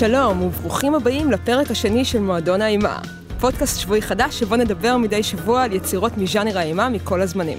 שלום 0.00 0.42
וברוכים 0.42 0.94
הבאים 0.94 1.30
לפרק 1.30 1.70
השני 1.70 2.04
של 2.04 2.18
מועדון 2.20 2.62
האימה, 2.62 2.98
פודקאסט 3.40 3.80
שבועי 3.80 4.02
חדש 4.02 4.38
שבו 4.38 4.56
נדבר 4.56 4.96
מדי 4.96 5.22
שבוע 5.22 5.62
על 5.62 5.72
יצירות 5.72 6.18
מז'אנר 6.18 6.58
האימה 6.58 6.88
מכל 6.88 7.20
הזמנים. 7.20 7.58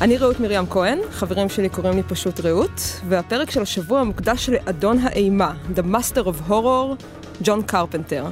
אני 0.00 0.16
רעות 0.16 0.40
מרים 0.40 0.66
כהן, 0.66 0.98
חברים 1.10 1.48
שלי 1.48 1.68
קוראים 1.68 1.96
לי 1.96 2.02
פשוט 2.02 2.40
רעות, 2.40 3.00
והפרק 3.08 3.50
של 3.50 3.62
השבוע 3.62 4.04
מוקדש 4.04 4.48
לאדון 4.48 4.98
האימה, 4.98 5.52
The 5.74 5.80
Master 5.94 6.24
of 6.24 6.50
Horror, 6.50 7.04
ג'ון 7.42 7.62
קרפנטר. 7.62 8.26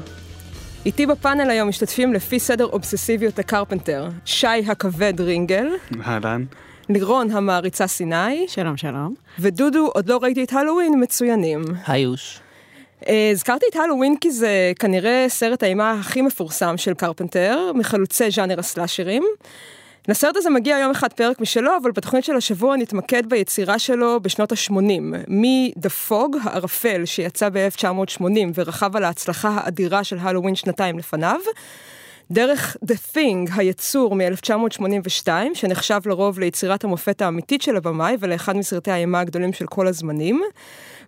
איתי 0.86 1.06
בפאנל 1.06 1.50
היום 1.50 1.68
משתתפים 1.68 2.12
לפי 2.12 2.38
סדר 2.38 2.64
אובססיביות 2.64 3.38
לקרפנטר, 3.38 4.08
שי 4.24 4.46
הכבד 4.46 5.20
רינגל. 5.20 5.66
אהלן. 6.06 6.44
לירון 6.88 7.30
המעריצה 7.30 7.86
סיני. 7.86 8.46
שלום 8.48 8.76
שלום. 8.76 9.14
ודודו, 9.38 9.90
עוד 9.94 10.08
לא 10.08 10.18
ראיתי 10.22 10.44
את 10.44 10.52
הלואוין, 10.52 11.02
מצוינים. 11.02 11.62
היוש. 11.86 12.40
אה, 13.06 13.30
הזכרתי 13.32 13.66
את 13.70 13.76
הלואוין 13.76 14.16
כי 14.20 14.30
זה 14.30 14.72
כנראה 14.78 15.26
סרט 15.28 15.62
האימה 15.62 15.92
הכי 16.00 16.22
מפורסם 16.22 16.76
של 16.76 16.94
קרפנטר, 16.94 17.72
מחלוצי 17.74 18.30
ז'אנר 18.30 18.58
הסלאשרים. 18.58 19.24
לסרט 20.08 20.36
הזה 20.36 20.50
מגיע 20.50 20.78
יום 20.78 20.90
אחד 20.90 21.12
פרק 21.12 21.40
משלו, 21.40 21.76
אבל 21.82 21.90
בתוכנית 21.90 22.24
של 22.24 22.36
השבוע 22.36 22.76
נתמקד 22.76 23.26
ביצירה 23.26 23.78
שלו 23.78 24.20
בשנות 24.22 24.52
ה-80, 24.52 24.72
מ-The 25.28 26.08
Fog, 26.08 26.36
הערפל, 26.42 27.04
שיצא 27.04 27.48
ב-1980 27.48 28.24
ורכב 28.54 28.96
על 28.96 29.04
ההצלחה 29.04 29.48
האדירה 29.48 30.04
של 30.04 30.18
הלואוין 30.20 30.54
שנתיים 30.54 30.98
לפניו, 30.98 31.40
דרך 32.30 32.76
The 32.84 33.14
Thing, 33.14 33.52
היצור 33.56 34.16
מ-1982, 34.16 35.28
שנחשב 35.54 36.00
לרוב 36.06 36.38
ליצירת 36.38 36.84
המופת 36.84 37.22
האמיתית 37.22 37.62
של 37.62 37.76
הבמאי 37.76 38.16
ולאחד 38.20 38.56
מסרטי 38.56 38.90
האימה 38.90 39.20
הגדולים 39.20 39.52
של 39.52 39.66
כל 39.66 39.86
הזמנים. 39.86 40.42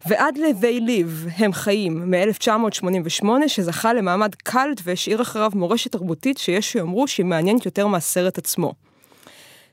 ועד 0.06 0.38
ל-They 0.38 0.80
Live, 0.80 1.30
הם 1.36 1.52
חיים, 1.52 2.10
מ-1988, 2.10 3.26
שזכה 3.46 3.92
למעמד 3.92 4.34
קאלט 4.34 4.80
והשאיר 4.84 5.22
אחריו 5.22 5.50
מורשת 5.54 5.92
תרבותית 5.92 6.38
שיש 6.38 6.72
שיאמרו 6.72 7.08
שהיא 7.08 7.26
מעניינת 7.26 7.66
יותר 7.66 7.86
מהסרט 7.86 8.38
עצמו. 8.38 8.74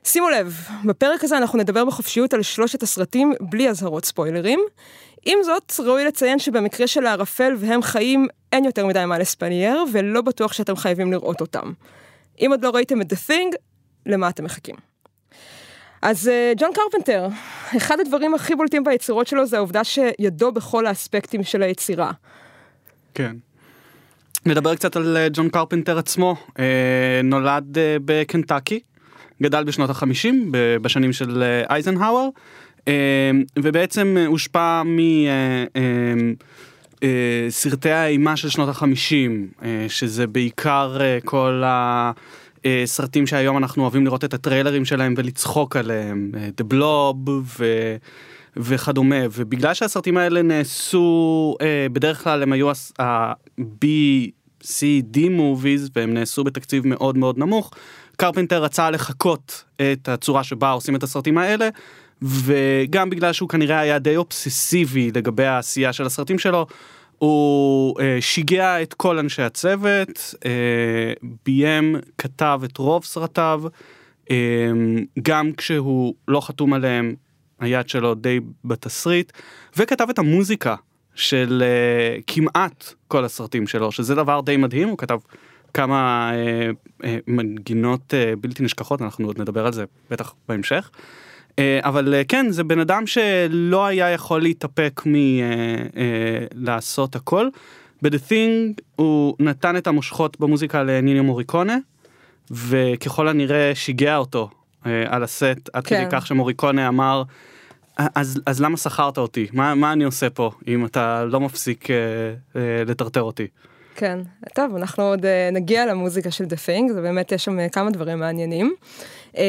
שימו 0.04 0.28
לב, 0.30 0.58
בפרק 0.84 1.24
הזה 1.24 1.38
אנחנו 1.38 1.58
נדבר 1.58 1.84
בחופשיות 1.84 2.34
על 2.34 2.42
שלושת 2.42 2.82
הסרטים 2.82 3.32
בלי 3.40 3.68
אזהרות 3.68 4.04
ספוילרים. 4.04 4.60
עם 5.26 5.38
זאת, 5.42 5.72
ראוי 5.84 6.04
לציין 6.04 6.38
שבמקרה 6.38 6.86
של 6.86 7.06
הערפל 7.06 7.54
והם 7.58 7.82
חיים, 7.82 8.26
אין 8.52 8.64
יותר 8.64 8.86
מדי 8.86 9.04
מה 9.04 9.18
לספנייר, 9.18 9.84
ולא 9.92 10.20
בטוח 10.20 10.52
שאתם 10.52 10.76
חייבים 10.76 11.12
לראות 11.12 11.40
אותם. 11.40 11.72
אם 12.40 12.48
עוד 12.50 12.64
לא 12.64 12.70
ראיתם 12.70 13.00
את 13.00 13.12
The 13.12 13.30
Thing, 13.30 13.56
למה 14.06 14.28
אתם 14.28 14.44
מחכים? 14.44 14.87
אז 16.02 16.28
אה, 16.28 16.52
ג'ון 16.56 16.70
קרפנטר, 16.74 17.28
אחד 17.76 18.00
הדברים 18.00 18.34
הכי 18.34 18.54
בולטים 18.54 18.84
ביצירות 18.84 19.26
שלו 19.26 19.46
זה 19.46 19.56
העובדה 19.56 19.84
שידו 19.84 20.52
בכל 20.52 20.86
האספקטים 20.86 21.44
של 21.44 21.62
היצירה. 21.62 22.10
כן. 23.14 23.36
נדבר 24.46 24.74
קצת 24.74 24.96
על 24.96 25.16
אה, 25.16 25.28
ג'ון 25.32 25.48
קרפנטר 25.48 25.98
עצמו, 25.98 26.36
אה, 26.58 27.20
נולד 27.24 27.78
בקנטקי, 28.04 28.80
גדל 29.42 29.64
בשנות 29.64 29.90
החמישים, 29.90 30.52
בשנים 30.82 31.12
של 31.12 31.42
אייזנהאואר, 31.70 32.28
ובעצם 33.58 34.16
הושפע 34.26 34.82
מסרטי 37.00 37.90
האימה 37.90 38.36
של 38.36 38.48
שנות 38.48 38.68
החמישים, 38.68 39.48
שזה 39.88 40.26
בעיקר 40.26 40.98
כל 41.24 41.62
ה... 41.66 42.12
אה, 42.66 42.82
סרטים 42.86 43.26
שהיום 43.26 43.56
אנחנו 43.56 43.82
אוהבים 43.82 44.04
לראות 44.04 44.24
את 44.24 44.34
הטריילרים 44.34 44.84
שלהם 44.84 45.14
ולצחוק 45.16 45.76
עליהם, 45.76 46.32
אה, 46.36 46.48
The 46.60 46.74
Blob 46.74 47.30
ו... 47.58 47.64
וכדומה, 48.56 49.16
ובגלל 49.32 49.74
שהסרטים 49.74 50.16
האלה 50.16 50.42
נעשו, 50.42 51.56
אה, 51.60 51.86
בדרך 51.92 52.24
כלל 52.24 52.42
הם 52.42 52.52
היו 52.52 52.70
ה-B, 52.98 53.84
C, 54.62 54.80
D 55.14 55.16
movies, 55.16 55.90
והם 55.96 56.14
נעשו 56.14 56.44
בתקציב 56.44 56.86
מאוד 56.86 57.18
מאוד 57.18 57.38
נמוך, 57.38 57.70
קרפנטר 58.16 58.62
רצה 58.62 58.90
לחקות 58.90 59.64
את 59.76 60.08
הצורה 60.08 60.44
שבה 60.44 60.70
עושים 60.70 60.96
את 60.96 61.02
הסרטים 61.02 61.38
האלה, 61.38 61.68
וגם 62.22 63.10
בגלל 63.10 63.32
שהוא 63.32 63.48
כנראה 63.48 63.78
היה 63.78 63.98
די 63.98 64.16
אובססיבי 64.16 65.10
לגבי 65.14 65.46
העשייה 65.46 65.92
של 65.92 66.06
הסרטים 66.06 66.38
שלו, 66.38 66.66
הוא 67.18 68.00
אה, 68.00 68.16
שיגע 68.20 68.82
את 68.82 68.94
כל 68.94 69.18
אנשי 69.18 69.42
הצוות, 69.42 70.34
אה, 70.46 71.12
ביים, 71.44 71.96
כתב 72.18 72.60
את 72.64 72.78
רוב 72.78 73.04
סרטיו, 73.04 73.62
אה, 74.30 74.70
גם 75.22 75.52
כשהוא 75.52 76.14
לא 76.28 76.40
חתום 76.40 76.72
עליהם, 76.72 77.14
היד 77.60 77.88
שלו 77.88 78.14
די 78.14 78.40
בתסריט, 78.64 79.32
וכתב 79.76 80.06
את 80.10 80.18
המוזיקה 80.18 80.74
של 81.14 81.62
אה, 81.64 82.20
כמעט 82.26 82.94
כל 83.08 83.24
הסרטים 83.24 83.66
שלו, 83.66 83.92
שזה 83.92 84.14
דבר 84.14 84.40
די 84.40 84.56
מדהים, 84.56 84.88
הוא 84.88 84.98
כתב 84.98 85.18
כמה 85.74 86.30
אה, 86.34 86.70
אה, 87.04 87.18
מנגינות 87.26 88.14
אה, 88.14 88.32
בלתי 88.40 88.62
נשכחות, 88.62 89.02
אנחנו 89.02 89.26
עוד 89.26 89.40
נדבר 89.40 89.66
על 89.66 89.72
זה 89.72 89.84
בטח 90.10 90.34
בהמשך. 90.48 90.90
אה, 90.94 91.27
אבל 91.80 92.14
אה, 92.14 92.24
כן, 92.24 92.46
זה 92.50 92.64
בן 92.64 92.78
אדם 92.78 93.06
שלא 93.06 93.86
היה 93.86 94.10
יכול 94.10 94.42
להתאפק 94.42 95.02
מלעשות 96.54 97.16
אה, 97.16 97.20
הכל. 97.20 97.48
ב-The 98.02 98.30
Thing 98.30 98.80
הוא 98.96 99.36
נתן 99.40 99.76
את 99.76 99.86
המושכות 99.86 100.40
במוזיקה 100.40 100.82
לניניו 100.82 101.24
מוריקונה, 101.24 101.76
וככל 102.50 103.28
הנראה 103.28 103.72
שיגע 103.74 104.16
אותו 104.16 104.50
על 104.84 105.22
הסט, 105.22 105.70
עד 105.72 105.86
כן. 105.86 106.00
כדי 106.00 106.06
כך 106.10 106.26
שמוריקונה 106.26 106.88
אמר, 106.88 107.22
אז, 107.98 108.40
אז 108.46 108.60
למה 108.60 108.76
שכרת 108.76 109.18
אותי? 109.18 109.46
מה, 109.52 109.74
מה 109.74 109.92
אני 109.92 110.04
עושה 110.04 110.30
פה 110.30 110.50
אם 110.68 110.86
אתה 110.86 111.24
לא 111.24 111.40
מפסיק 111.40 111.90
אה, 111.90 111.96
אה, 112.56 112.84
לטרטר 112.86 113.22
אותי? 113.22 113.46
כן, 113.94 114.18
טוב, 114.54 114.76
אנחנו 114.76 115.04
עוד 115.04 115.26
אה, 115.26 115.50
נגיע 115.52 115.86
למוזיקה 115.86 116.30
של 116.30 116.44
The 116.44 116.66
Thing, 116.66 116.92
זה 116.92 117.02
באמת 117.02 117.32
יש 117.32 117.44
שם 117.44 117.68
כמה 117.68 117.90
דברים 117.90 118.18
מעניינים. 118.18 118.74
אמ, 119.36 119.42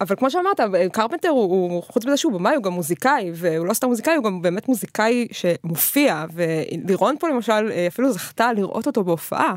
אבל 0.00 0.16
כמו 0.16 0.30
שאמרת, 0.30 0.60
קרפנטר 0.92 1.28
הוא, 1.28 1.82
חוץ 1.82 2.06
מזה 2.06 2.16
שהוא 2.16 2.32
במאי 2.32 2.54
הוא 2.54 2.62
גם 2.62 2.72
מוזיקאי, 2.72 3.30
והוא 3.34 3.66
לא 3.66 3.74
סתם 3.74 3.88
מוזיקאי, 3.88 4.14
הוא 4.16 4.24
גם 4.24 4.42
באמת 4.42 4.68
מוזיקאי 4.68 5.26
שמופיע, 5.32 6.24
ולירון 6.34 7.16
פה 7.20 7.28
למשל 7.28 7.72
אפילו 7.88 8.12
זכתה 8.12 8.52
לראות 8.52 8.86
אותו 8.86 9.04
בהופעה. 9.04 9.54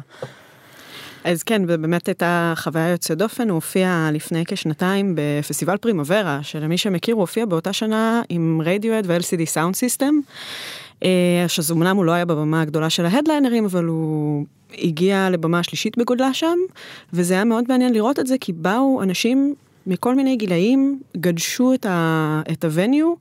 אז 1.23 1.43
כן, 1.43 1.61
ובאמת 1.67 2.07
הייתה 2.07 2.53
חוויה 2.55 2.89
יוצאת 2.89 3.17
דופן, 3.17 3.49
הוא 3.49 3.55
הופיע 3.55 4.09
לפני 4.13 4.43
כשנתיים 4.47 5.15
בפסטיבל 5.15 5.77
Primavera, 5.77 6.39
שלמי 6.41 6.77
שמכיר 6.77 7.15
הוא 7.15 7.21
הופיע 7.21 7.45
באותה 7.45 7.73
שנה 7.73 8.21
עם 8.29 8.61
רדיואד 8.65 9.05
ו-LCD 9.07 9.45
Soundsystem. 9.45 10.19
שאז 11.47 11.71
אמנם 11.71 11.97
הוא 11.97 12.05
לא 12.05 12.11
היה 12.11 12.25
בבמה 12.25 12.61
הגדולה 12.61 12.89
של 12.89 13.05
ההדליינרים, 13.05 13.65
אבל 13.65 13.83
הוא 13.83 14.45
הגיע 14.77 15.29
לבמה 15.29 15.59
השלישית 15.59 15.97
בגודלה 15.97 16.33
שם, 16.33 16.57
וזה 17.13 17.33
היה 17.33 17.43
מאוד 17.43 17.63
מעניין 17.67 17.93
לראות 17.93 18.19
את 18.19 18.27
זה, 18.27 18.35
כי 18.39 18.53
באו 18.53 19.03
אנשים 19.03 19.55
מכל 19.87 20.15
מיני 20.15 20.35
גילאים, 20.35 20.99
גדשו 21.17 21.73
את, 21.73 21.85
את 22.51 22.65
ה 22.65 22.72
venue, 22.72 23.13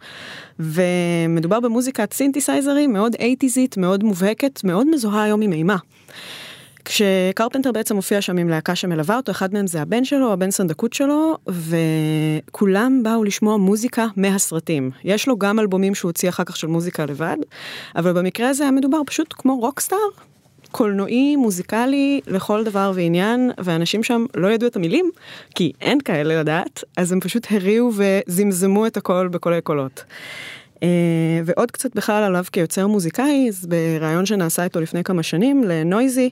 ומדובר 0.60 1.60
במוזיקת 1.60 2.12
סינתסייזרים 2.12 2.92
מאוד 2.92 3.16
אייטיזית, 3.20 3.76
מאוד 3.76 4.04
מובהקת, 4.04 4.64
מאוד 4.64 4.86
מזוהה 4.90 5.22
היום 5.22 5.42
עם 5.42 5.52
אימה. 5.52 5.76
כשקרפנטר 6.84 7.72
בעצם 7.72 7.94
מופיע 7.96 8.20
שם 8.20 8.38
עם 8.38 8.48
להקה 8.48 8.74
שמלווה 8.74 9.16
אותו, 9.16 9.32
אחד 9.32 9.54
מהם 9.54 9.66
זה 9.66 9.82
הבן 9.82 10.04
שלו, 10.04 10.32
הבן 10.32 10.50
סנדקות 10.50 10.92
שלו, 10.92 11.36
וכולם 11.46 13.02
באו 13.02 13.24
לשמוע 13.24 13.56
מוזיקה 13.56 14.06
מהסרטים. 14.16 14.90
יש 15.04 15.28
לו 15.28 15.38
גם 15.38 15.58
אלבומים 15.58 15.94
שהוא 15.94 16.08
הוציא 16.08 16.28
אחר 16.28 16.44
כך 16.44 16.56
של 16.56 16.66
מוזיקה 16.66 17.06
לבד, 17.06 17.36
אבל 17.96 18.12
במקרה 18.12 18.48
הזה 18.48 18.62
היה 18.62 18.72
מדובר 18.72 19.00
פשוט 19.06 19.34
כמו 19.38 19.56
רוקסטאר, 19.58 19.98
קולנועי, 20.72 21.36
מוזיקלי, 21.36 22.20
לכל 22.26 22.64
דבר 22.64 22.92
ועניין, 22.94 23.50
ואנשים 23.58 24.02
שם 24.02 24.24
לא 24.34 24.48
ידעו 24.48 24.68
את 24.68 24.76
המילים, 24.76 25.10
כי 25.54 25.72
אין 25.80 26.00
כאלה 26.00 26.40
לדעת, 26.40 26.84
אז 26.96 27.12
הם 27.12 27.20
פשוט 27.20 27.46
הריעו 27.50 27.92
וזמזמו 27.96 28.86
את 28.86 28.96
הכל 28.96 29.28
בקולי 29.28 29.60
קולות. 29.60 30.04
Uh, 30.78 30.80
ועוד 31.44 31.70
קצת 31.70 31.94
בכלל 31.94 32.22
עליו 32.22 32.44
כיוצר 32.52 32.86
מוזיקאי, 32.86 33.46
אז 33.48 33.66
בריאיון 33.66 34.26
שנעשה 34.26 34.64
איתו 34.64 34.80
לפני 34.80 35.04
כמה 35.04 35.22
שנים 35.22 35.64
לנויזי, 35.64 36.30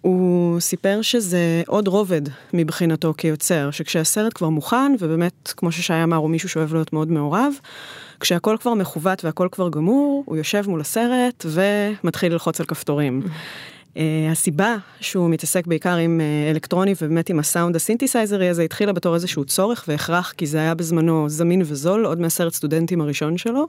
הוא 0.00 0.60
סיפר 0.60 1.02
שזה 1.02 1.62
עוד 1.66 1.88
רובד 1.88 2.22
מבחינתו 2.52 3.14
כיוצר, 3.18 3.70
שכשהסרט 3.70 4.32
כבר 4.34 4.48
מוכן, 4.48 4.92
ובאמת, 4.98 5.52
כמו 5.56 5.72
ששי 5.72 6.02
אמר, 6.02 6.16
הוא 6.16 6.30
מישהו 6.30 6.48
שאוהב 6.48 6.72
להיות 6.72 6.92
מאוד 6.92 7.10
מעורב, 7.10 7.52
כשהכל 8.20 8.56
כבר 8.60 8.74
מכוות 8.74 9.24
והכל 9.24 9.48
כבר 9.52 9.68
גמור, 9.68 10.22
הוא 10.26 10.36
יושב 10.36 10.64
מול 10.68 10.80
הסרט 10.80 11.46
ומתחיל 11.48 12.32
ללחוץ 12.32 12.60
על 12.60 12.66
כפתורים. 12.66 13.22
Uh, 13.96 13.98
הסיבה 14.32 14.76
שהוא 15.00 15.30
מתעסק 15.30 15.66
בעיקר 15.66 15.96
עם 15.96 16.20
uh, 16.20 16.50
אלקטרוני 16.54 16.94
ובאמת 17.02 17.30
עם 17.30 17.38
הסאונד 17.38 17.76
הסינתסייזרי 17.76 18.48
הזה 18.48 18.62
התחילה 18.62 18.92
בתור 18.92 19.14
איזשהו 19.14 19.44
צורך 19.44 19.84
והכרח 19.88 20.32
כי 20.36 20.46
זה 20.46 20.58
היה 20.58 20.74
בזמנו 20.74 21.28
זמין 21.28 21.62
וזול 21.64 22.06
עוד 22.06 22.20
מהסרט 22.20 22.52
סטודנטים 22.52 23.00
הראשון 23.00 23.38
שלו. 23.38 23.66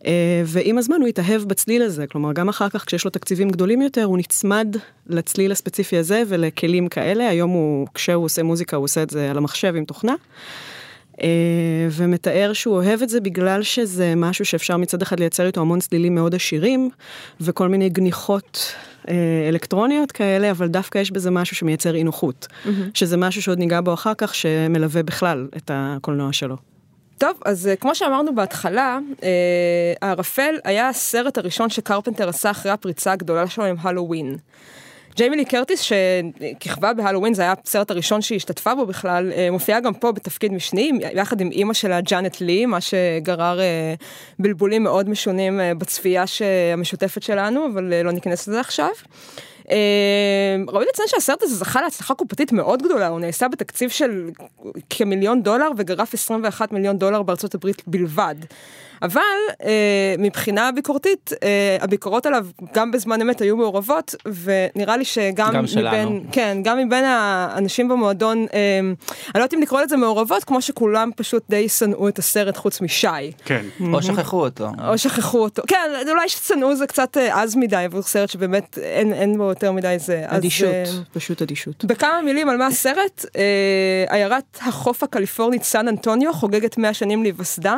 Uh, 0.00 0.06
ועם 0.44 0.78
הזמן 0.78 0.96
הוא 1.00 1.08
התאהב 1.08 1.42
בצליל 1.42 1.82
הזה, 1.82 2.06
כלומר 2.06 2.32
גם 2.32 2.48
אחר 2.48 2.68
כך 2.68 2.84
כשיש 2.86 3.04
לו 3.04 3.10
תקציבים 3.10 3.50
גדולים 3.50 3.82
יותר 3.82 4.04
הוא 4.04 4.18
נצמד 4.18 4.76
לצליל 5.06 5.52
הספציפי 5.52 5.96
הזה 5.96 6.22
ולכלים 6.28 6.88
כאלה, 6.88 7.28
היום 7.28 7.50
הוא, 7.50 7.86
כשהוא 7.94 8.24
עושה 8.24 8.42
מוזיקה 8.42 8.76
הוא 8.76 8.84
עושה 8.84 9.02
את 9.02 9.10
זה 9.10 9.30
על 9.30 9.36
המחשב 9.36 9.74
עם 9.76 9.84
תוכנה. 9.84 10.14
ומתאר 11.90 12.52
שהוא 12.52 12.74
אוהב 12.74 13.02
את 13.02 13.08
זה 13.08 13.20
בגלל 13.20 13.62
שזה 13.62 14.14
משהו 14.16 14.44
שאפשר 14.44 14.76
מצד 14.76 15.02
אחד 15.02 15.20
לייצר 15.20 15.46
איתו 15.46 15.60
המון 15.60 15.80
צלילים 15.80 16.14
מאוד 16.14 16.34
עשירים 16.34 16.90
וכל 17.40 17.68
מיני 17.68 17.88
גניחות 17.88 18.74
אלקטרוניות 19.48 20.12
כאלה, 20.12 20.50
אבל 20.50 20.68
דווקא 20.68 20.98
יש 20.98 21.10
בזה 21.10 21.30
משהו 21.30 21.56
שמייצר 21.56 21.94
אי 21.94 22.04
נוחות, 22.04 22.46
mm-hmm. 22.50 22.68
שזה 22.94 23.16
משהו 23.16 23.42
שעוד 23.42 23.58
ניגע 23.58 23.80
בו 23.80 23.94
אחר 23.94 24.12
כך 24.18 24.34
שמלווה 24.34 25.02
בכלל 25.02 25.48
את 25.56 25.70
הקולנוע 25.74 26.32
שלו. 26.32 26.56
טוב, 27.18 27.40
אז 27.44 27.70
uh, 27.72 27.80
כמו 27.80 27.94
שאמרנו 27.94 28.34
בהתחלה, 28.34 28.98
הערפל 30.02 30.54
היה 30.64 30.88
הסרט 30.88 31.38
הראשון 31.38 31.70
שקרפנטר 31.70 32.28
עשה 32.28 32.50
אחרי 32.50 32.72
הפריצה 32.72 33.12
הגדולה 33.12 33.46
שלו 33.46 33.64
עם 33.64 33.76
הלואוין. 33.80 34.36
ג'יימי 35.16 35.36
לי 35.36 35.44
קרטיס 35.44 35.80
שכיכבה 35.80 36.92
בהלואוין, 36.92 37.34
זה 37.34 37.42
היה 37.42 37.54
הסרט 37.64 37.90
הראשון 37.90 38.22
שהיא 38.22 38.36
השתתפה 38.36 38.74
בו 38.74 38.86
בכלל, 38.86 39.32
אה, 39.32 39.50
מופיעה 39.50 39.80
גם 39.80 39.94
פה 39.94 40.12
בתפקיד 40.12 40.52
משני, 40.52 40.92
יחד 41.14 41.40
עם 41.40 41.50
אימא 41.50 41.74
שלה 41.74 42.00
ג'אנט 42.00 42.40
לי, 42.40 42.66
מה 42.66 42.78
שגרר 42.80 43.60
אה, 43.60 43.94
בלבולים 44.38 44.82
מאוד 44.82 45.08
משונים 45.08 45.60
אה, 45.60 45.74
בצפייה 45.74 46.24
המשותפת 46.72 47.22
שלנו, 47.22 47.66
אבל 47.72 48.02
לא 48.04 48.12
ניכנס 48.12 48.48
לזה 48.48 48.60
עכשיו. 48.60 48.90
ראוי 50.68 50.84
לציין 50.88 51.08
שהסרט 51.08 51.42
הזה 51.42 51.54
זכה 51.54 51.82
להצלחה 51.82 52.14
קופתית 52.14 52.52
מאוד 52.52 52.82
גדולה, 52.82 53.08
הוא 53.08 53.20
נעשה 53.20 53.48
בתקציב 53.48 53.90
של 53.90 54.28
כמיליון 54.90 55.42
דולר 55.42 55.68
וגרף 55.76 56.14
21 56.14 56.72
מיליון 56.72 56.98
דולר 56.98 57.22
בארצות 57.22 57.54
הברית 57.54 57.82
בלבד. 57.86 58.34
אבל 59.02 59.20
אה, 59.62 60.14
מבחינה 60.18 60.72
ביקורתית, 60.72 61.30
אה, 61.42 61.76
הביקורות 61.80 62.26
עליו 62.26 62.46
גם 62.74 62.90
בזמן 62.90 63.20
אמת 63.20 63.40
היו 63.40 63.56
מעורבות, 63.56 64.14
ונראה 64.44 64.96
לי 64.96 65.04
שגם 65.04 65.52
גם 65.54 65.66
שלנו. 65.66 66.10
מבין, 66.10 66.26
כן, 66.32 66.58
גם 66.62 66.78
מבין 66.78 67.04
האנשים 67.04 67.88
במועדון, 67.88 68.46
אה, 68.54 68.78
אני 68.78 68.94
לא 69.34 69.40
יודעת 69.40 69.54
אם 69.54 69.62
לקרוא 69.62 69.80
לזה 69.80 69.96
מעורבות, 69.96 70.44
כמו 70.44 70.62
שכולם 70.62 71.10
פשוט 71.16 71.42
די 71.50 71.68
שנאו 71.68 72.08
את 72.08 72.18
הסרט 72.18 72.56
חוץ 72.56 72.80
משי. 72.80 73.06
כן. 73.44 73.64
או 73.92 74.02
שכחו 74.02 74.40
אותו. 74.40 74.68
או 74.88 74.98
שכחו 74.98 75.38
אותו. 75.38 75.62
כן, 75.66 75.90
אולי 76.10 76.28
ששנאו 76.28 76.76
זה 76.76 76.86
קצת 76.86 77.16
אה, 77.16 77.42
עז 77.42 77.56
מדי 77.56 77.76
עבור 77.76 78.02
סרט 78.02 78.28
שבאמת 78.28 78.78
אין, 78.82 79.12
אין 79.12 79.38
בו 79.38 79.44
יותר 79.44 79.72
מדי 79.72 79.96
זה. 79.98 80.24
אדישות, 80.26 80.68
אז, 80.68 80.98
אה, 80.98 81.02
פשוט 81.12 81.42
אדישות. 81.42 81.84
בכמה 81.84 82.22
מילים 82.24 82.48
על 82.48 82.56
מה 82.56 82.66
הסרט, 82.66 83.24
אה, 83.36 84.04
עיירת 84.08 84.58
החוף 84.60 85.02
הקליפורנית 85.02 85.62
סן 85.62 85.88
אנטוניו 85.88 86.32
חוגגת 86.32 86.78
100 86.78 86.94
שנים 86.94 87.22
להיווסדה. 87.22 87.76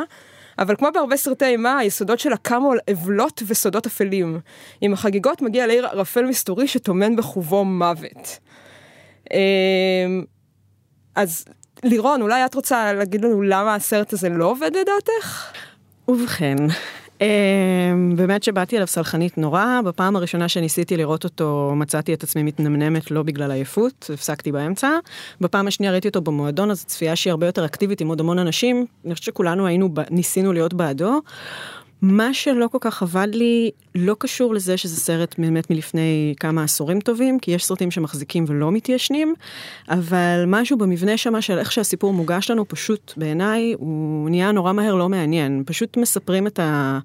אבל 0.59 0.75
כמו 0.75 0.87
בהרבה 0.93 1.17
סרטי 1.17 1.45
אימה, 1.45 1.77
היסודות 1.77 2.19
שלה 2.19 2.37
קמו 2.37 2.71
על 2.71 2.79
עוולות 2.89 3.43
וסודות 3.47 3.85
אפלים. 3.85 4.39
עם 4.81 4.93
החגיגות 4.93 5.41
מגיע 5.41 5.67
לעיר 5.67 5.87
ערפל 5.87 6.25
מסתורי 6.25 6.67
שטומן 6.67 7.15
בחובו 7.15 7.65
מוות. 7.65 8.39
אמ, 9.33 10.23
אז 11.15 11.45
לירון, 11.83 12.21
אולי 12.21 12.45
את 12.45 12.55
רוצה 12.55 12.93
להגיד 12.93 13.21
לנו 13.21 13.41
למה 13.41 13.75
הסרט 13.75 14.13
הזה 14.13 14.29
לא 14.29 14.45
עובד 14.45 14.71
לדעתך? 14.75 15.51
ובכן, 16.07 16.55
באמת 18.15 18.43
שבאתי 18.43 18.75
אליו 18.75 18.87
סלחנית 18.87 19.37
נורא, 19.37 19.65
בפעם 19.85 20.15
הראשונה 20.15 20.49
שניסיתי 20.49 20.97
לראות 20.97 21.23
אותו 21.23 21.73
מצאתי 21.75 22.13
את 22.13 22.23
עצמי 22.23 22.43
מתנמנמת 22.43 23.11
לא 23.11 23.23
בגלל 23.23 23.51
עייפות, 23.51 24.09
הפסקתי 24.13 24.51
באמצע. 24.51 24.89
בפעם 25.41 25.67
השנייה 25.67 25.91
ראיתי 25.91 26.07
אותו 26.07 26.21
במועדון, 26.21 26.71
אז 26.71 26.85
צפייה 26.85 27.15
שהיא 27.15 27.31
הרבה 27.31 27.45
יותר 27.45 27.65
אקטיבית 27.65 28.01
עם 28.01 28.07
עוד 28.07 28.19
המון 28.19 28.39
אנשים, 28.39 28.85
אני 29.05 29.13
חושבת 29.13 29.25
שכולנו 29.25 29.67
היינו, 29.67 29.89
ניסינו 30.11 30.53
להיות 30.53 30.73
בעדו. 30.73 31.21
מה 32.01 32.33
שלא 32.33 32.67
כל 32.71 32.77
כך 32.81 33.03
עבד 33.03 33.27
לי 33.33 33.71
לא 33.95 34.15
קשור 34.19 34.53
לזה 34.53 34.77
שזה 34.77 34.95
סרט 34.95 35.35
באמת 35.37 35.69
מלפני 35.69 36.33
כמה 36.39 36.63
עשורים 36.63 36.99
טובים, 36.99 37.39
כי 37.39 37.51
יש 37.51 37.65
סרטים 37.65 37.91
שמחזיקים 37.91 38.45
ולא 38.47 38.71
מתיישנים, 38.71 39.33
אבל 39.89 40.43
משהו 40.47 40.77
במבנה 40.77 41.17
שמה 41.17 41.41
של 41.41 41.57
איך 41.57 41.71
שהסיפור 41.71 42.13
מוגש 42.13 42.51
לנו 42.51 42.67
פשוט 42.67 43.13
בעיניי 43.17 43.75
הוא 43.77 44.29
נהיה 44.29 44.51
נורא 44.51 44.73
מהר 44.73 44.95
לא 44.95 45.09
מעניין. 45.09 45.63
פשוט 45.65 45.97
מספרים 45.97 46.47
את 46.47 46.59
ה... 46.59 46.99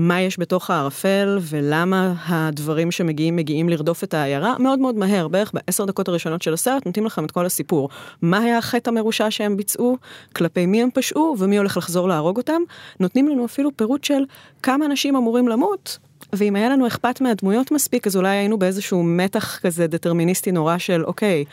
מה 0.00 0.20
יש 0.20 0.38
בתוך 0.38 0.70
הערפל 0.70 1.38
ולמה 1.42 2.14
הדברים 2.26 2.90
שמגיעים 2.90 3.36
מגיעים 3.36 3.68
לרדוף 3.68 4.04
את 4.04 4.14
העיירה 4.14 4.58
מאוד 4.58 4.78
מאוד 4.78 4.94
מהר, 4.94 5.28
בערך 5.28 5.52
בעשר 5.54 5.84
דקות 5.84 6.08
הראשונות 6.08 6.42
של 6.42 6.54
הסרט 6.54 6.86
נותנים 6.86 7.06
לכם 7.06 7.24
את 7.24 7.30
כל 7.30 7.46
הסיפור. 7.46 7.88
מה 8.22 8.38
היה 8.38 8.58
החטא 8.58 8.90
המרושע 8.90 9.30
שהם 9.30 9.56
ביצעו, 9.56 9.96
כלפי 10.36 10.66
מי 10.66 10.82
הם 10.82 10.88
פשעו 10.94 11.36
ומי 11.38 11.58
הולך 11.58 11.76
לחזור 11.76 12.08
להרוג 12.08 12.36
אותם. 12.36 12.62
נותנים 13.00 13.28
לנו 13.28 13.44
אפילו 13.44 13.76
פירוט 13.76 14.04
של 14.04 14.22
כמה 14.62 14.86
אנשים 14.86 15.16
אמורים 15.16 15.48
למות, 15.48 15.98
ואם 16.32 16.56
היה 16.56 16.68
לנו 16.68 16.86
אכפת 16.86 17.20
מהדמויות 17.20 17.72
מספיק, 17.72 18.06
אז 18.06 18.16
אולי 18.16 18.36
היינו 18.36 18.58
באיזשהו 18.58 19.02
מתח 19.02 19.58
כזה 19.62 19.86
דטרמיניסטי 19.86 20.52
נורא 20.52 20.78
של 20.78 21.04
אוקיי. 21.04 21.44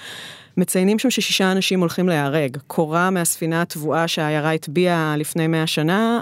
מציינים 0.58 1.00
שם 1.00 1.10
ששישה 1.10 1.52
אנשים 1.52 1.80
הולכים 1.80 2.10
להיהרג. 2.10 2.58
קורה 2.68 3.10
מהספינה 3.10 3.62
התבואה 3.62 4.08
שהעיירה 4.08 4.54
הטביעה 4.54 5.16
לפני 5.18 5.48
מאה 5.48 5.68
שנה, 5.68 6.20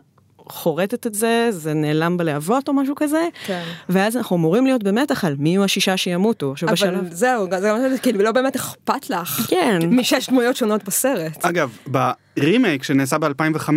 חורטת 0.50 1.07
את 1.07 1.13
זה, 1.13 1.48
זה 1.51 1.74
נעלם 1.74 2.18
בלהבות 2.18 2.68
או 2.68 2.74
משהו 2.74 2.95
כזה, 2.95 3.28
כן. 3.45 3.63
ואז 3.90 4.18
אנחנו 4.18 4.36
אמורים 4.36 4.66
להיות 4.66 4.84
במתח 4.84 5.25
על 5.25 5.36
מי 5.40 5.50
יהיו 5.50 5.63
השישה 5.63 5.98
שימותו. 5.98 6.48
אבל 6.48 6.75
שבשלב... 6.75 7.13
זהו, 7.13 7.48
זה 7.60 7.68
גם 7.69 7.98
כאילו 8.01 8.24
לא 8.24 8.31
באמת 8.31 8.56
אכפת 8.56 9.10
לך. 9.10 9.45
כן. 9.50 9.80
משש 9.92 10.30
דמויות 10.30 10.56
שונות 10.56 10.84
בסרט. 10.84 11.45
אגב, 11.45 11.78
ברימייק 11.88 12.84
שנעשה 12.84 13.18
ב-2005, 13.18 13.69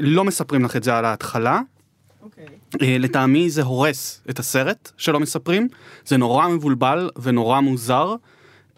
לא 0.00 0.24
מספרים 0.24 0.64
לך 0.64 0.76
את 0.76 0.82
זה 0.82 0.96
על 0.96 1.04
ההתחלה. 1.04 1.60
אה, 2.82 2.96
לטעמי 2.98 3.50
זה 3.50 3.62
הורס 3.62 4.20
את 4.30 4.38
הסרט 4.38 4.92
שלא 4.96 5.20
מספרים, 5.20 5.68
זה 6.06 6.16
נורא 6.16 6.48
מבולבל 6.48 7.10
ונורא 7.22 7.60
מוזר, 7.60 8.14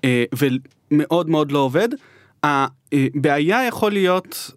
אה, 0.04 0.24
ומאוד 0.38 1.30
מאוד 1.30 1.52
לא 1.52 1.58
עובד. 1.58 1.88
הבעיה 2.42 3.66
יכול 3.66 3.92
להיות 3.92 4.50
אה, 4.50 4.55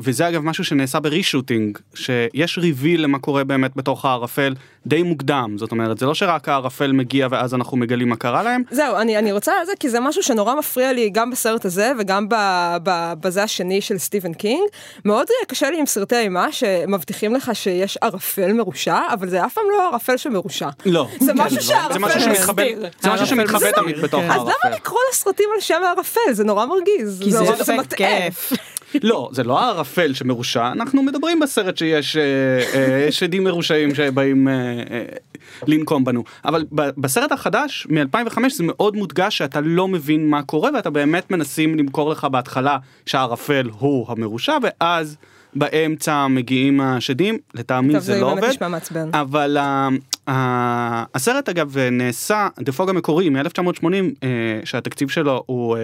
וזה 0.00 0.28
אגב 0.28 0.44
משהו 0.44 0.64
שנעשה 0.64 1.00
ברישוטינג, 1.00 1.78
שיש 1.94 2.58
ריביל 2.58 3.02
למה 3.04 3.18
קורה 3.18 3.44
באמת 3.44 3.76
בתוך 3.76 4.04
הערפל 4.04 4.54
די 4.86 5.02
מוקדם, 5.02 5.54
זאת 5.56 5.72
אומרת 5.72 5.98
זה 5.98 6.06
לא 6.06 6.14
שרק 6.14 6.48
הערפל 6.48 6.92
מגיע 6.92 7.28
ואז 7.30 7.54
אנחנו 7.54 7.76
מגלים 7.76 8.08
מה 8.08 8.16
קרה 8.16 8.42
להם. 8.42 8.62
זהו, 8.70 8.96
אני, 8.96 9.18
אני 9.18 9.32
רוצה 9.32 9.52
על 9.60 9.66
זה 9.66 9.72
כי 9.80 9.88
זה 9.88 10.00
משהו 10.00 10.22
שנורא 10.22 10.54
מפריע 10.54 10.92
לי 10.92 11.10
גם 11.10 11.30
בסרט 11.30 11.64
הזה 11.64 11.92
וגם 11.98 12.28
ב, 12.28 12.34
ב, 12.82 13.12
בזה 13.20 13.42
השני 13.42 13.80
של 13.80 13.98
סטיבן 13.98 14.32
קינג. 14.32 14.62
מאוד 15.04 15.26
קשה 15.48 15.70
לי 15.70 15.78
עם 15.80 15.86
סרטי 15.86 16.16
אימה 16.16 16.52
שמבטיחים 16.52 17.34
לך 17.34 17.50
שיש 17.54 17.98
ערפל 18.02 18.52
מרושע, 18.52 18.98
אבל 19.12 19.28
זה 19.28 19.44
אף 19.44 19.54
פעם 19.54 19.64
לא 19.78 19.88
ערפל 19.88 20.16
שמרושע. 20.16 20.68
לא. 20.86 21.08
זה 21.20 21.32
כן, 21.32 21.38
משהו 21.40 21.60
זה 21.60 21.66
שהערפל 21.66 21.98
מסתיר. 22.30 22.88
זה 23.00 23.10
משהו 23.10 23.26
שמתחבא 23.26 23.70
תמיד 23.70 23.98
בתוך 23.98 24.20
כן. 24.20 24.30
אז 24.30 24.36
הערפל. 24.36 24.52
למה 24.64 24.76
לקרוא 24.76 25.00
לסרטים 25.10 25.48
על 25.54 25.60
שם 25.60 25.82
הערפל? 25.84 26.32
זה 26.32 26.44
נורא 26.44 26.66
מרגיז. 26.66 27.20
כי 27.24 27.30
זה 27.30 27.76
מטעה. 27.76 27.96
כיף. 27.96 28.52
לא, 29.02 29.28
זה 29.32 29.44
לא 29.44 29.60
הערפל 29.60 30.14
שמרושע, 30.14 30.72
אנחנו 30.72 31.02
מדברים 31.02 31.40
בסרט 31.40 31.76
שיש 31.76 32.16
אה, 32.16 32.22
אה, 32.74 33.04
יש 33.08 33.22
עדים 33.22 33.44
מרושעים 33.44 33.94
שבאים 33.94 34.48
אה, 34.48 34.54
לנקום 35.66 36.04
בנו. 36.04 36.24
אבל 36.44 36.64
בסרט 36.72 37.32
החדש 37.32 37.86
מ-2005 37.90 38.38
זה 38.48 38.64
מאוד 38.66 38.96
מודגש 38.96 39.38
שאתה 39.38 39.60
לא 39.60 39.88
מבין 39.88 40.30
מה 40.30 40.42
קורה 40.42 40.70
ואתה 40.74 40.90
באמת 40.90 41.30
מנסים 41.30 41.78
למכור 41.78 42.10
לך 42.10 42.24
בהתחלה 42.24 42.78
שהערפל 43.06 43.70
הוא 43.78 44.06
המרושע 44.08 44.56
ואז 44.62 45.16
באמצע 45.54 46.26
מגיעים 46.26 46.80
השדים, 46.80 47.38
לטעמי 47.54 48.00
זה 48.00 48.20
לא 48.20 48.32
עובד. 48.32 48.52
אבל 49.12 49.58
uh, 49.60 50.28
uh, 50.28 50.32
הסרט 51.14 51.48
אגב 51.48 51.78
נעשה, 51.78 52.48
דפוג 52.60 52.90
המקורי 52.90 53.28
מ-1980, 53.28 53.84
uh, 53.84 54.24
שהתקציב 54.64 55.08
שלו 55.08 55.42
הוא 55.46 55.76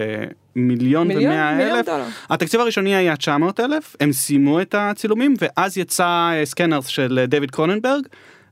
מיליון? 0.55 1.11
ומאה 1.11 1.59
אלף. 1.59 1.87
התקציב 2.29 2.59
הראשוני 2.59 2.95
היה 2.95 3.15
900 3.15 3.59
אלף, 3.59 3.95
הם 3.99 4.11
סיימו 4.11 4.61
את 4.61 4.75
הצילומים, 4.77 5.35
ואז 5.41 5.77
יצא 5.77 6.31
סקנרס 6.43 6.87
של 6.87 7.25
דויד 7.27 7.51
קרוננברג, 7.51 8.07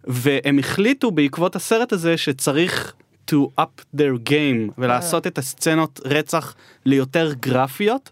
והם 0.08 0.60
החליטו 0.60 1.12
בעקבות 1.12 1.56
הסרט 1.56 1.94
הזה 1.94 2.18
שצריך 2.18 2.94
to 3.32 3.62
up 3.62 3.98
their 3.98 4.30
game 4.30 4.72
ולעשות 4.78 5.28
את 5.28 5.38
הסצנות 5.38 6.00
רצח 6.06 6.56
ליותר 6.86 7.34
גרפיות. 7.34 8.10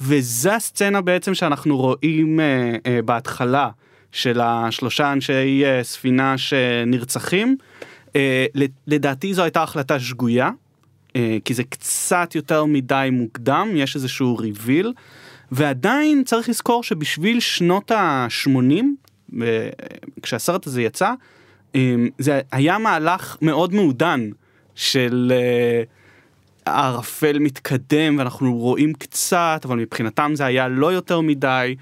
וזה 0.00 0.54
הסצנה 0.54 1.00
בעצם 1.00 1.34
שאנחנו 1.34 1.76
רואים 1.76 2.40
אה, 2.40 2.76
אה, 2.86 3.02
בהתחלה 3.02 3.70
של 4.12 4.40
השלושה 4.40 5.12
אנשי 5.12 5.64
אה, 5.64 5.84
ספינה 5.84 6.38
שנרצחים. 6.38 7.56
אה, 8.16 8.46
לדעתי 8.86 9.34
זו 9.34 9.42
הייתה 9.42 9.62
החלטה 9.62 10.00
שגויה, 10.00 10.50
אה, 11.16 11.38
כי 11.44 11.54
זה 11.54 11.64
קצת 11.64 12.34
יותר 12.34 12.64
מדי 12.64 13.08
מוקדם, 13.12 13.68
יש 13.74 13.96
איזשהו 13.96 14.36
ריביל, 14.36 14.92
ועדיין 15.52 16.24
צריך 16.24 16.48
לזכור 16.48 16.82
שבשביל 16.82 17.40
שנות 17.40 17.90
ה-80, 17.90 18.50
אה, 18.50 18.80
כשהסרט 20.22 20.66
הזה 20.66 20.82
יצא, 20.82 21.12
אה, 21.74 21.94
זה 22.18 22.40
היה 22.52 22.78
מהלך 22.78 23.36
מאוד 23.42 23.74
מעודן. 23.74 24.30
של 24.76 25.32
אה, 25.34 25.82
הערפל 26.66 27.38
מתקדם 27.38 28.18
ואנחנו 28.18 28.56
רואים 28.56 28.92
קצת, 28.92 29.60
אבל 29.64 29.76
מבחינתם 29.76 30.32
זה 30.34 30.44
היה 30.44 30.68
לא 30.68 30.92
יותר 30.92 31.20
מדי. 31.20 31.76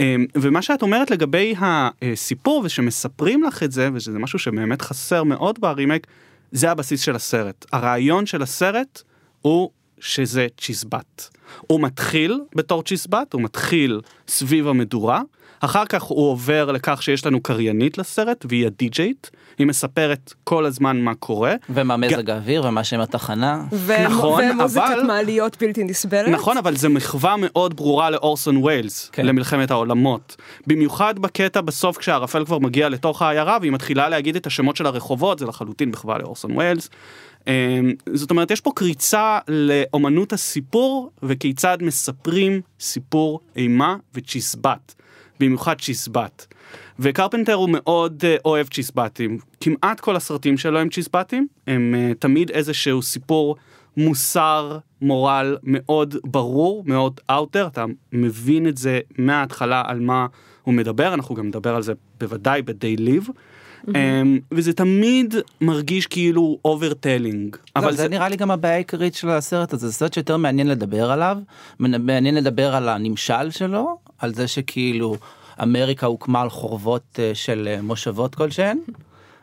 אמ, 0.00 0.26
ומה 0.34 0.62
שאת 0.62 0.82
אומרת 0.82 1.10
לגבי 1.10 1.54
הסיפור 1.58 2.62
ושמספרים 2.64 3.42
לך 3.42 3.62
את 3.62 3.72
זה, 3.72 3.88
ושזה 3.94 4.18
משהו 4.18 4.38
שבאמת 4.38 4.82
חסר 4.82 5.24
מאוד 5.24 5.60
ברימייק, 5.60 6.06
זה 6.52 6.70
הבסיס 6.70 7.00
של 7.00 7.16
הסרט. 7.16 7.66
הרעיון 7.72 8.26
של 8.26 8.42
הסרט 8.42 9.02
הוא 9.42 9.70
שזה 9.98 10.46
צ'יזבט. 10.60 11.28
הוא 11.60 11.80
מתחיל 11.80 12.40
בתור 12.54 12.82
צ'יזבט, 12.82 13.32
הוא 13.32 13.42
מתחיל 13.42 14.00
סביב 14.28 14.68
המדורה, 14.68 15.22
אחר 15.66 15.84
כך 15.84 16.02
הוא 16.02 16.30
עובר 16.30 16.72
לכך 16.72 17.02
שיש 17.02 17.26
לנו 17.26 17.40
קריינית 17.40 17.98
לסרט 17.98 18.46
והיא 18.48 18.66
הדי-ג'ייט, 18.66 19.26
היא 19.58 19.66
מספרת 19.66 20.34
כל 20.44 20.66
הזמן 20.66 21.00
מה 21.00 21.14
קורה. 21.14 21.54
ומה 21.70 21.96
מזג 21.96 22.30
האוויר 22.30 22.64
ומה 22.64 22.84
שם 22.84 23.00
התחנה. 23.00 23.64
נכון, 24.04 24.44
ומוזיקת 24.50 24.84
אבל- 24.92 25.02
מעליות 25.06 25.56
בלתי 25.60 25.84
נסבלת. 25.84 26.28
נכון, 26.28 26.56
אבל 26.56 26.76
זה 26.76 26.88
מחווה 26.88 27.34
מאוד 27.38 27.76
ברורה 27.76 28.10
לאורסון 28.10 28.56
ויילס, 28.56 29.08
כן. 29.12 29.26
למלחמת 29.26 29.70
העולמות. 29.70 30.36
במיוחד 30.66 31.18
בקטע 31.18 31.60
בסוף 31.60 31.96
כשהערפל 31.98 32.44
כבר 32.44 32.58
מגיע 32.58 32.88
לתוך 32.88 33.22
העיירה 33.22 33.58
והיא 33.60 33.72
מתחילה 33.72 34.08
להגיד 34.08 34.36
את 34.36 34.46
השמות 34.46 34.76
של 34.76 34.86
הרחובות, 34.86 35.38
זה 35.38 35.46
לחלוטין 35.46 35.88
מחווה 35.88 36.18
לאורסון 36.18 36.56
ויילס. 36.56 36.90
אמ, 37.46 37.52
זאת 38.14 38.30
אומרת, 38.30 38.50
יש 38.50 38.60
פה 38.60 38.70
קריצה 38.74 39.38
לאומנות 39.48 40.32
הסיפור 40.32 41.10
וכיצד 41.22 41.78
מספרים 41.80 42.60
סיפור 42.80 43.40
אימה 43.56 43.96
וצ'יזבט. 44.14 44.94
במיוחד 45.40 45.80
צ'יזבט. 45.80 46.46
וקרפנטר 46.98 47.54
הוא 47.54 47.68
מאוד 47.72 48.22
אה, 48.24 48.36
אוהב 48.44 48.66
צ'יזבטים. 48.66 49.38
כמעט 49.60 50.00
כל 50.00 50.16
הסרטים 50.16 50.58
שלו 50.58 50.78
הם 50.78 50.88
צ'יזבטים, 50.88 51.46
הם 51.66 51.94
אה, 51.98 52.12
תמיד 52.18 52.50
איזשהו 52.50 53.02
סיפור 53.02 53.56
מוסר, 53.96 54.78
מורל 55.02 55.56
מאוד 55.62 56.16
ברור, 56.24 56.82
מאוד 56.86 57.20
out 57.30 57.42
there, 57.42 57.66
אתה 57.66 57.84
מבין 58.12 58.68
את 58.68 58.76
זה 58.76 59.00
מההתחלה 59.18 59.82
על 59.86 60.00
מה 60.00 60.26
הוא 60.62 60.74
מדבר, 60.74 61.14
אנחנו 61.14 61.34
גם 61.34 61.46
נדבר 61.46 61.74
על 61.74 61.82
זה 61.82 61.92
בוודאי 62.20 62.62
ב-They 62.62 63.00
Live. 63.00 63.30
אמ, 63.94 64.38
וזה 64.52 64.72
תמיד 64.72 65.34
מרגיש 65.60 66.06
כאילו 66.06 66.58
overtelling. 66.64 67.56
אבל 67.76 67.96
זה 67.96 68.08
נראה 68.08 68.28
לי 68.28 68.36
גם 68.36 68.50
הבעיה 68.50 68.74
העיקרית 68.74 69.14
של 69.14 69.28
הסרט 69.28 69.72
הזה, 69.72 69.88
זה 69.88 69.92
סרט 69.92 70.12
שיותר 70.12 70.36
מעניין 70.36 70.66
לדבר 70.66 71.10
עליו, 71.10 71.38
מעניין 71.78 72.34
לדבר 72.34 72.74
על 72.74 72.88
הנמשל 72.88 73.50
שלו, 73.50 73.98
על 74.18 74.34
זה 74.34 74.48
שכאילו 74.48 75.16
אמריקה 75.62 76.06
הוקמה 76.06 76.40
על 76.40 76.50
חורבות 76.50 77.18
אה, 77.18 77.30
של 77.34 77.68
אה, 77.70 77.82
מושבות 77.82 78.34
כלשהן. 78.34 78.78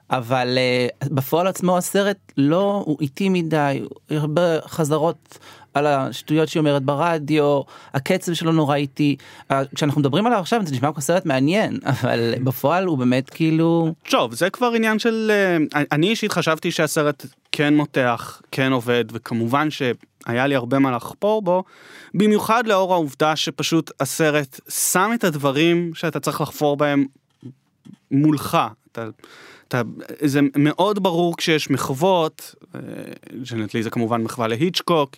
אבל 0.09 0.57
אה, 0.57 0.87
בפועל 1.09 1.47
עצמו 1.47 1.77
הסרט 1.77 2.17
לא, 2.37 2.83
הוא 2.85 2.97
איטי 3.01 3.29
מדי, 3.29 3.81
הרבה 4.09 4.61
חזרות 4.67 5.37
על 5.73 5.87
השטויות 5.87 6.49
שהיא 6.49 6.59
אומרת 6.59 6.83
ברדיו, 6.83 7.61
הקצב 7.93 8.33
שלו 8.33 8.51
נורא 8.51 8.75
איטי. 8.75 9.15
אה, 9.51 9.61
כשאנחנו 9.75 10.01
מדברים 10.01 10.25
עליו 10.25 10.39
עכשיו 10.39 10.61
זה 10.65 10.73
נשמע 10.73 10.91
כמו 10.91 11.01
סרט 11.01 11.25
מעניין, 11.25 11.79
אבל 11.93 12.33
בפועל 12.43 12.85
הוא 12.85 12.97
באמת 12.97 13.29
כאילו... 13.29 13.93
טוב, 14.09 14.33
זה 14.33 14.49
כבר 14.49 14.71
עניין 14.75 14.99
של... 14.99 15.31
אה, 15.75 15.83
אני 15.91 16.09
אישית 16.09 16.31
חשבתי 16.31 16.71
שהסרט 16.71 17.25
כן 17.51 17.75
מותח, 17.75 18.41
כן 18.51 18.71
עובד, 18.71 19.05
וכמובן 19.11 19.67
שהיה 20.27 20.47
לי 20.47 20.55
הרבה 20.55 20.79
מה 20.79 20.91
לחפור 20.91 21.41
בו, 21.41 21.63
במיוחד 22.13 22.67
לאור 22.67 22.93
העובדה 22.93 23.35
שפשוט 23.35 23.91
הסרט 23.99 24.59
שם 24.69 25.11
את 25.13 25.23
הדברים 25.23 25.91
שאתה 25.93 26.19
צריך 26.19 26.41
לחפור 26.41 26.77
בהם 26.77 27.05
מולך. 28.11 28.57
אתה, 28.91 29.07
אתה, 29.67 29.81
זה 30.21 30.39
מאוד 30.55 31.03
ברור 31.03 31.37
כשיש 31.37 31.69
מחוות, 31.69 32.55
אה, 32.75 32.79
שנטלי 33.43 33.83
זה 33.83 33.89
כמובן 33.89 34.21
מחווה 34.21 34.47
להיצ'קוק. 34.47 35.15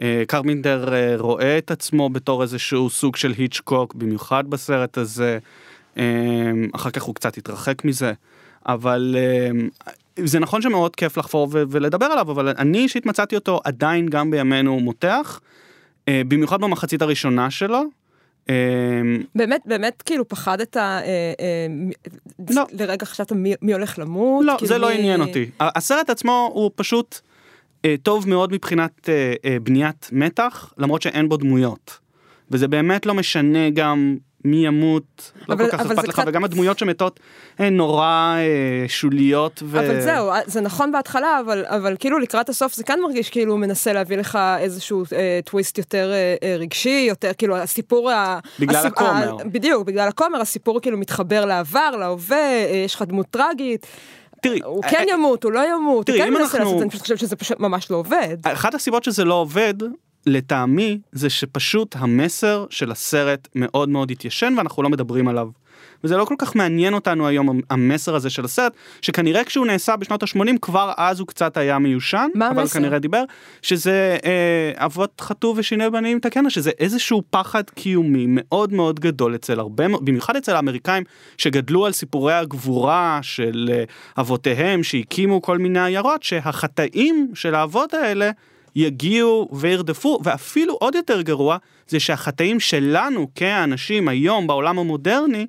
אה, 0.00 0.22
קרפינטר 0.28 0.94
אה, 0.94 1.14
רואה 1.18 1.58
את 1.58 1.70
עצמו 1.70 2.08
בתור 2.08 2.42
איזשהו 2.42 2.90
סוג 2.90 3.16
של 3.16 3.32
היצ'קוק, 3.38 3.94
במיוחד 3.94 4.44
בסרט 4.48 4.98
הזה. 4.98 5.38
אחר 6.72 6.90
כך 6.90 7.02
הוא 7.02 7.14
קצת 7.14 7.38
התרחק 7.38 7.84
מזה, 7.84 8.12
אבל 8.66 9.16
זה 10.18 10.38
נכון 10.38 10.62
שמאוד 10.62 10.96
כיף 10.96 11.16
לחפור 11.16 11.48
ו- 11.52 11.62
ולדבר 11.70 12.06
עליו, 12.06 12.30
אבל 12.30 12.48
אני 12.48 12.78
אישית 12.78 13.06
מצאתי 13.06 13.34
אותו 13.34 13.60
עדיין 13.64 14.08
גם 14.08 14.30
בימינו 14.30 14.80
מותח, 14.80 15.40
אה, 16.08 16.22
במיוחד 16.28 16.60
במחצית 16.60 17.02
הראשונה 17.02 17.50
שלו. 17.50 17.82
אה, 18.50 18.54
באמת, 19.34 19.60
באמת, 19.66 20.02
כאילו, 20.02 20.28
פחדת 20.28 20.76
אה, 20.76 21.00
אה, 21.00 21.66
לא. 22.50 22.62
לרגע 22.72 23.06
חשבת 23.06 23.32
מי 23.32 23.54
מי 23.62 23.72
הולך 23.72 23.98
למות? 23.98 24.44
לא, 24.46 24.54
כאילו, 24.58 24.68
זה 24.68 24.78
לא 24.78 24.88
מי- 24.88 24.94
עניין 24.98 25.20
אותי. 25.20 25.50
הסרט 25.60 26.10
עצמו 26.10 26.50
הוא 26.54 26.70
פשוט 26.74 27.18
אה, 27.84 27.94
טוב 28.02 28.28
מאוד 28.28 28.52
מבחינת 28.52 29.08
אה, 29.08 29.34
אה, 29.44 29.56
בניית 29.62 30.08
מתח, 30.12 30.72
למרות 30.78 31.02
שאין 31.02 31.28
בו 31.28 31.36
דמויות. 31.36 31.98
וזה 32.50 32.68
באמת 32.68 33.06
לא 33.06 33.14
משנה 33.14 33.70
גם 33.70 34.16
מי 34.44 34.66
ימות, 34.66 35.32
לא 35.48 35.54
אבל- 35.54 35.64
כל 35.70 35.76
כך 35.76 35.80
אכפת 35.80 36.08
לך, 36.08 36.14
קצת- 36.14 36.22
ומגם 36.26 36.44
הדמויות 36.44 36.78
שמתות 36.78 37.20
הן 37.58 37.76
נורא 37.76 38.04
אה, 38.38 38.88
שוליות. 38.88 39.62
ו... 39.66 39.78
אבל 39.78 40.00
זהו, 40.00 40.30
זה 40.46 40.60
נכון 40.60 40.92
בהתחלה, 40.92 41.40
אבל, 41.40 41.64
אבל 41.68 41.96
כאילו 41.98 42.18
לקראת 42.18 42.48
הסוף 42.48 42.74
זה 42.74 42.84
כן 42.84 42.98
מרגיש 43.02 43.30
כאילו 43.30 43.52
הוא 43.52 43.60
מנסה 43.60 43.92
להביא 43.92 44.16
לך 44.16 44.38
איזשהו 44.58 45.02
אה, 45.12 45.40
טוויסט 45.44 45.78
יותר 45.78 46.10
אה, 46.12 46.34
אה, 46.42 46.56
רגשי, 46.56 47.06
יותר 47.08 47.30
כאילו 47.38 47.56
הסיפור... 47.56 48.10
בגלל 48.58 48.76
הסיפ- 48.86 48.86
הכומר. 48.86 49.36
ה, 49.40 49.44
בדיוק, 49.44 49.86
בגלל 49.86 50.08
הכומר, 50.08 50.40
הסיפור 50.40 50.80
כאילו 50.80 50.98
מתחבר 50.98 51.44
לעבר, 51.44 51.90
להווה, 51.98 52.36
אה, 52.66 52.82
יש 52.84 52.94
לך 52.94 53.02
דמות 53.02 53.26
טרגית. 53.30 53.86
תראי, 54.42 54.60
הוא 54.64 54.84
אה, 54.84 54.90
כן 54.90 55.04
אה, 55.08 55.14
ימות, 55.14 55.44
הוא 55.44 55.52
לא 55.52 55.60
ימות, 55.74 56.06
תראי, 56.06 56.18
הוא 56.18 56.26
כן 56.26 56.32
מנסה 56.34 56.44
אנחנו- 56.44 56.58
לעשות 56.58 56.72
את 56.74 56.78
זה, 56.78 56.82
אני 56.82 56.90
פשוט 56.90 57.02
חושבת 57.02 57.18
שזה 57.18 57.36
פשוט 57.36 57.60
ממש 57.60 57.90
לא 57.90 57.96
עובד. 57.96 58.36
אחת 58.46 58.74
הסיבות 58.74 59.04
שזה 59.04 59.24
לא 59.24 59.34
עובד, 59.34 59.74
לטעמי, 60.26 60.98
זה 61.12 61.30
שפשוט 61.30 61.96
המסר 61.98 62.66
של 62.70 62.90
הסרט 62.90 63.48
מאוד 63.54 63.88
מאוד 63.88 64.10
התיישן 64.10 64.54
ואנחנו 64.56 64.82
לא 64.82 64.88
מדברים 64.88 65.28
עליו. 65.28 65.48
וזה 66.04 66.16
לא 66.16 66.24
כל 66.24 66.34
כך 66.38 66.56
מעניין 66.56 66.94
אותנו 66.94 67.26
היום 67.26 67.60
המסר 67.70 68.14
הזה 68.14 68.30
של 68.30 68.44
הסרט, 68.44 68.72
שכנראה 69.02 69.44
כשהוא 69.44 69.66
נעשה 69.66 69.96
בשנות 69.96 70.22
ה-80 70.22 70.58
כבר 70.62 70.92
אז 70.96 71.20
הוא 71.20 71.28
קצת 71.28 71.56
היה 71.56 71.78
מיושן, 71.78 72.28
אבל 72.36 72.60
המסר? 72.60 72.78
כנראה 72.78 72.98
דיבר, 72.98 73.22
שזה 73.62 74.16
אה, 74.24 74.84
אבות 74.84 75.20
חטאו 75.20 75.54
ושיני 75.56 75.90
בנים 75.90 76.18
תקנה, 76.18 76.50
שזה 76.50 76.70
איזשהו 76.78 77.22
פחד 77.30 77.70
קיומי 77.70 78.24
מאוד 78.28 78.72
מאוד 78.72 79.00
גדול 79.00 79.34
אצל 79.34 79.60
הרבה, 79.60 79.84
במיוחד 80.00 80.36
אצל 80.36 80.56
האמריקאים 80.56 81.04
שגדלו 81.38 81.86
על 81.86 81.92
סיפורי 81.92 82.34
הגבורה 82.34 83.18
של 83.22 83.70
אה, 83.72 83.84
אבותיהם 84.18 84.82
שהקימו 84.82 85.42
כל 85.42 85.58
מיני 85.58 85.84
עיירות, 85.84 86.22
שהחטאים 86.22 87.30
של 87.34 87.54
האבות 87.54 87.94
האלה 87.94 88.30
יגיעו 88.76 89.48
וירדפו, 89.52 90.18
ואפילו 90.24 90.74
עוד 90.74 90.94
יותר 90.94 91.20
גרוע, 91.22 91.56
זה 91.88 92.00
שהחטאים 92.00 92.60
שלנו 92.60 93.28
כאנשים 93.34 94.08
היום 94.08 94.46
בעולם 94.46 94.78
המודרני, 94.78 95.46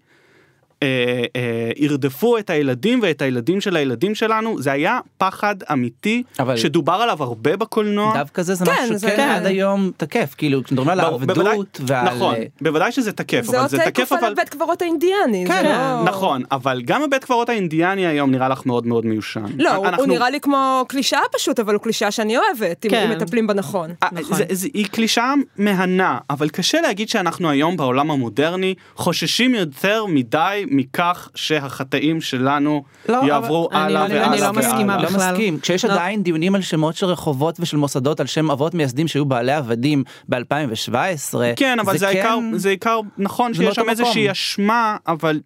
אה, 0.84 0.88
אה, 1.36 1.42
ירדפו 1.78 2.38
את 2.38 2.50
הילדים 2.50 3.00
ואת 3.04 3.22
הילדים 3.22 3.62
של 3.62 3.76
הילדים 3.76 4.16
שלנו, 4.16 4.62
זה 4.62 4.72
היה 4.72 5.00
פחד 5.18 5.56
אמיתי, 5.72 6.24
אבל- 6.40 6.58
שדובר 6.58 6.94
עליו 6.94 7.24
הרבה 7.24 7.58
בקולנוע. 7.58 8.14
דווקא 8.18 8.42
זה 8.42 8.56
זה 8.56 8.66
כן, 8.66 8.72
משהו 8.84 8.98
זה 8.98 9.08
שכן 9.08 9.16
כן. 9.18 9.30
עד 9.30 9.46
היום 9.46 9.92
תקף, 9.98 10.36
כאילו 10.38 10.64
כשמדברים 10.64 10.90
על 10.90 11.00
העבדות 11.00 11.82
ועל... 11.88 12.06
נכון, 12.16 12.36
בוודאי 12.62 12.92
שזה 12.92 13.12
תקף, 13.12 13.42
זה 13.44 13.52
אבל 13.52 13.60
עוד 13.62 13.70
זה 13.70 13.78
תקף 13.86 14.04
תקופה 14.06 14.20
אבל... 14.20 14.30
לבית 14.32 14.50
קברות 14.50 14.82
האינדיאני. 14.82 15.46
זה 15.48 15.54
כן, 15.54 15.66
לא- 15.66 16.04
נכון, 16.04 16.44
אבל 16.52 16.82
גם 16.86 17.04
הבית 17.04 17.24
קברות 17.24 17.50
האינדיאני 17.50 18.08
היום 18.08 18.32
נראה 18.32 18.50
לך 18.50 18.66
מאוד 18.66 18.88
מאוד 18.88 19.06
מיושן. 19.06 19.46
לא, 19.58 19.86
אנחנו- 19.86 20.04
הוא 20.04 20.14
נראה 20.14 20.30
לי 20.30 20.40
כמו 20.40 20.86
קלישאה 20.88 21.20
פשוט, 21.36 21.60
אבל 21.60 21.74
הוא 21.74 21.82
קלישאה 21.82 22.12
שאני 22.12 22.38
אוהבת, 22.38 22.86
כן. 22.90 23.12
אם 23.12 23.18
מטפלים 23.18 23.48
בה 23.48 23.54
נכון. 23.54 23.90
אה, 24.04 24.08
נכון. 24.12 24.38
זה, 24.38 24.44
זה, 24.50 24.68
היא 24.74 24.86
קלישאה 24.92 25.34
מהנה, 25.58 26.18
אבל 26.30 26.50
קשה 26.50 26.82
להגיד 26.82 27.10
שאנחנו 27.10 27.50
היום 27.50 27.78
בעולם 27.78 28.12
המודרני 28.12 28.74
חוששים 28.96 29.56
יותר 29.56 30.06
מדי 30.06 30.66
מכך 30.72 31.30
שהחטאים 31.36 32.22
שלנו 32.22 32.84
לא, 33.10 33.22
יעברו 33.28 33.70
אבל- 33.72 33.78
אני- 33.78 33.86
הלאה 33.86 34.06
אני- 34.06 34.14
והלאה 34.14 34.28
אני 34.34 34.42
לא 34.42 34.46
והלאה. 34.46 34.70
מסכימה 34.72 34.98
לא 34.98 35.10
בכלל. 35.10 35.32
מסכים, 35.32 35.60
כשיש 35.60 35.86
לא. 35.86 35.92
עדיין 35.94 36.24
דיונים 36.24 36.56
על 36.56 36.62
שמות 36.62 36.96
של 36.96 37.06
רחובות 37.06 37.58
ושל 37.60 37.78
מוסדות 37.78 38.20
על 38.20 38.28
שם 38.28 38.52
אבות 38.52 38.74
מייסדים 38.74 39.08
שהיו 39.08 39.26
בעלי 39.26 39.52
עבדים 39.54 40.04
ב-2017. 40.30 41.38
כן, 41.56 41.80
אבל 41.80 41.98
זה 41.98 42.08
העיקר, 42.08 42.38
כן- 42.52 42.58
זה 42.58 42.70
העיקר, 42.70 43.00
נכון 43.18 43.54
זה 43.54 43.58
שיש 43.58 43.66
באותו 43.66 43.82
שם 43.82 43.90
איזושהי. 43.90 44.32
אשמה, 44.32 44.98
אבל 45.08 45.40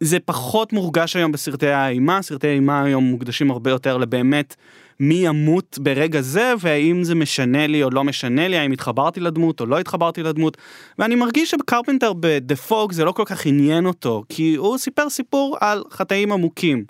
זה 0.00 0.18
פחות 0.24 0.72
מורגש 0.72 1.16
היום 1.16 1.32
בסרטי 1.32 1.68
האימה, 1.68 2.22
סרטי 2.22 2.48
האימה 2.48 2.82
היום 2.82 3.04
מוקדשים 3.04 3.50
הרבה 3.50 3.70
יותר 3.70 3.96
לבאמת 3.96 4.54
מי 5.00 5.14
ימות 5.14 5.78
ברגע 5.82 6.20
זה, 6.20 6.54
והאם 6.60 7.04
זה 7.04 7.14
משנה 7.14 7.66
לי 7.66 7.82
או 7.82 7.90
לא 7.90 8.04
משנה 8.04 8.48
לי, 8.48 8.58
האם 8.58 8.72
התחברתי 8.72 9.20
לדמות 9.20 9.60
או 9.60 9.66
לא 9.66 9.78
התחברתי 9.78 10.22
לדמות, 10.22 10.56
ואני 10.98 11.14
מרגיש 11.14 11.50
שקרפנטר 11.50 12.12
ב"דה 12.20 12.56
פוג" 12.56 12.92
זה 12.92 13.04
לא 13.04 13.12
כל 13.12 13.24
כך 13.26 13.46
עניין 13.46 13.86
אותו, 13.86 14.24
כי 14.28 14.54
הוא 14.54 14.78
סיפר 14.78 15.10
סיפור 15.10 15.56
על 15.60 15.84
חטאים 15.90 16.32
עמוקים. 16.32 16.84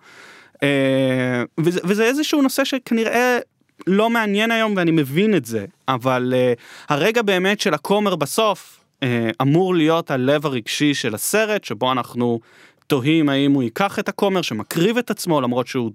אה, 0.63 1.43
וזה, 1.61 1.81
וזה 1.85 2.05
איזשהו 2.05 2.43
נושא 2.43 2.65
שכנראה 2.65 3.39
לא 3.87 4.11
מעניין 4.11 4.51
היום 4.51 4.75
ואני 4.77 4.91
מבין 4.91 5.37
את 5.37 5.45
זה, 5.45 5.65
אבל 5.89 6.35
uh, 6.37 6.61
הרגע 6.89 7.23
באמת 7.23 7.61
של 7.61 7.75
הכומר 7.75 8.17
בסוף 8.17 8.81
uh, 8.95 9.07
אמור 9.43 9.75
להיות 9.75 10.11
הלב 10.11 10.47
הרגשי 10.47 10.95
של 10.95 11.15
הסרט, 11.15 11.65
שבו 11.65 11.93
אנחנו 11.93 12.41
תוהים 12.87 13.29
האם 13.29 13.53
הוא 13.53 13.63
ייקח 13.63 13.99
את 13.99 14.09
הכומר 14.09 14.43
שמקריב 14.43 14.99
את 14.99 15.11
עצמו 15.11 15.41
למרות 15.41 15.67
שהוא 15.67 15.91
אה, 15.91 15.93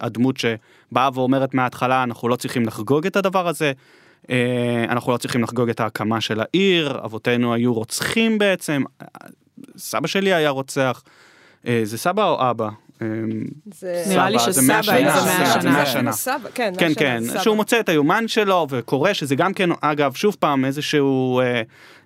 הדמות 0.00 0.36
שבאה 0.36 1.10
ואומרת 1.14 1.54
מההתחלה 1.54 2.02
אנחנו 2.02 2.28
לא 2.28 2.36
צריכים 2.36 2.66
לחגוג 2.66 3.06
את 3.06 3.16
הדבר 3.16 3.48
הזה. 3.48 3.72
אה, 4.30 4.84
אנחנו 4.88 5.12
לא 5.12 5.16
צריכים 5.16 5.42
לחגוג 5.42 5.68
את 5.68 5.80
ההקמה 5.80 6.20
של 6.20 6.40
העיר, 6.40 7.00
אבותינו 7.04 7.54
היו 7.54 7.74
רוצחים 7.74 8.38
בעצם, 8.38 8.82
סבא 9.76 10.06
שלי 10.06 10.34
היה 10.34 10.50
רוצח, 10.50 11.02
אה, 11.66 11.80
זה 11.84 11.98
סבא 11.98 12.28
או 12.28 12.50
אבא? 12.50 12.68
אה, 13.02 13.08
זה... 13.74 14.04
נראה 14.08 14.30
לי 14.30 14.38
סבא, 14.38 14.52
שסבא, 14.52 14.66
מאה 14.66 14.78
אם 14.78 14.84
שנה, 14.84 15.20
זה 15.20 15.38
מאה 15.38 15.60
שנה. 15.60 15.70
מאה 15.70 15.86
שנה. 15.86 16.12
סבא, 16.12 16.48
כן, 16.54 16.72
כן 16.78 16.92
כן. 16.96 17.22
שהוא 17.42 17.56
מוצא 17.56 17.80
את 17.80 17.88
היומן 17.88 18.28
שלו 18.28 18.66
וקורא 18.70 19.12
שזה 19.12 19.34
גם 19.34 19.54
כן 19.54 19.70
אגב 19.80 20.14
שוב 20.14 20.36
פעם 20.40 20.64
איזשהו 20.64 21.40
אה, 21.40 21.62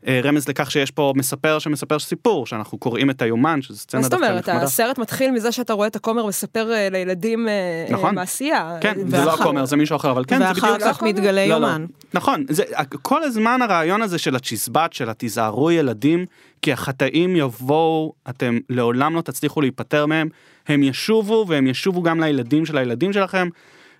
אה, 0.06 0.20
רמז 0.24 0.48
לכך 0.48 0.70
שיש 0.70 0.90
פה 0.90 1.12
מספר 1.16 1.58
שמספר 1.58 1.98
סיפור 1.98 2.46
שאנחנו 2.46 2.78
קוראים 2.78 3.10
את 3.10 3.22
היומן 3.22 3.62
שזה 3.62 3.74
מה 3.74 3.78
סצנה 3.78 4.02
זאת 4.02 4.10
דווקא 4.10 4.26
אומרת, 4.26 4.48
נחמדה. 4.48 4.64
הסרט 4.64 4.98
מתחיל 4.98 5.30
מזה 5.30 5.52
שאתה 5.52 5.72
רואה 5.72 5.86
את 5.86 5.96
הכומר 5.96 6.26
מספר 6.26 6.72
אה, 6.72 6.88
לילדים 6.90 7.48
נכון. 7.90 8.14
מעשייה. 8.14 8.78
כן 8.80 8.94
זה 9.06 9.24
לא 9.24 9.34
הכומר 9.34 9.64
זה 9.64 9.76
מישהו 9.76 9.96
אחר 9.96 10.10
אבל 10.10 10.24
כן 10.24 10.38
זה 10.38 10.44
בדיוק 10.50 10.64
ואחר. 10.64 10.78
כך 10.80 11.02
מתגלה 11.02 11.46
לא, 11.46 11.58
לא. 11.58 11.66
יומן. 11.66 11.86
נכון, 12.14 12.44
זה, 12.48 12.62
כל 13.02 13.22
הזמן 13.22 13.62
הרעיון 13.62 14.02
הזה 14.02 14.18
של 14.18 14.36
הצ'יזבט, 14.36 14.92
של 14.92 15.10
התיזהרו 15.10 15.70
ילדים, 15.70 16.26
כי 16.62 16.72
החטאים 16.72 17.36
יבואו, 17.36 18.12
אתם 18.30 18.58
לעולם 18.68 19.16
לא 19.16 19.20
תצליחו 19.20 19.60
להיפטר 19.60 20.06
מהם, 20.06 20.28
הם 20.66 20.82
ישובו 20.82 21.44
והם 21.48 21.66
ישובו 21.66 22.02
גם 22.02 22.20
לילדים 22.20 22.66
של 22.66 22.78
הילדים 22.78 23.12
שלכם. 23.12 23.48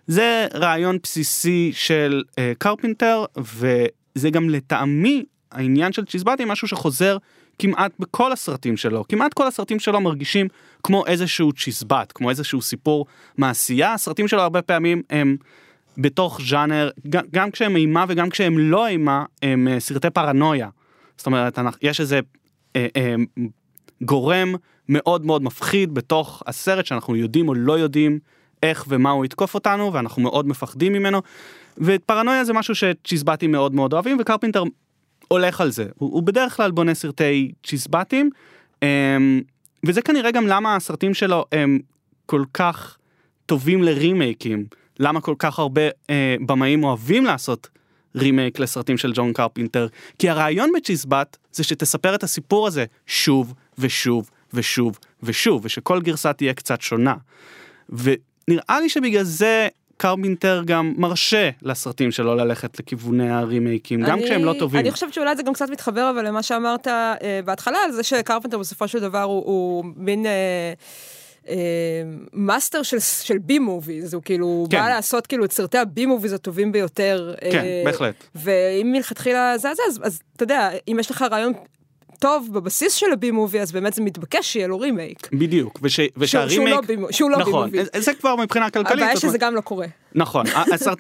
זה 0.07 0.47
רעיון 0.55 0.99
בסיסי 1.03 1.73
של 1.75 2.23
אה, 2.39 2.53
קרפינטר, 2.59 3.25
וזה 3.37 4.31
גם 4.31 4.51
לטעמי 4.51 5.25
העניין 5.53 5.93
של 5.93 6.05
צ'יזבטים, 6.05 6.49
משהו 6.49 6.69
שחוזר 6.69 7.17
כמעט 7.59 7.93
בכל 7.99 8.33
הסרטים 8.33 8.77
שלו. 8.77 9.05
כמעט 9.09 9.35
כל 9.35 9.47
הסרטים 9.47 9.79
שלו 9.79 10.01
מרגישים 10.01 10.49
כמו 10.83 11.07
איזשהו 11.07 11.53
צ'יזבט, 11.53 12.13
כמו 12.15 12.31
איזשהו 12.31 12.63
סיפור 12.63 13.07
מעשייה. 13.37 13.95
הסרטים 13.95 14.29
שלו 14.29 14.41
הרבה 14.41 14.63
פעמים 14.63 15.03
הם... 15.11 15.37
בתוך 15.99 16.41
ז'אנר, 16.49 16.91
גם, 17.09 17.25
גם 17.33 17.51
כשהם 17.51 17.77
אימה 17.77 18.05
וגם 18.09 18.31
כשהם 18.31 18.59
לא 18.59 18.87
אימה, 18.87 19.25
הם 19.43 19.69
אה, 19.69 19.81
סרטי 19.81 20.11
פרנויה. 20.11 20.69
זאת 21.17 21.27
אומרת, 21.27 21.59
יש 21.83 22.01
איזה 22.01 22.21
גורם 24.03 24.55
מאוד 24.89 25.27
מאוד 25.27 25.43
מפחיד 25.43 25.95
בתוך 25.95 26.43
הסרט 26.47 26.87
שאנחנו 26.87 27.17
יודעים 27.17 27.49
או 27.49 27.55
לא 27.55 27.79
יודעים 27.79 28.19
איך 28.63 28.85
ומה 28.89 29.11
הוא 29.11 29.25
יתקוף 29.25 29.55
אותנו 29.55 29.93
ואנחנו 29.93 30.23
מאוד 30.23 30.49
מפחדים 30.49 30.93
ממנו. 30.93 31.23
ופרנויה 31.79 32.45
זה 32.45 32.53
משהו 32.53 32.75
שצ'יזבטים 32.75 33.53
מאוד 33.53 33.75
מאוד 33.75 33.93
אוהבים 33.93 34.17
וקרפינטר 34.21 34.63
הולך 35.29 35.61
על 35.61 35.71
זה. 35.71 35.87
הוא, 35.99 36.13
הוא 36.13 36.23
בדרך 36.23 36.57
כלל 36.57 36.71
בונה 36.71 36.95
סרטי 36.95 37.53
צ'יזבטים 37.67 38.31
אה, 38.83 38.89
וזה 39.87 40.03
כנראה 40.03 40.31
גם 40.31 40.47
למה 40.47 40.77
הסרטים 40.77 41.15
שלו 41.15 41.45
הם 41.53 41.79
כל 42.27 42.43
כך 42.55 42.99
טובים 43.47 43.83
לרימייקים. 43.83 44.67
למה 44.99 45.21
כל 45.21 45.35
כך 45.39 45.59
הרבה 45.59 45.83
אה, 46.11 46.37
במאים 46.47 46.85
אוהבים 46.85 47.25
לעשות 47.25 47.69
רימייק 48.17 48.59
לסרטים 48.59 48.99
של 48.99 49.13
ג'ון 49.15 49.33
קרפינטר? 49.33 49.87
כי 50.19 50.29
הרעיון 50.31 50.71
בצ'יזבט 50.77 51.37
זה 51.53 51.65
שתספר 51.65 52.15
את 52.15 52.23
הסיפור 52.23 52.67
הזה 52.67 52.85
שוב 53.07 53.55
ושוב 53.79 54.31
ושוב 54.55 54.99
ושוב, 55.23 55.65
ושכל 55.65 56.01
גרסה 56.03 56.33
תהיה 56.33 56.55
קצת 56.55 56.81
שונה. 56.81 57.15
ונראה 57.89 58.81
לי 58.81 58.89
שבגלל 58.89 59.23
זה 59.25 59.69
קרפינטר 59.97 60.63
גם 60.67 60.95
מרשה 60.97 61.51
לסרטים 61.63 62.11
שלו 62.11 62.35
ללכת 62.35 62.79
לכיווני 62.81 63.31
הרימייקים, 63.31 64.01
גם 64.03 64.19
אני- 64.19 64.25
כשהם 64.25 64.45
לא 64.45 64.55
טובים. 64.59 64.81
אני 64.81 64.91
חושבת 64.91 65.13
שאולי 65.15 65.37
זה 65.37 65.43
גם 65.43 65.53
קצת 65.53 65.71
מתחבר 65.71 66.11
אבל 66.15 66.27
למה 66.27 66.43
שאמרת 66.43 66.89
אה, 66.89 67.15
בהתחלה, 67.45 67.79
על 67.85 67.93
זה 67.93 68.03
שקרפנטר 68.03 68.59
בסופו 68.59 68.89
של 68.89 69.01
דבר 69.01 69.23
הוא, 69.23 69.45
הוא 69.47 69.85
מין... 69.97 70.27
אה, 70.27 70.73
master 72.33 72.83
של, 72.83 72.99
של 73.01 73.39
B 73.39 73.59
movies, 73.59 74.15
הוא 74.15 74.23
כאילו 74.23 74.67
כן. 74.71 74.79
בא 74.79 74.89
לעשות 74.89 75.27
כאילו 75.27 75.45
את 75.45 75.53
סרטי 75.53 75.79
ה 75.79 75.93
B 75.93 76.07
movies 76.07 76.33
הטובים 76.33 76.73
ביותר. 76.73 77.35
כן, 77.41 77.59
אה, 77.59 77.83
בהחלט. 77.85 78.15
ואם 78.35 78.93
מלכתחילה 78.93 79.59
זה 79.59 79.69
זה, 79.75 79.83
אז, 79.89 80.01
אז 80.03 80.21
אתה 80.37 80.43
יודע, 80.43 80.71
אם 80.89 80.97
יש 81.01 81.11
לך 81.11 81.25
רעיון 81.31 81.53
טוב 82.19 82.49
בבסיס 82.53 82.95
של 82.95 83.13
ה 83.13 83.22
B 83.22 83.31
movie, 83.31 83.61
אז 83.61 83.73
באמת 83.73 83.95
זה 83.95 84.03
מתבקש 84.03 84.53
שיהיה 84.53 84.67
לו 84.67 84.79
רימייק. 84.79 85.29
בדיוק, 85.33 85.79
וש, 85.83 85.97
שהוא, 85.97 86.07
שהוא 86.07 86.23
ושהרימייק... 86.23 86.91
לא 86.99 87.13
שהוא 87.13 87.31
לא 87.31 87.37
בי 87.37 87.43
נכון, 87.43 87.65
מובי. 87.65 87.79
זה 87.99 88.15
כבר 88.15 88.37
מבחינה 88.37 88.71
כלכלית. 88.71 89.03
הבעיה 89.03 89.17
שזה 89.17 89.39
גם 89.39 89.55
לא 89.55 89.61
קורה. 89.61 89.87
נכון, 90.15 90.47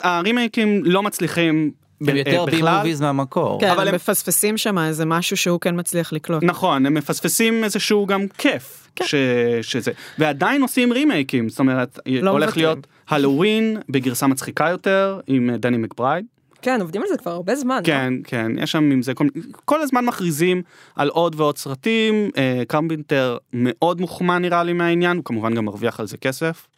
הרימייקים 0.00 0.82
לא 0.84 1.02
מצליחים 1.02 1.70
הם 2.00 2.16
יותר 2.16 2.40
אה, 2.40 2.46
בי 2.46 2.56
בכלל. 2.56 2.76
מוביז 2.76 3.00
מהמקור. 3.00 3.60
כן, 3.60 3.70
אבל 3.70 3.88
הם 3.88 3.94
מפספסים 3.94 4.56
שם 4.56 4.78
איזה 4.78 5.04
משהו 5.04 5.36
שהוא 5.36 5.60
כן 5.60 5.78
מצליח 5.78 6.12
לקלוט. 6.12 6.42
נכון, 6.42 6.86
הם 6.86 6.94
מפספסים 6.94 7.64
איזשהו 7.64 8.06
גם 8.06 8.26
כיף. 8.38 8.88
ש, 9.04 9.14
שזה, 9.62 9.92
ועדיין 10.18 10.62
עושים 10.62 10.92
רימייקים, 10.92 11.48
זאת 11.48 11.58
אומרת, 11.58 11.98
לא 12.06 12.30
הולך 12.30 12.44
מוותרים. 12.44 12.66
להיות 12.66 12.86
הלואוין 13.08 13.76
בגרסה 13.88 14.26
מצחיקה 14.26 14.68
יותר 14.68 15.20
עם 15.26 15.50
אה, 15.50 15.56
דני 15.56 15.76
מקברייד. 15.76 16.24
כן, 16.62 16.80
עובדים 16.80 17.02
על 17.02 17.08
זה 17.08 17.16
כבר 17.16 17.30
הרבה 17.30 17.56
זמן. 17.56 17.80
כן, 17.84 18.14
כן, 18.24 18.52
יש 18.58 18.72
שם 18.72 18.90
עם 18.90 19.02
זה, 19.02 19.14
כל, 19.14 19.26
כל 19.64 19.80
הזמן 19.80 20.04
מכריזים 20.04 20.62
על 20.96 21.08
עוד 21.08 21.40
ועוד 21.40 21.58
סרטים, 21.58 22.30
אה, 22.36 22.62
קרפינטר 22.68 23.36
מאוד 23.52 24.00
מוחמא 24.00 24.38
נראה 24.38 24.64
לי 24.64 24.72
מהעניין, 24.72 25.16
הוא 25.16 25.24
כמובן 25.24 25.54
גם 25.54 25.64
מרוויח 25.64 26.00
על 26.00 26.06
זה 26.06 26.16
כסף. 26.16 26.68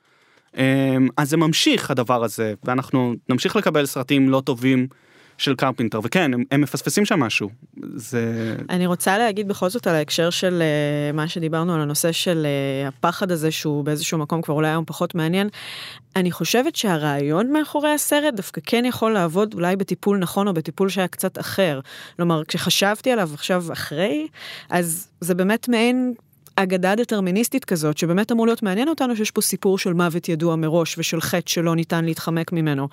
אה, 0.56 0.96
אז 1.16 1.30
זה 1.30 1.36
ממשיך 1.36 1.90
הדבר 1.90 2.24
הזה, 2.24 2.54
ואנחנו 2.64 3.14
נמשיך 3.28 3.56
לקבל 3.56 3.86
סרטים 3.86 4.28
לא 4.28 4.42
טובים 4.44 4.86
של 5.40 5.54
קרפינטר, 5.54 6.00
וכן, 6.04 6.34
הם, 6.34 6.44
הם 6.50 6.60
מפספסים 6.60 7.04
שם 7.04 7.20
משהו. 7.20 7.48
זה... 7.94 8.56
אני 8.70 8.86
רוצה 8.86 9.18
להגיד 9.18 9.48
בכל 9.48 9.68
זאת 9.68 9.86
על 9.86 9.94
ההקשר 9.94 10.30
של 10.30 10.62
אה, 10.62 11.16
מה 11.16 11.28
שדיברנו 11.28 11.74
על 11.74 11.80
הנושא 11.80 12.12
של 12.12 12.46
אה, 12.46 12.88
הפחד 12.88 13.30
הזה 13.30 13.50
שהוא 13.50 13.84
באיזשהו 13.84 14.18
מקום 14.18 14.42
כבר 14.42 14.54
אולי 14.54 14.68
היום 14.68 14.84
פחות 14.86 15.14
מעניין. 15.14 15.48
אני 16.16 16.30
חושבת 16.30 16.76
שהרעיון 16.76 17.52
מאחורי 17.52 17.90
הסרט 17.90 18.34
דווקא 18.34 18.60
כן 18.66 18.84
יכול 18.84 19.12
לעבוד 19.12 19.54
אולי 19.54 19.76
בטיפול 19.76 20.18
נכון 20.18 20.48
או 20.48 20.54
בטיפול 20.54 20.88
שהיה 20.88 21.08
קצת 21.08 21.38
אחר. 21.38 21.80
כלומר, 22.16 22.44
כשחשבתי 22.44 23.10
עליו 23.10 23.30
עכשיו 23.34 23.64
אחרי, 23.72 24.28
אז 24.70 25.08
זה 25.20 25.34
באמת 25.34 25.68
מעין 25.68 26.14
אגדה 26.56 26.94
דטרמיניסטית 26.94 27.64
כזאת, 27.64 27.98
שבאמת 27.98 28.32
אמור 28.32 28.46
להיות 28.46 28.62
מעניין 28.62 28.88
אותנו 28.88 29.16
שיש 29.16 29.30
פה 29.30 29.40
סיפור 29.40 29.78
של 29.78 29.92
מוות 29.92 30.28
ידוע 30.28 30.56
מראש 30.56 30.98
ושל 30.98 31.20
חטא 31.20 31.50
שלא 31.50 31.76
ניתן 31.76 32.04
להתחמק 32.04 32.52
ממנו. 32.52 32.88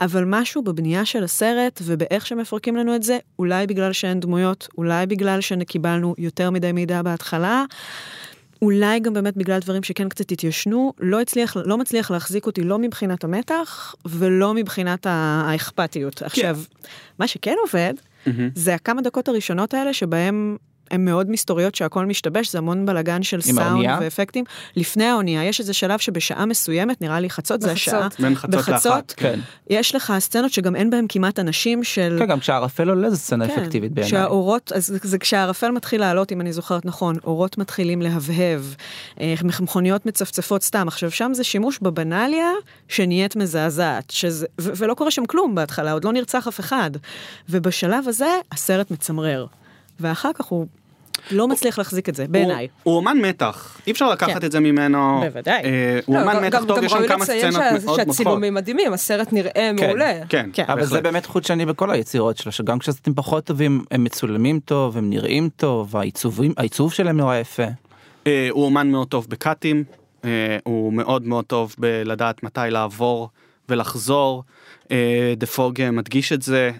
אבל 0.00 0.24
משהו 0.26 0.62
בבנייה 0.62 1.04
של 1.04 1.24
הסרט 1.24 1.80
ובאיך 1.84 2.26
שמפרקים 2.26 2.76
לנו 2.76 2.96
את 2.96 3.02
זה, 3.02 3.18
אולי 3.38 3.66
בגלל 3.66 3.92
שאין 3.92 4.20
דמויות, 4.20 4.68
אולי 4.78 5.06
בגלל 5.06 5.40
שקיבלנו 5.40 6.14
יותר 6.18 6.50
מדי 6.50 6.72
מידע 6.72 7.02
בהתחלה, 7.02 7.64
אולי 8.62 9.00
גם 9.00 9.12
באמת 9.12 9.36
בגלל 9.36 9.58
דברים 9.58 9.82
שכן 9.82 10.08
קצת 10.08 10.30
התיישנו, 10.30 10.92
לא 11.00 11.20
הצליח, 11.20 11.56
לא 11.64 11.78
מצליח 11.78 12.10
להחזיק 12.10 12.46
אותי 12.46 12.62
לא 12.62 12.78
מבחינת 12.78 13.24
המתח 13.24 13.94
ולא 14.06 14.54
מבחינת 14.54 15.06
האכפתיות. 15.10 16.22
עכשיו, 16.22 16.58
מה 17.18 17.26
שכן 17.26 17.54
עובד, 17.62 17.94
מהמם. 18.26 18.50
זה 18.54 18.74
הכמה 18.74 19.02
דקות 19.02 19.28
הראשונות 19.28 19.74
האלה 19.74 19.94
שבהם 19.94 20.56
הן 20.94 21.04
מאוד 21.04 21.30
מסתוריות 21.30 21.74
שהכל 21.74 22.06
משתבש, 22.06 22.52
זה 22.52 22.58
המון 22.58 22.86
בלאגן 22.86 23.22
של 23.22 23.40
סאונד 23.40 23.58
האונייה? 23.58 23.98
ואפקטים. 24.02 24.44
לפני 24.76 25.04
האונייה, 25.04 25.44
יש 25.44 25.60
איזה 25.60 25.72
שלב 25.72 25.98
שבשעה 25.98 26.46
מסוימת, 26.46 27.02
נראה 27.02 27.20
לי 27.20 27.30
חצות 27.30 27.60
זה 27.60 27.66
בחצות. 27.68 27.78
השעה, 27.94 28.08
בין 28.18 28.34
חצות 28.34 28.50
בחצות, 28.54 28.92
לאחת. 28.94 29.12
כן. 29.16 29.40
יש 29.70 29.94
לך 29.94 30.12
סצנות 30.18 30.52
שגם 30.52 30.76
אין 30.76 30.90
בהם 30.90 31.06
כמעט 31.08 31.38
אנשים 31.38 31.84
של... 31.84 32.16
כן, 32.18 32.26
גם 32.26 32.40
כשהערפל 32.40 32.88
עולה 32.88 33.10
זו 33.10 33.16
סצנה 33.16 33.48
כן, 33.48 33.60
אפקטיבית 33.60 33.92
בעיניי. 33.92 34.10
שהאורות, 34.10 34.72
אז 34.74 34.98
זה- 35.02 35.18
כשהערפל 35.18 35.70
מתחיל 35.70 36.00
לעלות, 36.00 36.32
אם 36.32 36.40
אני 36.40 36.52
זוכרת 36.52 36.84
נכון, 36.84 37.16
אורות 37.24 37.58
מתחילים 37.58 38.02
להבהב, 38.02 38.60
אה, 39.20 39.34
מכוניות 39.60 40.06
מצפצפות 40.06 40.62
סתם. 40.62 40.88
עכשיו, 40.88 41.10
שם 41.10 41.30
זה 41.34 41.44
שימוש 41.44 41.78
בבנליה 41.82 42.48
שנהיית 42.88 43.36
מזעזעת, 43.36 44.10
שזה, 44.10 44.46
ו- 44.60 44.70
ולא 44.76 44.94
קורה 44.94 45.10
שם 45.10 45.26
כלום 45.26 45.54
בהתחלה, 45.54 45.92
עוד 45.92 46.04
לא 46.04 46.12
נרצח 46.12 46.48
אף 46.48 46.60
אחד. 46.60 46.90
ובשלב 47.48 48.08
הזה, 48.08 48.26
הסרט 48.52 48.90
מצמרר. 48.90 49.46
ואחר 50.00 50.30
כך 50.34 50.44
הוא 50.44 50.66
לא 51.30 51.48
מצליח 51.48 51.78
להחזיק 51.78 52.08
את 52.08 52.14
זה, 52.14 52.26
בעיניי. 52.28 52.68
הוא, 52.82 52.96
אומן 52.96 53.18
מתח, 53.20 53.80
אי 53.86 53.92
אפשר 53.92 54.10
לקחת 54.10 54.40
כן. 54.40 54.46
את 54.46 54.52
זה 54.52 54.60
ממנו. 54.60 55.20
בוודאי. 55.20 55.64
אה, 55.64 56.00
הוא 56.06 56.16
לא, 56.16 56.20
אומן 56.20 56.44
מתח 56.44 56.64
טוב, 56.68 56.82
יש 56.82 56.92
שם 56.92 57.08
כמה 57.08 57.24
סצנות 57.24 57.54
מאוד 57.54 57.72
מותחות. 57.74 57.96
שהצילומים 57.96 58.54
מדהימים, 58.54 58.92
הסרט 58.92 59.32
נראה 59.32 59.52
כן, 59.52 59.76
מעולה. 59.86 60.12
כן, 60.28 60.50
כן. 60.52 60.64
אבל 60.68 60.84
זה. 60.84 61.00
באמת 61.00 61.26
חוט 61.26 61.44
שני 61.44 61.66
בכל 61.66 61.90
היצירות 61.90 62.36
שלו, 62.36 62.52
שגם 62.52 62.78
כשסרטים 62.78 63.14
פחות 63.14 63.44
טובים 63.44 63.84
הם 63.90 64.04
מצולמים 64.04 64.60
טוב, 64.60 64.96
הם 64.96 65.10
נראים 65.10 65.48
טוב, 65.56 65.96
העיצוב 66.56 66.92
שלהם 66.92 67.16
נורא 67.16 67.36
יפה. 67.36 67.66
אה, 68.26 68.48
הוא 68.50 68.64
אומן 68.64 68.90
מאוד 68.90 69.08
טוב 69.08 69.26
בקאטים, 69.28 69.84
אה, 70.24 70.58
הוא 70.64 70.92
מאוד 70.92 71.26
מאוד 71.26 71.44
טוב 71.44 71.74
בלדעת 71.78 72.42
מתי 72.42 72.60
לעבור 72.68 73.28
ולחזור. 73.68 74.44
דה 75.36 75.46
פוג 75.46 75.82
מדגיש 75.92 76.32
את 76.32 76.42
זה, 76.42 76.70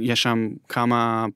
יש 0.00 0.22
שם 0.22 0.48
כמה 0.68 1.26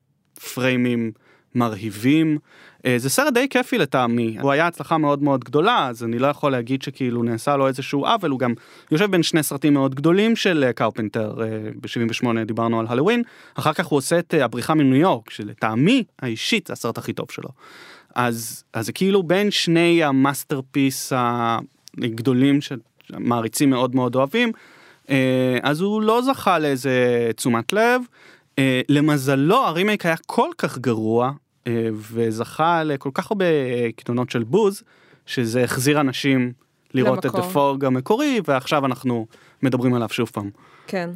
פריימים 0.53 1.11
מרהיבים. 1.55 2.37
אה, 2.85 2.95
זה 2.97 3.09
סרט 3.09 3.33
די 3.33 3.49
כיפי 3.49 3.77
לטעמי, 3.77 4.37
הוא 4.41 4.51
היה 4.51 4.67
הצלחה 4.67 4.97
מאוד 4.97 5.23
מאוד 5.23 5.43
גדולה, 5.43 5.87
אז 5.87 6.03
אני 6.03 6.19
לא 6.19 6.27
יכול 6.27 6.51
להגיד 6.51 6.81
שכאילו 6.81 7.23
נעשה 7.23 7.55
לו 7.55 7.67
איזשהו 7.67 8.05
עוול, 8.05 8.31
הוא 8.31 8.39
גם 8.39 8.53
יושב 8.91 9.11
בין 9.11 9.23
שני 9.23 9.43
סרטים 9.43 9.73
מאוד 9.73 9.95
גדולים 9.95 10.35
של 10.35 10.63
אה, 10.67 10.73
קרפנטר, 10.73 11.43
אה, 11.43 11.47
ב-78 11.81 12.43
דיברנו 12.45 12.79
על 12.79 12.85
הלואוין, 12.89 13.23
אחר 13.55 13.73
כך 13.73 13.85
הוא 13.85 13.97
עושה 13.97 14.19
את 14.19 14.33
הבריחה 14.33 14.73
מניו 14.73 14.95
יורק, 14.95 15.29
שלטעמי 15.29 16.03
האישית 16.19 16.67
זה 16.67 16.73
הסרט 16.73 16.97
הכי 16.97 17.13
טוב 17.13 17.31
שלו. 17.31 17.49
אז, 18.15 18.63
אז 18.73 18.85
זה 18.85 18.91
כאילו 18.91 19.23
בין 19.23 19.51
שני 19.51 20.03
ה 20.03 20.12
masterpiece 20.12 21.13
הגדולים 21.97 22.59
שמעריצים 22.61 23.69
מאוד 23.69 23.95
מאוד 23.95 24.15
אוהבים, 24.15 24.51
אז 25.63 25.81
הוא 25.81 26.01
לא 26.01 26.21
זכה 26.21 26.59
לאיזה 26.59 27.31
תשומת 27.35 27.73
לב. 27.73 28.01
אה, 28.59 28.81
למזלו 28.89 29.57
הרימייק 29.57 30.05
היה 30.05 30.15
כל 30.25 30.49
כך 30.57 30.77
גרוע, 30.77 31.31
וזכה 31.93 32.83
לכל 32.83 33.09
כך 33.13 33.31
הרבה 33.31 33.45
קיתונות 33.95 34.29
של 34.29 34.43
בוז, 34.43 34.83
שזה 35.25 35.63
החזיר 35.63 35.99
אנשים 35.99 36.53
לראות 36.93 37.19
את 37.19 37.25
למקור. 37.25 37.41
ה 37.41 37.52
Fog 37.52 37.85
המקורי, 37.85 38.41
ועכשיו 38.45 38.85
אנחנו 38.85 39.25
מדברים 39.63 39.93
עליו 39.93 40.09
שוב 40.09 40.29
פעם. 40.33 40.49
כן. 40.87 41.09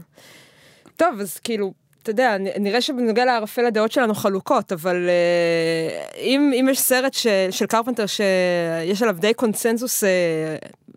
טוב, 0.98 1.20
אז 1.20 1.38
כאילו, 1.38 1.74
אתה 2.04 2.12
יודע, 2.12 2.36
נראה 2.60 2.82
שבנוגע 2.82 3.26
לערפל 3.26 3.66
הדעות 3.66 3.92
שלנו 3.92 4.16
חלוקות, 4.16 4.72
אבל 4.72 5.10
אה, 5.10 6.20
אם, 6.20 6.52
אם 6.60 6.68
יש 6.72 6.80
סרט 6.80 7.14
ש, 7.14 7.28
של 7.52 7.66
קרפנטר 7.66 8.06
שיש 8.06 9.02
עליו 9.02 9.16
די 9.20 9.34
קונצנזוס 9.34 10.04
אה, 10.04 10.10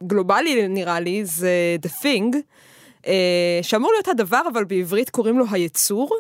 גלובלי 0.03 0.69
נראה 0.69 1.01
לי, 1.01 1.25
זה 1.25 1.77
The 1.87 2.03
Thing, 2.03 2.37
אה, 3.07 3.59
שאמור 3.63 3.93
להיות 3.93 4.09
הדבר, 4.09 4.43
אבל 4.53 4.65
בעברית 4.65 5.11
קוראים 5.11 5.39
לו 5.39 5.45
היצור. 5.51 6.11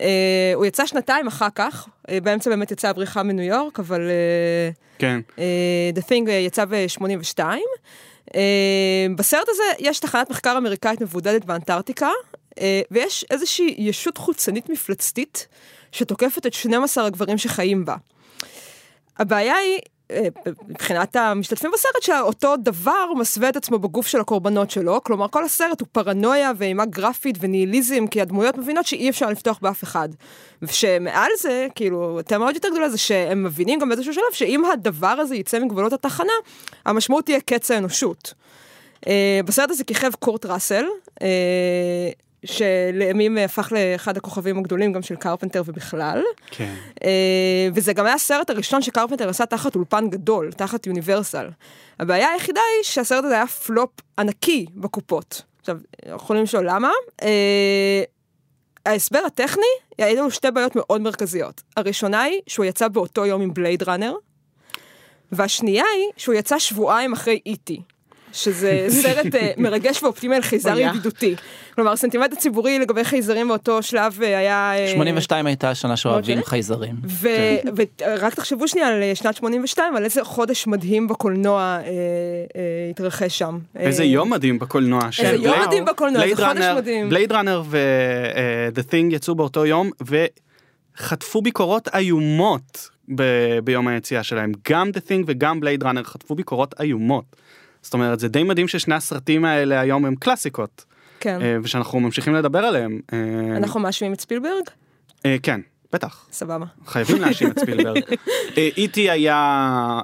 אה, 0.00 0.52
הוא 0.54 0.66
יצא 0.66 0.86
שנתיים 0.86 1.26
אחר 1.26 1.48
כך, 1.54 1.88
אה, 2.08 2.20
באמצע 2.20 2.50
באמת 2.50 2.70
יצאה 2.70 2.90
הבריחה 2.90 3.22
מניו 3.22 3.44
יורק, 3.44 3.78
אבל... 3.80 4.00
אה, 4.00 4.70
כן. 4.98 5.20
The 5.94 6.02
Thing 6.08 6.30
יצא 6.30 6.64
ב-82. 6.64 7.40
בסרט 9.16 9.48
הזה 9.48 9.62
יש 9.78 9.98
תחנת 10.00 10.30
מחקר 10.30 10.58
אמריקאית 10.58 11.00
מבודדת 11.00 11.44
באנטארקטיקה, 11.44 12.08
ויש 12.90 13.24
איזושהי 13.30 13.74
ישות 13.78 14.18
חוצנית 14.18 14.68
מפלצתית 14.68 15.48
שתוקפת 15.92 16.46
את 16.46 16.52
12 16.52 17.06
הגברים 17.06 17.38
שחיים 17.38 17.84
בה. 17.84 17.96
הבעיה 19.18 19.54
היא, 19.54 19.78
מבחינת 20.68 21.16
המשתתפים 21.16 21.70
בסרט, 21.74 22.02
שאותו 22.02 22.56
דבר 22.56 23.12
מסווה 23.18 23.48
את 23.48 23.56
עצמו 23.56 23.78
בגוף 23.78 24.06
של 24.06 24.20
הקורבנות 24.20 24.70
שלו, 24.70 25.04
כלומר 25.04 25.28
כל 25.28 25.44
הסרט 25.44 25.80
הוא 25.80 25.88
פרנויה 25.92 26.52
ואימה 26.56 26.84
גרפית 26.86 27.38
וניהיליזם, 27.40 28.06
כי 28.06 28.20
הדמויות 28.20 28.58
מבינות 28.58 28.86
שאי 28.86 29.10
אפשר 29.10 29.30
לפתוח 29.30 29.58
באף 29.62 29.84
אחד. 29.84 30.08
ושמעל 30.62 31.30
זה, 31.38 31.66
כאילו, 31.74 32.20
תמה 32.26 32.44
עוד 32.44 32.54
יותר 32.54 32.68
גדולה 32.68 32.88
זה 32.88 32.98
שהם 32.98 33.44
מבינים 33.44 33.78
גם 33.78 33.88
באיזשהו 33.88 34.14
שלב 34.14 34.32
שאם 34.32 34.64
הדבר 34.64 35.08
הזה 35.08 35.36
יצא 35.36 35.58
מגבולות 35.58 35.92
התחנה, 35.92 36.32
המשמעות 36.86 37.24
תהיה 37.24 37.40
קץ 37.40 37.70
האנושות. 37.70 38.34
אה, 39.06 39.40
בסרט 39.44 39.70
הזה 39.70 39.84
כיכב 39.84 40.10
קורט 40.18 40.46
ראסל, 40.46 40.84
אה, 41.22 42.10
שלימים 42.44 43.38
הפך 43.38 43.72
לאחד 43.72 44.16
הכוכבים 44.16 44.58
הגדולים 44.58 44.92
גם 44.92 45.02
של 45.02 45.16
קרפנטר 45.16 45.62
ובכלל. 45.66 46.22
כן. 46.50 46.74
אה, 47.04 47.68
וזה 47.74 47.92
גם 47.92 48.06
היה 48.06 48.14
הסרט 48.14 48.50
הראשון 48.50 48.82
שקרפנטר 48.82 49.28
עשה 49.28 49.46
תחת 49.46 49.74
אולפן 49.74 50.10
גדול, 50.10 50.52
תחת 50.52 50.86
יוניברסל. 50.86 51.48
הבעיה 52.00 52.28
היחידה 52.28 52.60
היא 52.76 52.84
שהסרט 52.84 53.24
הזה 53.24 53.34
היה 53.34 53.46
פלופ 53.46 53.90
ענקי 54.18 54.66
בקופות. 54.74 55.42
עכשיו, 55.60 55.78
יכולים 56.14 56.42
לשאול 56.42 56.64
למה. 56.70 56.90
אה, 57.22 58.02
ההסבר 58.86 59.20
הטכני, 59.26 59.62
היו 59.98 60.16
לנו 60.16 60.30
שתי 60.30 60.50
בעיות 60.50 60.76
מאוד 60.76 61.00
מרכזיות. 61.00 61.62
הראשונה 61.76 62.22
היא 62.22 62.40
שהוא 62.46 62.66
יצא 62.66 62.88
באותו 62.88 63.26
יום 63.26 63.42
עם 63.42 63.54
בלייד 63.54 63.82
ראנר, 63.82 64.14
והשנייה 65.32 65.84
היא 65.96 66.06
שהוא 66.16 66.34
יצא 66.34 66.58
שבועיים 66.58 67.12
אחרי 67.12 67.40
E.T. 67.48 67.91
שזה 68.32 68.86
סרט 69.02 69.34
אה, 69.34 69.50
מרגש 69.56 70.02
ואופטימי 70.02 70.36
על 70.36 70.42
חייזר. 70.42 70.78
ידידותי. 70.78 71.36
כלומר, 71.74 71.92
הסנטימנט 71.92 72.32
הציבורי 72.32 72.78
לגבי 72.78 73.04
חייזרים 73.04 73.48
באותו 73.48 73.82
שלב 73.82 74.18
אה, 74.22 74.38
היה... 74.38 74.72
אה, 74.74 74.88
82 74.88 75.46
הייתה 75.46 75.70
השנה 75.70 75.96
שאוהבים 75.96 76.38
אוקיי. 76.38 76.50
חייזרים. 76.50 76.94
ורק 77.20 78.34
תחשבו 78.34 78.68
שנייה 78.68 78.88
על 78.88 79.02
אה, 79.02 79.14
שנת 79.14 79.36
82, 79.36 79.96
על 79.96 80.04
איזה 80.04 80.24
חודש 80.24 80.66
מדהים 80.66 81.08
בקולנוע 81.08 81.60
אה, 81.60 81.78
אה, 81.84 82.90
התרחש 82.90 83.38
שם. 83.38 83.58
איזה 83.76 84.02
אה, 84.02 84.08
יום 84.08 84.30
מדהים 84.30 84.58
בקולנוע. 84.58 85.00
איזה 85.18 85.44
יום 85.44 85.60
מדהים 85.66 85.84
בקולנוע, 85.84 86.20
זה 86.28 86.34
בלייד 86.34 86.48
חודש 86.48 86.64
מדהים. 86.76 87.08
בלייד 87.08 87.32
ראנר 87.32 87.62
ו-The 87.66 88.82
Thing 88.90 89.14
יצאו 89.14 89.34
באותו 89.34 89.66
יום, 89.66 89.90
וחטפו 90.96 91.42
ביקורות 91.42 91.88
איומות 91.94 92.88
ב- 93.14 93.58
ביום 93.64 93.88
היציאה 93.88 94.22
שלהם. 94.22 94.52
גם 94.68 94.90
The 94.96 95.00
Thing 95.00 95.24
וגם 95.26 95.60
בלייד 95.60 95.82
ראנר 95.82 96.02
חטפו 96.02 96.34
ביקורות 96.34 96.74
איומות. 96.80 97.24
זאת 97.82 97.94
אומרת, 97.94 98.20
זה 98.20 98.28
די 98.28 98.42
מדהים 98.42 98.68
ששני 98.68 98.94
הסרטים 98.94 99.44
האלה 99.44 99.80
היום 99.80 100.04
הם 100.04 100.14
קלאסיקות, 100.16 100.84
כן. 101.20 101.38
אה, 101.42 101.56
ושאנחנו 101.62 102.00
ממשיכים 102.00 102.34
לדבר 102.34 102.58
עליהם. 102.58 103.00
אה, 103.12 103.18
אנחנו 103.56 103.80
מאשמים 103.80 104.12
את 104.12 104.20
ספילברג? 104.20 104.62
אה, 105.26 105.36
כן, 105.42 105.60
בטח. 105.92 106.26
סבבה. 106.32 106.66
חייבים 106.86 107.20
להאשים 107.20 107.50
את 107.50 107.58
ספילברג. 107.58 108.02
איטי 108.56 109.10
היה 109.10 109.34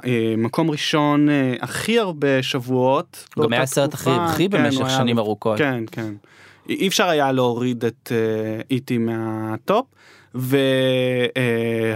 אה, 0.06 0.34
מקום 0.38 0.70
ראשון 0.70 1.28
הכי 1.60 1.98
הרבה 1.98 2.42
שבועות. 2.42 3.28
גם 3.38 3.52
היה 3.52 3.62
הסרט 3.62 3.94
הכי 3.94 4.10
כן, 4.38 4.64
במשך 4.64 4.80
היה- 4.80 4.96
שנים 4.96 5.18
ארוכות. 5.18 5.58
כן, 5.58 5.84
כן. 5.92 6.12
אי 6.68 6.88
אפשר 6.88 7.08
היה 7.08 7.32
להוריד 7.32 7.84
את 7.84 8.12
איטי 8.70 8.98
מהטופ, 8.98 9.86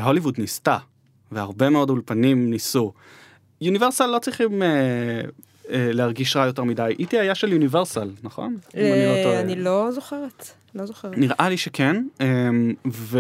והוליווד 0.00 0.34
ניסתה, 0.38 0.78
והרבה 1.32 1.70
מאוד 1.70 1.90
אולפנים 1.90 2.50
ניסו. 2.50 2.92
יוניברסל 3.60 4.06
לא 4.06 4.18
צריכים 4.18 4.62
להרגיש 5.72 6.36
רע 6.36 6.46
יותר 6.46 6.64
מדי. 6.64 6.94
איטי 6.98 7.18
היה 7.18 7.34
של 7.34 7.52
יוניברסל, 7.52 8.10
נכון? 8.22 8.56
אם 8.76 8.80
אני 8.92 9.04
לא 9.06 9.10
אה, 9.10 9.22
טועה. 9.24 9.40
אני 9.40 9.54
לא 9.56 9.88
זוכרת. 9.92 10.48
לא 10.74 10.86
זוכרת. 10.86 11.18
נראה 11.18 11.48
לי 11.48 11.56
שכן, 11.56 12.04
אמ, 12.20 12.74
ו... 12.92 13.18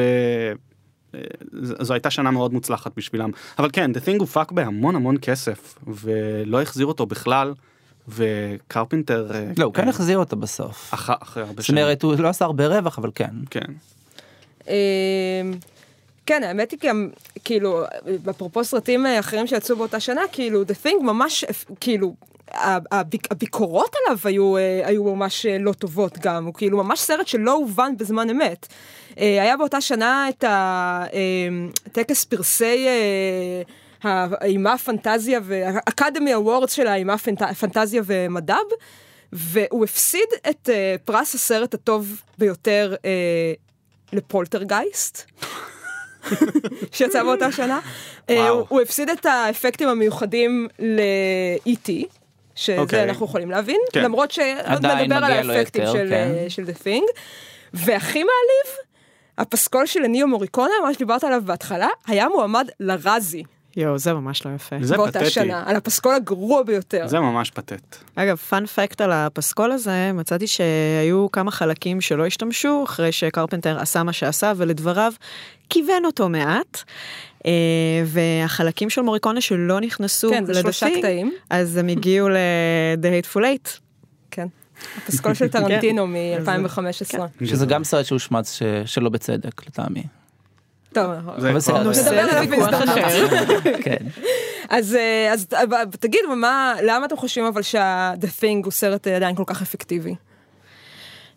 אה, 1.14 1.20
זו 1.62 1.94
הייתה 1.94 2.10
שנה 2.10 2.30
מאוד 2.30 2.52
מוצלחת 2.52 2.92
בשבילם. 2.96 3.30
אבל 3.58 3.68
כן, 3.72 3.90
The 3.94 4.08
Thing 4.08 4.18
הופק 4.20 4.52
בהמון 4.52 4.96
המון 4.96 5.16
כסף, 5.22 5.78
ולא 5.86 6.62
החזיר 6.62 6.86
אותו 6.86 7.06
בכלל, 7.06 7.54
וקרפינטר... 8.08 9.30
אה, 9.34 9.50
לא, 9.58 9.64
הוא 9.64 9.74
כן 9.74 9.84
אה, 9.84 9.88
החזיר 9.88 10.18
אותו 10.18 10.36
בסוף. 10.36 10.94
אח- 10.94 11.10
אחרי 11.22 11.42
הרבה 11.42 11.54
זאת 11.56 11.64
שנים. 11.64 11.82
אומרת, 11.84 12.02
הוא 12.02 12.14
לא 12.18 12.28
עשה 12.28 12.44
הרבה 12.44 12.66
רווח, 12.66 12.98
אבל 12.98 13.10
כן. 13.14 13.30
כן. 13.50 13.60
אמ, 14.68 14.72
כן, 16.26 16.42
האמת 16.44 16.70
היא 16.70 16.78
גם, 16.82 17.08
כאילו, 17.44 17.82
אפרופו 18.30 18.64
סרטים 18.64 19.06
אה, 19.06 19.18
אחרים 19.20 19.46
שיצאו 19.46 19.76
באותה 19.76 20.00
שנה, 20.00 20.20
כאילו, 20.32 20.62
The 20.62 20.86
Thing 20.86 21.02
ממש, 21.02 21.44
כאילו, 21.80 22.14
הביקורות 23.30 23.94
עליו 24.04 24.18
היו, 24.24 24.56
אה, 24.56 24.80
היו 24.84 25.04
ממש 25.04 25.46
אה, 25.46 25.56
לא 25.60 25.72
טובות 25.72 26.18
גם, 26.18 26.44
הוא 26.44 26.54
כאילו 26.54 26.84
ממש 26.84 27.00
סרט 27.00 27.26
שלא 27.26 27.52
הובן 27.52 27.96
בזמן 27.96 28.30
אמת. 28.30 28.66
אה, 29.18 29.42
היה 29.42 29.56
באותה 29.56 29.80
שנה 29.80 30.28
את 30.28 30.44
הטקס 31.86 32.24
פרסי 32.24 32.86
אה, 32.88 33.62
האימה, 34.40 34.78
פנטזיה 34.78 35.40
וה 35.42 35.63
Academy 35.63 36.34
Awards 36.34 36.72
של 36.72 36.86
האימה, 36.86 37.14
פנט- 37.18 37.52
פנטזיה 37.60 38.02
ומד"ב, 38.06 38.54
והוא 39.32 39.84
הפסיד 39.84 40.26
את 40.50 40.68
פרס 41.04 41.34
הסרט 41.34 41.74
הטוב 41.74 42.20
ביותר 42.38 42.94
ל 44.12 44.21
Poltergeist. 44.21 45.24
שיצא 46.92 47.22
באותה 47.22 47.52
שנה. 47.52 47.80
הוא- 48.28 48.66
הוא 48.68 48.80
הפסיד 48.80 49.10
את 49.10 49.26
האפקטים 49.26 49.88
המיוחדים 49.88 50.68
ל-E.T. 50.78 51.90
שזה 52.54 52.78
אוקיי. 52.78 53.04
אנחנו 53.04 53.26
יכולים 53.26 53.50
להבין, 53.50 53.80
כן. 53.92 54.02
למרות 54.02 54.30
שעוד 54.30 54.86
נדבר 54.86 55.16
על 55.16 55.50
האפקטים 55.50 55.82
יותר, 55.82 55.92
של, 55.92 56.08
כן. 56.08 56.32
אה, 56.36 56.50
של 56.50 56.62
The 56.62 56.84
Thing. 56.84 57.20
והכי 57.74 58.18
מעליב, 58.18 58.76
הפסקול 59.38 59.86
של 59.86 60.04
אניו 60.04 60.28
מוריקונה, 60.28 60.72
מה 60.82 60.94
שדיברת 60.94 61.24
עליו 61.24 61.42
בהתחלה, 61.44 61.88
היה 62.06 62.28
מועמד 62.28 62.68
לרזי 62.80 63.42
יואו, 63.76 63.98
זה 63.98 64.12
ממש 64.12 64.46
לא 64.46 64.50
יפה. 64.54 64.76
זה 64.82 64.96
באותה 64.96 65.18
פתטי. 65.18 65.30
שנה, 65.30 65.62
על 65.66 65.76
הפסקול 65.76 66.14
הגרוע 66.14 66.62
ביותר. 66.62 67.06
זה 67.06 67.20
ממש 67.20 67.50
פתט. 67.50 67.96
אגב, 68.14 68.36
פאנ 68.36 68.66
פקט 68.66 69.00
על 69.00 69.12
הפסקול 69.12 69.72
הזה, 69.72 70.10
מצאתי 70.14 70.46
שהיו 70.46 71.26
כמה 71.32 71.50
חלקים 71.50 72.00
שלא 72.00 72.26
השתמשו 72.26 72.84
אחרי 72.84 73.12
שקרפנטר 73.12 73.78
עשה 73.80 74.02
מה 74.02 74.12
שעשה, 74.12 74.52
ולדבריו 74.56 75.12
כיוון 75.70 76.04
אותו 76.04 76.28
מעט. 76.28 76.82
אה, 77.46 77.50
והחלקים 78.06 78.90
של 78.90 79.02
מוריקונה 79.02 79.40
שלא 79.40 79.80
נכנסו 79.80 80.30
כן, 80.30 80.44
זה 80.44 80.54
שלושה 80.54 80.86
לדפים, 80.86 81.02
קטעים. 81.02 81.32
אז 81.50 81.76
הם 81.76 81.88
הגיעו 81.88 82.28
ל-The 82.28 83.06
Hateful 83.26 83.38
Eight. 83.40 83.78
כן. 84.30 84.46
הפסקול 84.96 85.34
של 85.34 85.48
טרנטינו 85.58 86.06
מ-2015. 86.06 87.18
שזה 87.44 87.66
גם 87.66 87.84
סרט 87.84 88.04
שהושמץ 88.06 88.52
ש- 88.52 88.62
שלא 88.86 89.08
בצדק, 89.10 89.66
לטעמי. 89.66 90.02
טוב, 90.92 91.10
נכון. 91.12 91.40
זה 91.40 91.50
אבל 91.50 91.58
בסדר. 91.58 91.90
נדבר 91.90 92.36
עליו 92.36 92.50
בהזדמנות. 92.50 92.98
אחר. 92.98 93.26
כן. 93.82 93.96
אז, 94.68 94.94
אה, 94.94 95.34
תגידו, 95.90 96.36
מה, 96.36 96.74
למה 96.82 97.06
אתם 97.06 97.16
חושבים 97.16 97.46
אבל 97.46 97.62
שה-The 97.62 98.40
Thing 98.40 98.64
הוא 98.64 98.72
סרט 98.72 99.06
אה, 99.08 99.16
עדיין 99.16 99.34
כל 99.36 99.44
כך 99.46 99.62
אפקטיבי? 99.62 100.14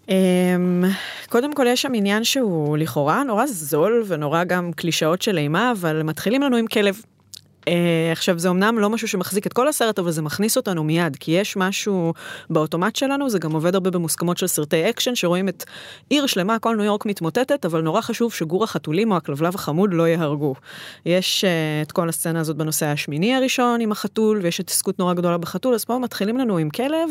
אמ, 0.10 0.84
קודם 1.30 1.54
כל 1.54 1.66
יש 1.68 1.82
שם 1.82 1.92
עניין 1.94 2.24
שהוא 2.24 2.78
לכאורה 2.78 3.24
נורא 3.24 3.46
זול 3.46 4.04
ונורא 4.08 4.44
גם 4.44 4.72
קלישאות 4.76 5.22
של 5.22 5.38
אימה, 5.38 5.72
אבל 5.72 6.04
מתחילים 6.04 6.42
לנו 6.42 6.58
עם 6.58 6.68
כלב. 6.68 7.02
אה, 7.68 8.12
עכשיו 8.12 8.40
זה 8.40 8.50
אמנם 8.50 8.80
לא 8.80 8.90
משהו 8.90 9.08
שמחזיק 9.08 9.48
את 9.48 9.54
כל 9.54 9.68
הסרט 9.68 10.00
אבל 10.00 10.12
זה 10.12 10.22
מכניס 10.22 10.58
אותנו 10.58 10.84
מיד 10.84 11.16
כי 11.16 11.32
יש 11.32 11.58
משהו 11.58 12.14
באוטומט 12.50 12.96
שלנו 12.96 13.30
זה 13.30 13.40
גם 13.40 13.52
עובד 13.52 13.76
הרבה 13.76 13.92
במוסכמות 13.92 14.38
של 14.38 14.48
סרטי 14.48 14.90
אקשן 14.90 15.16
שרואים 15.16 15.50
את 15.50 15.64
עיר 16.10 16.26
שלמה 16.26 16.60
כל 16.60 16.76
ניו 16.76 16.86
יורק 16.86 17.06
מתמוטטת 17.06 17.66
אבל 17.66 17.82
נורא 17.82 18.02
חשוב 18.02 18.34
שגור 18.34 18.64
החתולים 18.64 19.12
או 19.12 19.18
הכלבלב 19.18 19.56
החמוד 19.56 19.94
לא 19.94 20.08
יהרגו. 20.08 20.56
יש 21.06 21.46
uh, 21.46 21.88
את 21.88 21.92
כל 21.92 22.10
הסצנה 22.10 22.40
הזאת 22.40 22.56
בנושא 22.56 22.86
השמיני 22.86 23.36
הראשון 23.36 23.82
עם 23.82 23.92
החתול 23.92 24.40
ויש 24.44 24.60
התעסקות 24.60 25.00
נורא 25.00 25.14
גדולה 25.14 25.38
בחתול 25.38 25.76
אז 25.76 25.86
פה 25.86 26.00
מתחילים 26.00 26.38
לנו 26.38 26.58
עם 26.58 26.70
כלב. 26.70 27.10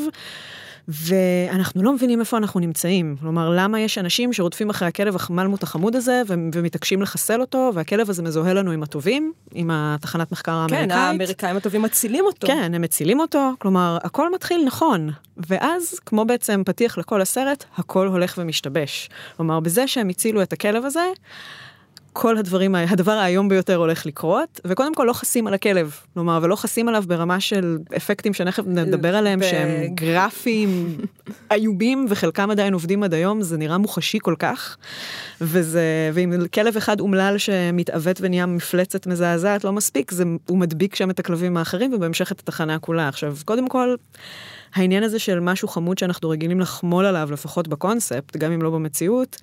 ואנחנו 0.89 1.83
לא 1.83 1.93
מבינים 1.93 2.21
איפה 2.21 2.37
אנחנו 2.37 2.61
נמצאים. 2.61 3.17
כלומר, 3.21 3.51
למה 3.57 3.81
יש 3.81 3.99
אנשים 3.99 4.33
שרודפים 4.33 4.71
אחרי 4.71 4.89
הכלב 4.89 5.17
המלמות 5.29 5.63
החמוד 5.63 5.97
הזה 5.97 6.23
ומתעקשים 6.29 7.03
לחסל 7.03 7.41
אותו, 7.41 7.71
והכלב 7.75 8.11
הזה 8.11 8.23
מזוהה 8.23 8.53
לנו 8.55 8.71
עם 8.71 8.83
הטובים, 8.83 9.33
עם 9.55 9.71
התחנת 9.73 10.33
מחקר 10.33 10.53
האמריקאית. 10.53 10.91
כן, 10.91 10.97
האמריקאים 10.97 11.57
הטובים 11.57 11.83
מצילים 11.83 12.25
אותו. 12.25 12.47
כן, 12.47 12.75
הם 12.75 12.83
מצילים 12.83 13.21
אותו, 13.21 13.53
כלומר, 13.59 13.99
הכל 14.03 14.33
מתחיל 14.35 14.65
נכון. 14.67 15.11
ואז, 15.37 16.01
כמו 16.07 16.25
בעצם 16.25 16.63
פתיח 16.67 16.99
לכל 16.99 17.21
הסרט, 17.21 17.65
הכל 17.77 18.07
הולך 18.07 18.35
ומשתבש. 18.39 19.11
כלומר, 19.37 19.61
בזה 19.61 19.87
שהם 19.87 20.09
הצילו 20.09 20.43
את 20.43 20.53
הכלב 20.53 20.85
הזה, 20.85 21.05
כל 22.17 22.39
הדברים, 22.39 22.75
הדבר 22.75 23.13
האיום 23.13 23.49
ביותר 23.49 23.77
הולך 23.77 24.07
לקרות, 24.07 24.61
וקודם 24.65 24.95
כל 24.95 25.05
לא 25.05 25.13
חסים 25.13 25.47
על 25.47 25.55
הכלב, 25.55 25.97
כלומר, 26.15 26.39
ולא 26.43 26.57
חסים 26.57 26.89
עליו 26.89 27.05
ברמה 27.07 27.41
של 27.41 27.79
אפקטים 27.97 28.35
שתכף 28.35 28.63
נדבר 28.67 29.17
עליהם, 29.17 29.41
ב... 29.41 29.43
שהם 29.43 29.95
גרפיים, 29.95 30.99
איומים, 31.53 32.07
וחלקם 32.09 32.51
עדיין 32.51 32.73
עובדים 32.73 33.03
עד 33.03 33.15
היום, 33.15 33.43
זה 33.43 33.57
נראה 33.57 33.79
מוחשי 33.79 34.19
כל 34.23 34.35
כך, 34.39 34.77
וזה, 35.41 36.11
ואם 36.15 36.33
כלב 36.55 36.77
אחד 36.77 37.01
אומלל 37.01 37.39
שמתעוות 37.39 38.17
ונהיה 38.21 38.47
מפלצת 38.47 39.07
מזעזעת 39.07 39.65
לא 39.65 39.73
מספיק, 39.73 40.11
זה, 40.11 40.25
הוא 40.49 40.59
מדביק 40.59 40.95
שם 40.95 41.11
את 41.11 41.19
הכלבים 41.19 41.57
האחרים, 41.57 41.95
ובהמשך 41.95 42.33
את 42.33 42.41
התחנה 42.41 42.79
כולה. 42.79 43.09
עכשיו, 43.09 43.37
קודם 43.45 43.69
כל, 43.69 43.95
העניין 44.75 45.03
הזה 45.03 45.19
של 45.19 45.41
משהו 45.41 45.69
חמוד 45.69 45.99
שאנחנו 45.99 46.31
רגילים 46.31 46.61
לחמול 46.61 47.07
עליו, 47.07 47.29
לפחות 47.33 47.69
בקונספט, 47.69 48.37
גם 48.37 48.53
אם 48.53 48.63
לא 48.63 48.71
במציאות, 48.71 49.37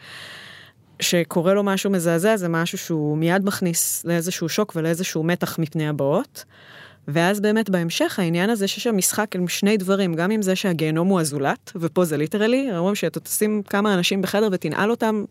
שקורה 1.01 1.53
לו 1.53 1.63
משהו 1.63 1.89
מזעזע 1.91 2.37
זה 2.37 2.47
משהו 2.47 2.77
שהוא 2.77 3.17
מיד 3.17 3.45
מכניס 3.45 4.05
לאיזשהו 4.05 4.49
שוק 4.49 4.73
ולאיזשהו 4.75 5.23
מתח 5.23 5.59
מפני 5.59 5.87
הבאות. 5.87 6.45
ואז 7.07 7.39
באמת 7.39 7.69
בהמשך 7.69 8.19
העניין 8.19 8.49
הזה 8.49 8.67
שיש 8.67 8.83
שם 8.83 8.97
משחק 8.97 9.35
עם 9.35 9.47
שני 9.47 9.77
דברים, 9.77 10.13
גם 10.13 10.31
עם 10.31 10.41
זה 10.41 10.55
שהגיהנום 10.55 11.07
הוא 11.07 11.19
הזולת, 11.19 11.71
ופה 11.75 12.05
זה 12.05 12.17
ליטרלי, 12.17 12.77
אומרים 12.77 12.95
שאתה 12.95 13.19
תשים 13.19 13.61
כמה 13.63 13.93
אנשים 13.93 14.21
בחדר 14.21 14.49
ותנעל 14.51 14.91
אותם, 14.91 15.25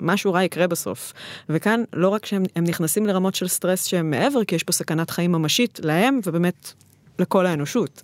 משהו 0.00 0.32
רע 0.32 0.44
יקרה 0.44 0.66
בסוף. 0.66 1.12
וכאן 1.48 1.82
לא 1.92 2.08
רק 2.08 2.26
שהם 2.26 2.42
נכנסים 2.56 3.06
לרמות 3.06 3.34
של 3.34 3.48
סטרס 3.48 3.84
שהם 3.84 4.10
מעבר, 4.10 4.44
כי 4.44 4.54
יש 4.54 4.62
פה 4.62 4.72
סכנת 4.72 5.10
חיים 5.10 5.32
ממשית 5.32 5.80
להם, 5.82 6.20
ובאמת 6.26 6.72
לכל 7.18 7.46
האנושות. 7.46 8.02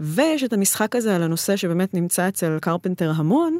ויש 0.00 0.44
את 0.44 0.52
המשחק 0.52 0.96
הזה 0.96 1.16
על 1.16 1.22
הנושא 1.22 1.56
שבאמת 1.56 1.94
נמצא 1.94 2.28
אצל 2.28 2.58
קרפנטר 2.60 3.12
המון, 3.16 3.58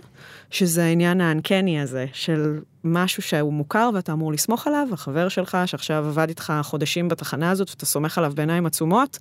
שזה 0.50 0.84
העניין 0.84 1.20
האנקני 1.20 1.80
הזה, 1.80 2.06
של 2.12 2.60
משהו 2.84 3.22
שהוא 3.22 3.52
מוכר 3.52 3.90
ואתה 3.94 4.12
אמור 4.12 4.32
לסמוך 4.32 4.66
עליו, 4.66 4.88
החבר 4.92 5.28
שלך 5.28 5.58
שעכשיו 5.66 6.06
עבד 6.06 6.28
איתך 6.28 6.52
חודשים 6.62 7.08
בתחנה 7.08 7.50
הזאת 7.50 7.70
ואתה 7.70 7.86
סומך 7.86 8.18
עליו 8.18 8.32
בעיניים 8.36 8.66
עצומות, 8.66 9.18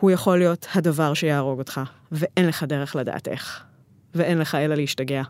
הוא 0.00 0.10
יכול 0.10 0.38
להיות 0.38 0.66
הדבר 0.74 1.14
שיהרוג 1.14 1.58
אותך, 1.58 1.80
ואין 2.12 2.46
לך 2.46 2.62
דרך 2.62 2.96
לדעת 2.96 3.28
איך, 3.28 3.62
ואין 4.14 4.38
לך 4.38 4.54
אלא 4.54 4.74
להשתגע. 4.74 5.22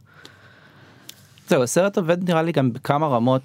זהו, 1.49 1.63
הסרט 1.63 1.99
עובד 1.99 2.31
נראה 2.31 2.43
לי 2.43 2.53
גם 2.53 2.73
בכמה 2.73 3.07
רמות 3.07 3.43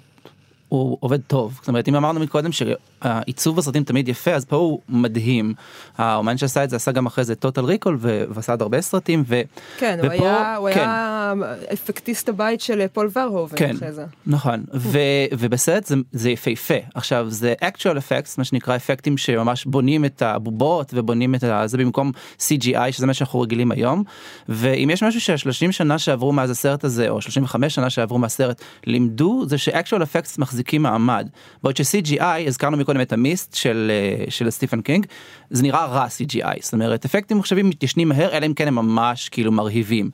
הוא 0.68 0.96
עובד 1.00 1.20
טוב. 1.26 1.58
זאת 1.60 1.68
אומרת, 1.68 1.88
אם 1.88 1.94
אמרנו 1.94 2.20
מקודם 2.20 2.52
שהעיצוב 3.02 3.56
בסרטים 3.56 3.84
תמיד 3.84 4.08
יפה, 4.08 4.30
אז 4.30 4.44
פה 4.44 4.56
הוא 4.56 4.80
מדהים. 4.88 5.54
האומן 5.98 6.36
שעשה 6.36 6.64
את 6.64 6.70
זה 6.70 6.76
עשה 6.76 6.92
גם 6.92 7.06
אחרי 7.06 7.24
זה 7.24 7.34
טוטל 7.34 7.64
ריקול 7.64 7.98
ועשה 8.00 8.52
עוד 8.52 8.62
הרבה 8.62 8.80
סרטים. 8.80 9.24
ו... 9.26 9.40
כן, 9.78 9.98
ופה, 10.02 10.14
הוא 10.14 10.24
היה, 10.24 10.56
הוא 10.56 10.70
כן. 10.70 10.80
היה 10.80 11.32
אפקטיסט 11.72 12.28
הבית 12.28 12.60
של 12.60 12.86
פול 12.92 13.10
ורהובן 13.14 13.56
כן, 13.56 13.76
אחרי 13.76 13.92
זה. 13.92 14.04
נכון, 14.26 14.64
ו... 14.74 14.98
ובסרט 15.32 15.84
זה, 15.84 15.94
זה 16.12 16.30
יפהפה. 16.30 16.74
עכשיו, 16.94 17.26
זה 17.30 17.54
actual 17.60 17.96
effects, 17.96 18.34
מה 18.38 18.44
שנקרא 18.44 18.76
אפקטים 18.76 19.16
שממש 19.16 19.64
בונים 19.64 20.04
את 20.04 20.22
הבובות 20.22 20.92
ובונים 20.94 21.34
את 21.34 21.44
זה 21.64 21.78
במקום 21.78 22.12
CGI, 22.38 22.92
שזה 22.92 23.06
מה 23.06 23.14
שאנחנו 23.14 23.40
רגילים 23.40 23.72
היום. 23.72 24.02
ואם 24.48 24.90
יש 24.92 25.02
משהו 25.02 25.20
שהשלושים 25.20 25.72
שנה 25.72 25.98
שעברו 25.98 26.32
מאז 26.32 26.50
הסרט 26.50 26.84
הזה, 26.84 27.08
או 27.08 27.20
35 27.20 27.74
שנה 27.74 27.90
שעברו 27.90 28.18
מהסרט, 28.18 28.62
לימדו, 28.86 29.44
זה 29.46 29.58
ש-actual 29.58 30.02
effects 30.02 30.34
מחזיקים 30.38 30.82
מעמד. 30.82 31.28
בעוד 31.62 31.76
ש-CGI, 31.76 32.46
הזכרנו 32.46 32.76
מקודם 32.76 32.91
את 33.00 33.12
המיסט 33.12 33.54
של, 33.54 33.90
אה, 33.90 34.30
של 34.30 34.50
סטיפן 34.50 34.80
קינג, 34.80 35.06
זה 35.50 35.62
נראה 35.62 35.86
רע 35.86 36.06
CGI, 36.06 36.58
זאת 36.60 36.72
אומרת 36.72 37.04
אפקטים 37.04 37.38
מחשבים 37.38 37.68
מתיישנים 37.68 38.08
מהר, 38.08 38.36
אלא 38.36 38.46
אם 38.46 38.54
כן 38.54 38.68
הם 38.68 38.74
ממש 38.74 39.28
כאילו 39.28 39.52
מרהיבים. 39.52 40.10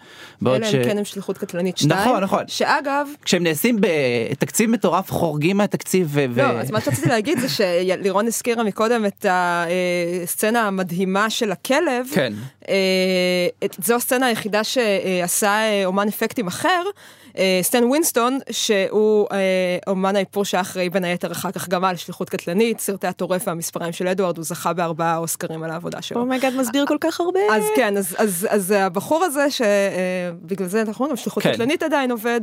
אלא 0.46 0.66
ש... 0.66 0.74
אם 0.74 0.84
כן 0.84 0.98
הם 0.98 1.04
שליחות 1.04 1.38
קטלנית 1.38 1.78
2. 1.78 2.00
נכון, 2.00 2.22
נכון. 2.24 2.44
שאגב... 2.46 3.08
כשהם 3.24 3.42
נעשים 3.42 3.76
בתקציב 3.80 4.70
מטורף 4.70 5.10
חורגים 5.10 5.56
מהתקציב 5.56 6.08
ו... 6.10 6.26
לא, 6.36 6.42
אז 6.42 6.70
מה 6.70 6.80
שרציתי 6.80 7.08
להגיד 7.08 7.38
זה 7.38 7.48
שלירון 7.48 8.26
הזכירה 8.26 8.64
מקודם 8.64 9.06
את 9.06 9.26
הסצנה 9.28 10.66
המדהימה 10.66 11.30
של 11.30 11.52
הכלב. 11.52 12.06
כן. 12.14 12.32
אה, 12.68 13.68
זו 13.84 13.94
הסצנה 13.94 14.26
היחידה 14.26 14.64
שעשה 14.64 15.84
אומן 15.84 16.08
אפקטים 16.08 16.46
אחר. 16.46 16.82
אה, 17.38 17.60
סטן 17.62 17.84
ווינסטון, 17.84 18.38
שהוא 18.50 19.26
אה, 19.32 19.38
אומן 19.86 20.16
האיפור 20.16 20.44
שאחראי 20.44 20.90
בין 20.90 21.04
היתר 21.04 21.32
אחר 21.32 21.50
כך 21.50 21.68
גם 21.68 21.84
על 21.84 21.96
שליחות 21.96 22.30
קטלנית, 22.30 22.80
סרטי 22.80 23.06
הטורף 23.06 23.42
והמספריים 23.46 23.92
של 23.92 24.08
אדוארד, 24.08 24.36
הוא 24.36 24.44
זכה 24.44 24.72
בארבעה 24.72 25.16
אוסקרים 25.16 25.62
על 25.62 25.70
העבודה 25.70 26.02
שלו. 26.02 26.20
oh 26.20 26.30
my 26.30 26.40
God 26.40 26.54
מסביר 26.56 26.86
כל 26.86 26.96
כך 27.00 27.20
הרבה. 27.20 27.40
אז 27.52 27.64
כן, 27.76 27.96
אז, 27.96 28.16
אז, 28.18 28.46
אז 28.50 28.70
הבחור 28.70 29.24
הזה, 29.24 29.50
שבגלל 29.50 30.66
אה, 30.66 30.68
זה 30.68 30.82
אנחנו 30.82 31.04
אומרים, 31.04 31.16
שליחות 31.16 31.42
כן. 31.42 31.52
קטלנית 31.52 31.82
עדיין 31.82 32.10
עובד. 32.10 32.40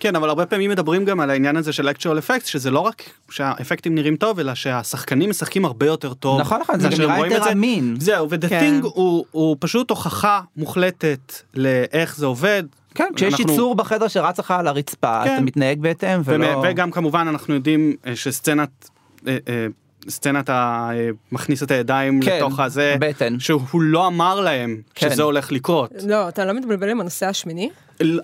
כן, 0.00 0.16
אבל 0.16 0.28
הרבה 0.28 0.46
פעמים 0.46 0.70
מדברים 0.70 1.04
גם 1.04 1.20
על 1.20 1.30
העניין 1.30 1.56
הזה 1.56 1.72
של 1.72 1.88
actual 1.88 2.18
effects, 2.28 2.46
שזה 2.46 2.70
לא 2.70 2.80
רק 2.80 3.02
שהאפקטים 3.30 3.94
נראים 3.94 4.16
טוב, 4.16 4.38
אלא 4.38 4.54
שהשחקנים 4.54 5.30
משחקים 5.30 5.64
הרבה 5.64 5.86
יותר 5.86 6.14
טוב. 6.14 6.40
נכון, 6.40 6.60
נכון, 6.60 6.80
זה 6.80 6.88
נראה 6.88 7.18
יותר 7.18 7.52
אמין. 7.52 7.96
זהו, 7.98 8.30
ו-The 8.30 8.48
כן. 8.48 8.80
Thing 8.82 8.86
הוא, 9.04 9.24
הוא 9.30 9.56
פשוט 9.60 9.90
הוכחה 9.90 10.40
מוחלטת 10.56 11.32
לאיך 11.54 12.16
זה 12.16 12.26
עובד. 12.26 12.62
כן, 12.94 13.12
כשיש 13.16 13.34
אנחנו... 13.34 13.52
ייצור 13.52 13.74
בחדר 13.74 14.08
שרץ 14.08 14.38
לך 14.38 14.50
על 14.50 14.66
הרצפה, 14.66 15.20
כן. 15.24 15.34
אתה 15.34 15.42
מתנהג 15.42 15.80
בהתאם 15.80 16.20
ולא... 16.24 16.62
וגם 16.64 16.90
כמובן 16.90 17.26
אנחנו 17.28 17.54
יודעים 17.54 17.96
אה, 18.06 18.16
שסצנת... 18.16 18.90
אה, 19.26 19.36
אה, 19.48 19.66
סצנת 20.08 20.50
המכניס 20.52 21.62
את 21.62 21.70
הידיים 21.70 22.20
כן, 22.20 22.36
לתוך 22.36 22.60
הזה, 22.60 22.96
בטן. 23.00 23.40
שהוא 23.40 23.82
לא 23.82 24.06
אמר 24.06 24.40
להם 24.40 24.80
כן. 24.94 25.10
שזה 25.10 25.22
הולך 25.22 25.52
לקרות. 25.52 25.90
לא, 26.06 26.28
אתה 26.28 26.44
לא 26.44 26.52
מתבלבל 26.52 26.90
עם 26.90 27.00
הנושא 27.00 27.26
השמיני? 27.26 27.70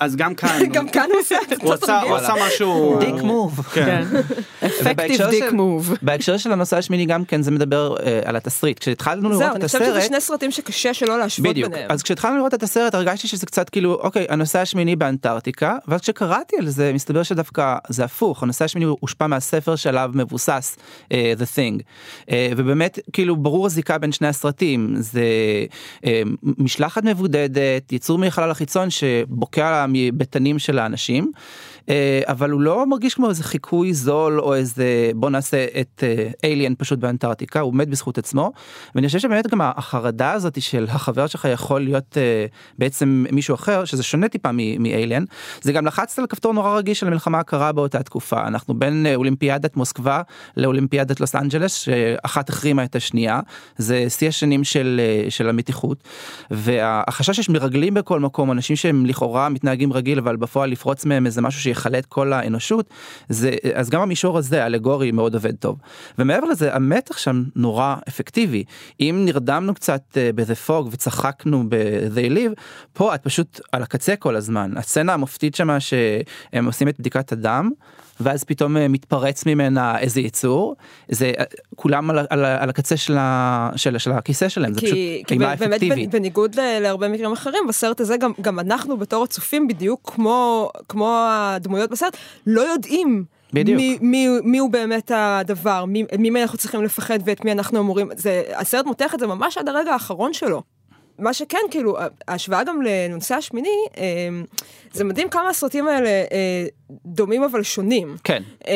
אז 0.00 0.16
גם 0.16 0.34
כאן, 0.34 0.62
גם 0.72 0.88
כאן 0.88 1.08
הוא 1.12 1.72
עושה 1.74 2.02
הוא 2.02 2.16
עשה 2.16 2.32
משהו, 2.46 2.98
דיק 3.00 3.22
מוב, 3.22 3.60
אפקטיב 4.66 5.26
דיק 5.30 5.52
מוב. 5.52 5.96
בהקשר 6.02 6.36
של 6.36 6.52
הנושא 6.52 6.76
השמיני 6.76 7.06
גם 7.06 7.24
כן 7.24 7.42
זה 7.42 7.50
מדבר 7.50 7.96
אה, 7.96 8.20
על 8.24 8.36
התסריט, 8.36 8.78
כשהתחלנו 8.78 9.28
לראות 9.28 9.56
את 9.56 9.64
הסרט, 9.64 9.82
זהו, 9.82 9.82
אני 9.82 9.90
חושבת 9.90 10.02
שזה 10.02 10.08
שני 10.08 10.20
סרטים 10.20 10.50
שקשה 10.50 10.94
שלא 10.94 11.18
להשוות 11.18 11.54
ביניהם, 11.54 11.90
אז 11.90 12.02
כשהתחלנו 12.02 12.36
לראות 12.36 12.54
את 12.54 12.62
הסרט 12.62 12.94
הרגשתי 12.94 13.28
שזה 13.28 13.46
קצת 13.46 13.70
כאילו 13.70 13.94
אוקיי 13.94 14.26
הנושא 14.28 14.58
השמיני 14.58 14.96
באנטארקטיקה, 14.96 15.76
ואז 15.88 16.00
כשקראתי 16.00 16.56
על 16.58 16.68
זה 16.68 16.92
מסתבר 16.94 17.22
שדווקא 17.22 17.76
זה 17.88 18.04
הפוך, 18.04 18.42
הנושא 18.42 18.64
השמיני 18.64 18.86
הושפע 19.00 19.26
מהספר 19.26 19.76
שעליו 19.76 20.10
מבוסס 20.14 20.76
uh, 21.04 21.06
The 21.10 21.56
Thing, 21.56 21.82
uh, 22.26 22.32
ובאמת 22.56 22.98
כאילו 23.12 23.36
ברור 23.36 23.66
הזיקה 23.66 23.98
בין 23.98 24.12
שני 24.12 24.28
הסרטים, 24.28 24.94
זה 24.98 25.24
משלחת 26.58 27.04
מבודדת, 27.04 27.92
יצור 27.92 28.18
מחלל 28.18 28.50
החיצון 28.50 28.90
שבוקע 29.60 29.86
בוקע 29.86 29.86
מבטנים 29.88 30.58
של 30.58 30.78
האנשים. 30.78 31.32
אה, 31.90 32.20
אבל 32.26 32.50
הוא 32.50 32.60
לא 32.60 32.86
מרגיש 32.86 33.14
כמו 33.14 33.28
איזה 33.28 33.44
חיקוי 33.44 33.94
זול 33.94 34.40
או 34.40 34.54
איזה 34.54 35.10
בוא 35.14 35.30
נעשה 35.30 35.66
את 35.80 36.04
אליאן 36.44 36.72
פשוט 36.78 36.98
באנטארקטיקה 36.98 37.60
הוא 37.60 37.74
מת 37.74 37.88
בזכות 37.88 38.18
עצמו. 38.18 38.52
ואני 38.94 39.06
חושב 39.06 39.18
שבאמת 39.18 39.46
גם 39.46 39.60
החרדה 39.62 40.32
הזאת 40.32 40.62
של 40.62 40.86
החבר 40.88 41.26
שלך 41.26 41.48
יכול 41.52 41.80
להיות 41.80 42.16
אה, 42.16 42.46
בעצם 42.78 43.24
מישהו 43.32 43.54
אחר 43.54 43.84
שזה 43.84 44.02
שונה 44.02 44.28
טיפה 44.28 44.50
מאליאן 44.52 45.24
זה 45.62 45.72
גם 45.72 45.86
לחצת 45.86 46.18
על 46.18 46.26
כפתור 46.26 46.54
נורא 46.54 46.76
רגיש 46.76 47.00
של 47.00 47.06
המלחמה 47.06 47.38
הקרה 47.38 47.72
באותה 47.72 48.02
תקופה. 48.02 48.46
אנחנו 48.46 48.74
בין 48.74 49.06
אה, 49.06 49.14
אולימפיאדת 49.14 49.76
מוסקבה 49.76 50.22
לאולימפיאדת 50.56 51.20
לוס 51.20 51.34
אנג'לס 51.34 51.74
שאחת 51.74 52.48
החרימה 52.48 52.84
את 52.84 52.96
השנייה. 52.96 53.40
זה 53.76 54.10
שיא 54.10 54.28
השנים 54.28 54.64
של 54.64 55.00
של 55.28 55.48
המתיחות. 55.48 55.98
והחשש 56.50 57.40
שיש 57.40 57.48
מרגלים 57.48 57.94
בכל 57.94 58.20
מקום 58.20 58.52
אנשים 58.52 58.76
שהם 58.76 59.06
לכאורה 59.06 59.48
מתנהגים 59.48 59.92
רגיל 59.92 60.18
אבל 60.18 60.36
בפועל 60.36 60.70
לפרוץ 60.70 61.04
מהם 61.04 61.26
איזה 61.26 61.42
משהו 61.42 61.60
שיכלה 61.80 61.98
את 61.98 62.06
כל 62.06 62.32
האנושות, 62.32 62.90
זה, 63.28 63.50
אז 63.74 63.90
גם 63.90 64.02
המישור 64.02 64.38
הזה 64.38 64.62
האלגורי 64.62 65.12
מאוד 65.12 65.34
עובד 65.34 65.56
טוב. 65.56 65.78
ומעבר 66.18 66.46
לזה 66.46 66.74
המתח 66.74 67.18
שם 67.18 67.44
נורא 67.56 67.96
אפקטיבי. 68.08 68.64
אם 69.00 69.22
נרדמנו 69.24 69.74
קצת 69.74 70.02
אה, 70.16 70.30
באיזה 70.34 70.54
פוג 70.54 70.88
וצחקנו 70.92 71.64
ב-they 71.68 72.32
live, 72.32 72.60
פה 72.92 73.14
את 73.14 73.22
פשוט 73.22 73.60
על 73.72 73.82
הקצה 73.82 74.16
כל 74.16 74.36
הזמן. 74.36 74.72
הסצנה 74.76 75.14
המופתית 75.14 75.54
שמה 75.54 75.80
שהם 75.80 76.66
עושים 76.66 76.88
את 76.88 77.00
בדיקת 77.00 77.32
הדם. 77.32 77.70
ואז 78.20 78.44
פתאום 78.44 78.76
אה, 78.76 78.88
מתפרץ 78.88 79.46
ממנה 79.46 79.98
איזה 79.98 80.20
יצור 80.20 80.76
זה 81.08 81.32
אה, 81.38 81.44
כולם 81.76 82.10
על, 82.10 82.18
על, 82.30 82.44
על 82.44 82.68
הקצה 82.70 82.96
של, 82.96 83.16
ה, 83.18 83.70
של, 83.76 83.98
של 83.98 84.12
הכיסא 84.12 84.48
שלהם 84.48 84.74
זה 84.74 84.80
פשוט 84.80 84.92
כי 84.92 85.22
אימה 85.30 85.56
באמת 85.56 85.72
אפקטיבית. 85.72 86.10
בניגוד 86.10 86.60
ל- 86.60 86.78
להרבה 86.78 87.08
מקרים 87.08 87.32
אחרים 87.32 87.62
בסרט 87.68 88.00
הזה 88.00 88.16
גם 88.16 88.32
גם 88.40 88.60
אנחנו 88.60 88.96
בתור 88.96 89.24
הצופים 89.24 89.68
בדיוק 89.68 90.10
כמו 90.14 90.70
כמו 90.88 91.18
הדמויות 91.30 91.90
בסרט 91.90 92.16
לא 92.46 92.60
יודעים. 92.60 93.24
בדיוק. 93.52 93.76
מי, 93.76 93.98
מי, 94.00 94.28
מי 94.44 94.58
הוא 94.58 94.70
באמת 94.70 95.10
הדבר, 95.14 95.84
מי, 95.84 96.04
ממי 96.18 96.42
אנחנו 96.42 96.58
צריכים 96.58 96.82
לפחד 96.84 97.18
ואת 97.24 97.44
מי 97.44 97.52
אנחנו 97.52 97.80
אמורים, 97.80 98.08
זה, 98.16 98.42
הסרט 98.56 98.86
מותח 98.86 99.14
את 99.14 99.20
זה 99.20 99.26
ממש 99.26 99.58
עד 99.58 99.68
הרגע 99.68 99.92
האחרון 99.92 100.32
שלו. 100.32 100.62
מה 101.20 101.34
שכן, 101.34 101.58
כאילו, 101.70 101.96
ההשוואה 102.28 102.64
גם 102.64 102.82
לנושא 102.82 103.34
השמיני, 103.34 103.68
אה, 103.98 104.28
זה 104.92 105.04
מדהים 105.04 105.28
כמה 105.28 105.48
הסרטים 105.48 105.88
האלה 105.88 106.08
אה, 106.08 106.66
דומים 107.06 107.42
אבל 107.42 107.62
שונים. 107.62 108.16
כן. 108.24 108.42
אה, 108.66 108.72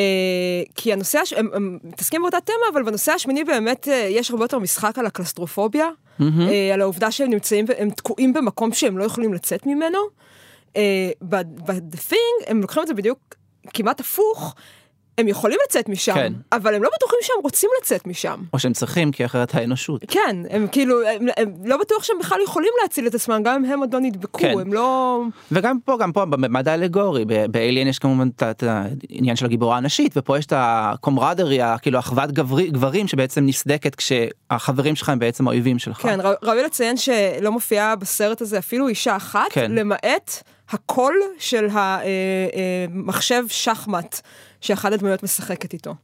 כי 0.75 0.93
הנושא, 0.93 1.19
הש... 1.19 1.33
הם, 1.33 1.49
הם 1.53 1.79
מתעסקים 1.85 2.23
באותה 2.23 2.41
תמה, 2.41 2.55
אבל 2.73 2.83
בנושא 2.83 3.13
השמיני 3.13 3.45
באמת 3.45 3.89
אה, 3.89 3.95
יש 4.11 4.31
הרבה 4.31 4.45
יותר 4.45 4.59
משחק 4.59 4.99
על 4.99 5.07
הקלסטרופוביה, 5.07 5.89
אה, 6.21 6.75
על 6.75 6.81
העובדה 6.81 7.11
שהם 7.11 7.31
נמצאים, 7.31 7.65
הם 7.79 7.91
תקועים 7.91 8.33
במקום 8.33 8.73
שהם 8.73 8.99
לא 8.99 9.05
יכולים 9.05 9.35
לצאת 9.35 9.67
ממנו. 9.67 9.99
ב-The 11.23 12.11
Thing 12.11 12.45
הם 12.47 12.61
לוקחים 12.61 12.83
את 12.83 12.89
זה 12.89 12.95
בדיוק 12.95 13.19
כמעט 13.75 14.01
הפוך. 14.01 14.55
הם 15.19 15.29
יכולים 15.29 15.59
לצאת 15.69 15.89
משם, 15.89 16.15
כן. 16.15 16.33
אבל 16.53 16.75
הם 16.75 16.83
לא 16.83 16.89
בטוחים 16.97 17.19
שהם 17.23 17.37
רוצים 17.43 17.71
לצאת 17.83 18.07
משם. 18.07 18.41
או 18.53 18.59
שהם 18.59 18.73
צריכים 18.73 19.13
כי 19.13 19.25
אחרת 19.25 19.55
האנושות. 19.55 20.05
כן, 20.09 20.37
הם 20.51 20.67
כאילו, 20.73 21.09
הם, 21.09 21.27
הם 21.37 21.53
לא 21.65 21.77
בטוח 21.77 22.05
שהם 22.05 22.17
בכלל 22.21 22.39
יכולים 22.45 22.71
להציל 22.83 23.07
את 23.07 23.15
עצמם, 23.15 23.41
גם 23.45 23.65
אם 23.65 23.73
הם 23.73 23.81
עוד 23.81 23.95
לא 23.95 24.01
נדבקו, 24.01 24.39
כן. 24.39 24.55
הם 24.61 24.73
לא... 24.73 25.21
וגם 25.53 25.79
פה 25.85 25.97
גם 26.01 26.13
פה 26.13 26.25
בממד 26.25 26.69
האלגורי 26.69 27.25
ב- 27.25 27.47
באליין 27.47 27.89
יש 27.89 27.99
כמובן 27.99 28.29
את- 28.43 28.63
העניין 29.11 29.37
של 29.37 29.45
הגיבורה 29.47 29.77
הנשית 29.77 30.13
ופה 30.17 30.39
יש 30.39 30.47
את 30.47 30.53
הקומרדרי 30.57 31.59
כאילו 31.83 31.99
אחוות 31.99 32.31
גברי- 32.33 32.71
גברים 32.71 33.09
שבעצם 33.09 33.47
נסדקת 33.47 33.95
כשהחברים 33.95 34.97
שלך 34.97 35.09
הם 35.09 35.19
בעצם 35.19 35.49
האויבים 35.49 35.79
שלך. 35.79 35.97
כן, 36.03 36.21
ראוי- 36.21 36.35
ראוי 36.43 36.63
לציין 36.63 36.97
שלא 36.97 37.53
מופיעה 37.53 37.97
בסרט 37.97 38.41
הזה 38.41 38.59
אפילו 38.59 38.89
אישה 38.89 39.17
אחת, 39.17 39.47
כן. 39.51 39.73
למעט 39.73 40.43
הקול 40.71 41.15
של 41.39 41.67
המחשב 41.73 43.45
שחמט 43.49 44.21
שאחת 44.65 44.93
הדמויות 44.93 45.23
משחקת 45.23 45.73
איתו. 45.73 45.95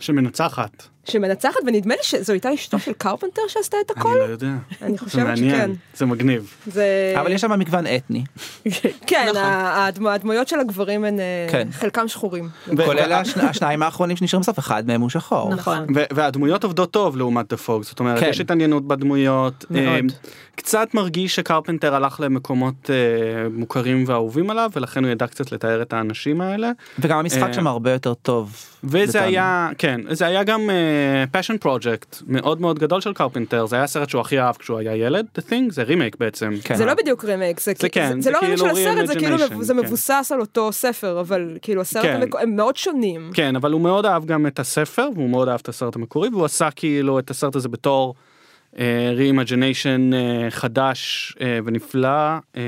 שמנצחת. 0.00 0.88
שמנצחת, 1.04 1.60
ונדמה 1.66 1.94
לי 1.94 2.02
שזו 2.02 2.32
הייתה 2.32 2.54
אשתו 2.54 2.78
של 2.78 2.92
קרפנטר 2.92 3.42
שעשתה 3.48 3.76
את 3.86 3.90
אני 3.90 4.00
הקול. 4.00 4.18
לא 4.18 4.22
יודע. 4.22 4.48
אני 4.82 4.98
חושבת 4.98 5.36
שכן. 5.36 5.70
זה 5.94 6.06
מגניב. 6.06 6.54
זה... 6.66 7.14
אבל 7.20 7.32
יש 7.32 7.40
שם 7.40 7.58
מגוון 7.58 7.84
אתני. 7.86 8.24
כן, 9.06 9.26
נכון. 9.30 10.06
הדמויות 10.06 10.48
של 10.48 10.60
הגברים 10.60 11.04
הן 11.04 11.20
אה, 11.20 11.24
כן. 11.50 11.68
חלקם 11.72 12.08
שחורים. 12.08 12.48
כולל 12.84 13.12
השני- 13.12 13.42
השניים 13.42 13.82
האחרונים 13.82 14.16
שנשארים 14.16 14.40
בסוף 14.42 14.58
אחד 14.58 14.86
מהם 14.86 15.00
הוא 15.00 15.10
שחור. 15.10 15.54
נכון. 15.54 15.86
והדמויות 16.14 16.64
עובדות 16.64 16.90
טוב 16.90 17.16
לעומת 17.16 17.48
דה 17.48 17.56
פוג, 17.56 17.82
זאת 17.82 18.00
אומרת, 18.00 18.20
כן. 18.20 18.28
יש 18.28 18.40
התעניינות 18.40 18.88
בדמויות. 18.88 19.64
מאוד. 19.70 19.82
אה, 19.86 20.00
קצת 20.56 20.88
מרגיש 20.94 21.34
שקרפנטר 21.36 21.94
הלך 21.94 22.20
למקומות 22.20 22.90
אה, 22.90 22.94
מוכרים 23.52 24.04
ואהובים 24.06 24.50
עליו, 24.50 24.70
ולכן 24.76 25.04
הוא 25.04 25.12
ידע 25.12 25.26
קצת 25.26 25.52
לתאר 25.52 25.82
את 25.82 25.92
האנשים 25.92 26.40
האלה. 26.40 26.70
וגם 26.98 27.18
המשחק 27.18 27.52
שם 27.52 27.66
הרבה 27.66 27.90
יותר 27.92 28.14
טוב. 28.14 28.56
וזה. 28.84 29.22
היה, 29.22 29.68
כן, 29.78 30.00
זה 30.10 30.26
היה 30.26 30.44
גם 30.44 30.70
passion 31.30 31.58
project 31.58 32.16
מאוד 32.26 32.60
מאוד 32.60 32.78
גדול 32.78 33.00
של 33.00 33.12
קרפנטר, 33.12 33.66
זה 33.66 33.76
היה 33.76 33.86
סרט 33.86 34.08
שהוא 34.08 34.20
הכי 34.20 34.40
אהב 34.40 34.56
כשהוא 34.56 34.78
היה 34.78 34.96
ילד, 34.96 35.26
The 35.38 35.42
Thing, 35.50 35.70
זה 35.70 35.82
רימייק 35.82 36.16
בעצם. 36.16 36.52
כן. 36.64 36.74
זה 36.76 36.84
לא 36.84 36.94
בדיוק 36.94 37.24
רימייק, 37.24 37.60
זה, 37.60 37.72
זה 37.78 37.88
כן, 37.88 38.08
זה, 38.08 38.14
זה 38.14 38.20
זה 38.20 38.30
לא 38.30 38.38
רימייק 38.38 38.58
של 38.58 38.64
כאילו 38.74 38.90
הסרט, 38.94 39.06
זה 39.06 39.14
כאילו 39.14 39.64
זה 39.64 39.74
כן. 39.74 39.80
מבוסס 39.80 40.30
על 40.34 40.40
אותו 40.40 40.72
ספר, 40.72 41.20
אבל 41.20 41.58
כאילו 41.62 41.80
הסרט, 41.80 42.02
כן. 42.04 42.22
המקו- 42.22 42.38
הם 42.38 42.56
מאוד 42.56 42.76
שונים. 42.76 43.30
כן, 43.34 43.56
אבל 43.56 43.72
הוא 43.72 43.80
מאוד 43.80 44.06
אהב 44.06 44.24
גם 44.24 44.46
את 44.46 44.58
הספר, 44.58 45.08
והוא 45.14 45.30
מאוד 45.30 45.48
אהב 45.48 45.60
את 45.62 45.68
הסרט 45.68 45.96
המקורי, 45.96 46.28
והוא 46.28 46.44
עשה 46.44 46.68
כאילו 46.70 47.18
את 47.18 47.30
הסרט 47.30 47.56
הזה 47.56 47.68
בתור 47.68 48.14
re-imagination 49.16 50.12
uh, 50.12 50.50
חדש 50.50 51.32
uh, 51.38 51.42
ונפלא, 51.64 52.38
uh, 52.54 52.58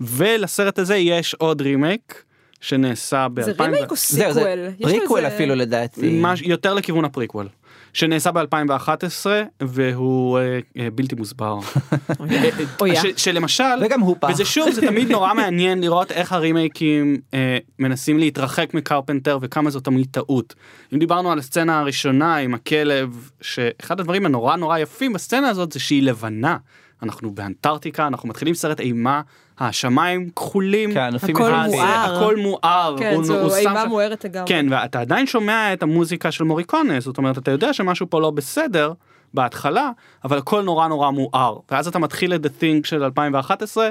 ולסרט 0.00 0.78
הזה 0.78 0.96
יש 0.96 1.34
עוד 1.34 1.60
רימייק 1.62 2.22
שנעשה 2.60 3.28
ב-2000, 3.28 3.42
זה 3.44 3.52
רימייק 3.58 3.90
או 3.90 3.96
זהו, 3.96 4.32
זה 4.32 4.40
sequel? 4.40 4.58
יש 4.78 4.92
לו 4.92 4.98
פריקוול 4.98 5.24
איזה- 5.24 5.34
אפילו 5.36 5.54
לדעתי. 5.54 6.20
מש- 6.22 6.42
יותר 6.42 6.74
לכיוון 6.74 7.04
הפריקוול. 7.04 7.48
שנעשה 7.92 8.30
ב-2011 8.32 9.26
והוא 9.62 10.38
אה, 10.38 10.58
אה, 10.78 10.88
בלתי 10.94 11.14
מוסבר. 11.14 11.58
אויה. 12.80 13.02
ש- 13.02 13.24
שלמשל, 13.24 13.64
וגם 13.84 14.00
הוא 14.00 14.16
פח. 14.20 14.28
וזה 14.30 14.44
שוב 14.44 14.70
זה 14.70 14.80
תמיד 14.80 15.10
נורא 15.10 15.32
מעניין 15.40 15.80
לראות 15.80 16.12
איך 16.12 16.32
הרימייקים 16.32 17.16
אה, 17.34 17.58
מנסים 17.78 18.18
להתרחק 18.18 18.74
מקרפנטר 18.74 19.38
וכמה 19.42 19.70
זו 19.70 19.80
תמיד 19.80 20.06
טעות. 20.10 20.54
אם 20.94 20.98
דיברנו 20.98 21.32
על 21.32 21.38
הסצנה 21.38 21.80
הראשונה 21.80 22.36
עם 22.36 22.54
הכלב 22.54 23.30
שאחד 23.40 24.00
הדברים 24.00 24.26
הנורא 24.26 24.56
נורא 24.56 24.78
יפים 24.78 25.12
בסצנה 25.12 25.48
הזאת 25.48 25.72
זה 25.72 25.80
שהיא 25.80 26.02
לבנה. 26.02 26.56
אנחנו 27.02 27.30
באנטארקטיקה 27.30 28.06
אנחנו 28.06 28.28
מתחילים 28.28 28.54
סרט 28.54 28.80
אימה 28.80 29.20
השמיים 29.58 30.30
כחולים. 30.30 30.94
כן, 30.94 31.14
הכל 31.14 31.26
מבחינתי. 31.28 31.68
מואר. 31.76 32.16
הכל 32.16 32.36
מואר. 32.36 32.96
כן, 32.98 33.08
הוא- 33.08 33.14
הוא 33.16 33.24
זו 33.24 33.50
שם 33.50 33.56
אימה 33.68 33.82
שם- 33.82 33.88
מוארת 33.88 34.24
לגמרי. 34.24 34.48
כן, 34.48 34.66
ואתה 34.70 35.00
עדיין 35.00 35.26
שומע 35.26 35.72
את 35.72 35.82
המוזיקה 35.82 36.30
של 36.30 36.44
מוריקונה, 36.44 37.00
זאת 37.00 37.18
אומרת, 37.18 37.38
אתה 37.38 37.50
יודע 37.50 37.72
שמשהו 37.72 38.06
פה 38.10 38.20
לא 38.20 38.30
בסדר 38.30 38.92
בהתחלה, 39.34 39.90
אבל 40.24 40.38
הכל 40.38 40.62
נורא 40.62 40.88
נורא 40.88 41.10
מואר. 41.10 41.56
ואז 41.70 41.88
אתה 41.88 41.98
מתחיל 41.98 42.34
את 42.34 42.44
The 42.44 42.60
Thing 42.60 42.86
של 42.88 43.02
2011, 43.04 43.90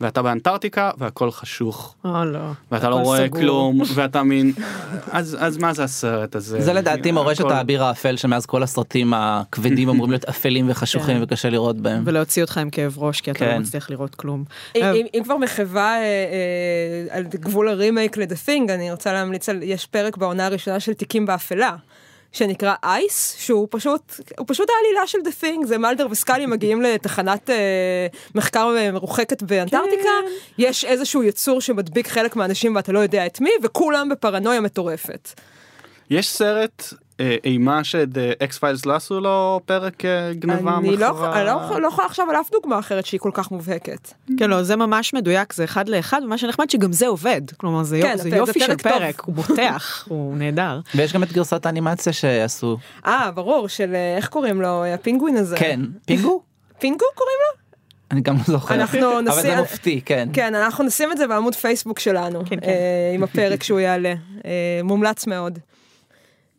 ואתה 0.00 0.22
באנטארקטיקה, 0.22 0.90
והכל 0.98 1.30
חשוך, 1.30 1.94
או 2.04 2.24
לא. 2.24 2.38
ואתה 2.72 2.88
לא 2.90 2.94
רואה 2.96 3.26
סגור. 3.26 3.40
כלום, 3.40 3.80
ואתה 3.94 4.22
מין... 4.22 4.52
אז, 5.10 5.36
אז 5.40 5.56
מה 5.56 5.72
זה 5.74 5.84
הסרט 5.84 6.34
הזה? 6.36 6.60
זה 6.60 6.72
לדעתי 6.72 7.12
מורשת 7.12 7.40
הכל- 7.40 7.52
האביר 7.52 7.84
האפל 7.84 8.16
שמאז 8.16 8.46
כל 8.46 8.62
הסרטים 8.62 9.12
הכבדים 9.16 9.88
אמורים 9.88 10.10
להיות 10.12 10.24
אפלים 10.24 10.70
וחשוכים 10.70 11.16
כן. 11.16 11.22
וקשה 11.22 11.50
לראות 11.50 11.76
בהם. 11.76 12.02
ולהוציא 12.06 12.42
אותך 12.42 12.58
עם 12.58 12.70
כאב 12.70 12.94
ראש, 12.98 13.20
כי 13.20 13.30
אתה 13.30 13.44
לא 13.46 13.50
כן. 13.50 13.60
מצליח 13.60 13.90
לראות 13.90 14.14
כלום. 14.14 14.44
אם- 14.76 14.82
אה, 14.82 14.92
אם- 14.92 15.06
אם 15.14 15.22
כבר 15.24 15.36
מחווה 15.36 15.96
אה, 15.96 16.02
אה, 16.02 17.16
על 17.16 17.22
גבול 17.22 17.68
הרימייק 17.68 18.16
ל-The 18.16 18.48
Thing, 18.48 18.72
אני 18.72 18.90
רוצה 18.90 19.12
להמליץ 19.12 19.48
על, 19.48 19.60
יש 19.62 19.86
פרק 19.86 20.16
בעונה 20.16 20.46
הראשונה 20.46 20.80
של 20.80 20.92
תיקים 20.94 21.26
באפלה. 21.26 21.76
שנקרא 22.32 22.74
אייס, 22.82 23.36
שהוא 23.38 23.68
פשוט, 23.70 24.20
הוא 24.38 24.46
פשוט 24.48 24.68
העלילה 24.70 25.06
של 25.06 25.18
The 25.18 25.44
Thing, 25.44 25.66
זה 25.66 25.78
מלדר 25.78 26.06
וסקאלי 26.10 26.46
מגיעים 26.46 26.82
לתחנת 26.82 27.50
אה, 27.50 28.06
מחקר 28.34 28.74
אה, 28.76 28.92
מרוחקת 28.92 29.42
באנטארקטיקה, 29.42 30.02
כן. 30.02 30.30
יש 30.58 30.84
איזשהו 30.84 31.22
יצור 31.22 31.60
שמדביק 31.60 32.08
חלק 32.08 32.36
מהאנשים 32.36 32.76
ואתה 32.76 32.92
לא 32.92 32.98
יודע 32.98 33.26
את 33.26 33.40
מי, 33.40 33.50
וכולם 33.62 34.08
בפרנויה 34.08 34.60
מטורפת. 34.60 35.40
יש 36.10 36.28
סרט 36.28 36.84
אימה 37.44 37.84
ש 37.84 38.58
X-Files 38.58 38.86
לא 38.86 38.94
עשו 38.94 39.20
לו 39.20 39.60
פרק 39.66 40.04
אה, 40.04 40.32
גנבו 40.32 40.76
אני 40.78 40.96
לא? 40.96 41.32
אני 41.36 41.44
לא, 41.46 41.80
לא 41.80 41.88
יכולה 41.88 42.06
לחשוב 42.06 42.30
על 42.30 42.36
אף 42.36 42.50
דוגמה 42.50 42.78
אחרת 42.78 43.06
שהיא 43.06 43.20
כל 43.20 43.30
כך 43.34 43.50
מובהקת. 43.50 44.12
כן, 44.38 44.50
לא, 44.50 44.62
זה 44.62 44.76
ממש 44.76 45.14
מדויק, 45.14 45.52
זה 45.52 45.64
אחד 45.64 45.88
לאחד, 45.88 46.20
ומה 46.24 46.38
שנחמד 46.38 46.70
שגם 46.70 46.92
זה 46.92 47.06
עובד. 47.06 47.40
כלומר, 47.56 47.82
זה 47.82 47.98
כן, 48.02 48.08
יופ- 48.14 48.16
זה 48.22 48.30
זה 48.30 48.36
יופי 48.36 48.60
של 48.60 48.76
פרק 48.76 49.20
הוא 49.20 49.34
בוטח, 49.34 50.04
הוא 50.08 50.36
נהדר. 50.36 50.80
ויש 50.94 51.12
גם 51.12 51.22
את 51.22 51.32
גרסת 51.32 51.66
האנימציה 51.66 52.12
שעשו. 52.12 52.76
אה, 53.06 53.30
ברור, 53.34 53.68
של 53.68 53.94
אה, 53.94 54.16
איך 54.16 54.28
קוראים 54.28 54.60
לו, 54.62 54.84
הפינגווין 54.84 55.36
הזה. 55.36 55.56
כן, 55.56 55.80
פינגו? 56.06 56.42
פינגו 56.80 57.04
קוראים 57.14 57.36
לו? 57.52 57.58
אני 58.10 58.20
גם 58.20 58.36
לא 58.36 58.42
זוכר. 58.46 58.74
אנחנו 58.74 59.10
אבל 59.12 59.20
נשים- 59.20 59.42
זה 59.42 59.56
מופתי, 59.56 60.00
כן. 60.04 60.28
כן, 60.32 60.54
אנחנו 60.54 60.84
נשים 60.84 61.12
את 61.12 61.18
זה 61.18 61.26
בעמוד 61.26 61.54
פייסבוק 61.54 61.98
שלנו, 61.98 62.40
כן, 62.46 62.60
כן. 62.60 62.68
אה, 62.68 63.12
עם 63.14 63.22
הפרק 63.22 63.62
שהוא 63.62 63.80
יעלה. 63.80 64.14
אה, 64.44 64.50
מומלץ 64.84 65.26
מאוד. 65.26 65.58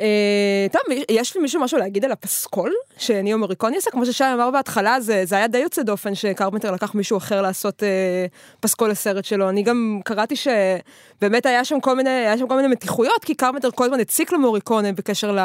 אה, 0.01 0.67
טוב, 0.71 0.81
יש 1.09 1.35
לי 1.35 1.41
מישהו 1.41 1.61
משהו 1.61 1.77
להגיד 1.77 2.05
על 2.05 2.11
הפסקול 2.11 2.73
שניאו 2.97 3.37
מוריקוני 3.37 3.77
עשה? 3.77 3.91
כמו 3.91 4.05
ששי 4.05 4.23
אמר 4.33 4.51
בהתחלה, 4.51 5.01
זה, 5.01 5.25
זה 5.25 5.35
היה 5.35 5.47
די 5.47 5.57
יוצא 5.57 5.83
דופן 5.83 6.15
שקרפנטר 6.15 6.71
לקח 6.71 6.95
מישהו 6.95 7.17
אחר 7.17 7.41
לעשות 7.41 7.83
אה, 7.83 8.25
פסקול 8.59 8.89
לסרט 8.89 9.25
שלו. 9.25 9.49
אני 9.49 9.63
גם 9.63 9.99
קראתי 10.05 10.35
שבאמת 10.35 11.45
היה 11.45 11.65
שם 11.65 11.79
כל 11.79 11.95
מיני, 11.95 12.09
היה 12.09 12.37
שם 12.37 12.47
כל 12.47 12.55
מיני 12.55 12.67
מתיחויות, 12.67 13.23
כי 13.23 13.35
קרפנטר 13.35 13.71
כל 13.71 13.83
הזמן 13.83 13.99
הציק 13.99 14.31
למוריקוני 14.31 14.93
בקשר 14.93 15.31
ל... 15.31 15.39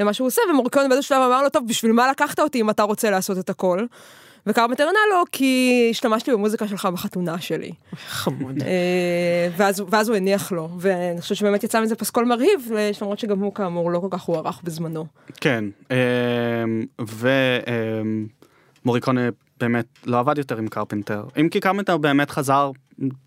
למה 0.00 0.12
שהוא 0.12 0.26
עושה, 0.26 0.42
ומוריקוני 0.50 0.88
באיזשהו 0.88 1.08
שלב 1.08 1.22
אמר 1.26 1.42
לו, 1.42 1.48
טוב, 1.48 1.68
בשביל 1.68 1.92
מה 1.92 2.10
לקחת 2.10 2.40
אותי 2.40 2.60
אם 2.60 2.70
אתה 2.70 2.82
רוצה 2.82 3.10
לעשות 3.10 3.38
את 3.38 3.50
הכל? 3.50 3.86
וקרפנטר 4.46 4.82
ענה 4.82 4.98
לו, 5.10 5.24
כי 5.32 5.86
השתמשתי 5.90 6.32
במוזיקה 6.32 6.68
שלך 6.68 6.88
בחתונה 6.92 7.40
שלי. 7.40 7.72
חמוד. 7.96 8.62
אה, 8.62 9.48
ואז, 9.56 9.82
ואז 9.90 10.08
הוא 10.08 10.16
הניח 10.16 10.52
לו, 10.52 10.68
ואני 10.78 11.20
חושבת 11.20 11.38
שבאמת 11.38 11.64
יצא 11.64 11.80
מזה 11.80 11.96
פסקול 11.96 12.24
מרהיב, 12.24 12.70
למרות 13.02 13.18
שגם 13.18 13.40
הוא 13.40 13.54
כאמור 13.54 13.90
לא 13.90 13.98
כל 13.98 14.08
כך 14.10 14.22
הוערך 14.22 14.60
בזמנו. 14.64 15.06
כן, 15.40 15.64
אמ, 15.90 15.96
ומוריקונה 18.84 19.28
באמת 19.60 19.86
לא 20.06 20.18
עבד 20.18 20.38
יותר 20.38 20.58
עם 20.58 20.68
קרפנטר. 20.68 21.24
אם 21.40 21.48
כי 21.48 21.60
קרפנטר 21.60 21.96
באמת 21.96 22.30
חזר 22.30 22.70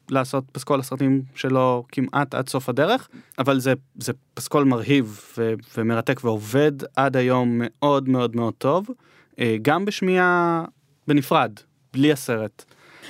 לעשות 0.10 0.44
פסקול 0.52 0.80
הסרטים 0.80 1.22
שלו 1.36 1.84
כמעט 1.92 2.36
עד 2.36 2.50
סוף 2.50 2.70
הדרך, 2.70 3.08
אבל 3.40 3.60
זה, 3.60 3.74
זה 4.00 4.14
פסקול 4.34 4.64
מרהיב 4.64 5.20
ו, 5.38 5.54
ומרתק 5.78 6.24
ועובד 6.24 6.72
עד 6.96 7.18
היום 7.18 7.62
מאוד 7.64 8.10
מאוד 8.10 8.36
מאוד 8.36 8.54
טוב, 8.58 8.88
אה, 9.40 9.56
גם 9.62 9.86
בשמיעה 9.86 10.64
בנפרד, 11.08 11.52
בלי 11.94 12.12
הסרט. 12.12 12.64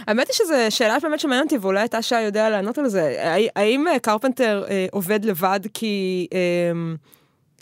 האמת 0.07 0.27
היא 0.27 0.33
שזו 0.33 0.53
שאלה 0.69 0.97
באמת 1.03 1.19
שמעניינת 1.19 1.53
אותי, 1.53 1.57
ואולי 1.57 1.85
אתה 1.85 2.01
שי 2.01 2.21
יודע 2.21 2.49
לענות 2.49 2.77
על 2.77 2.87
זה. 2.87 3.15
האם 3.55 3.87
אה, 3.87 3.99
קרפנטר 3.99 4.63
אה, 4.69 4.85
עובד 4.91 5.25
לבד 5.25 5.59
כי... 5.73 6.27
אה, 6.33 6.95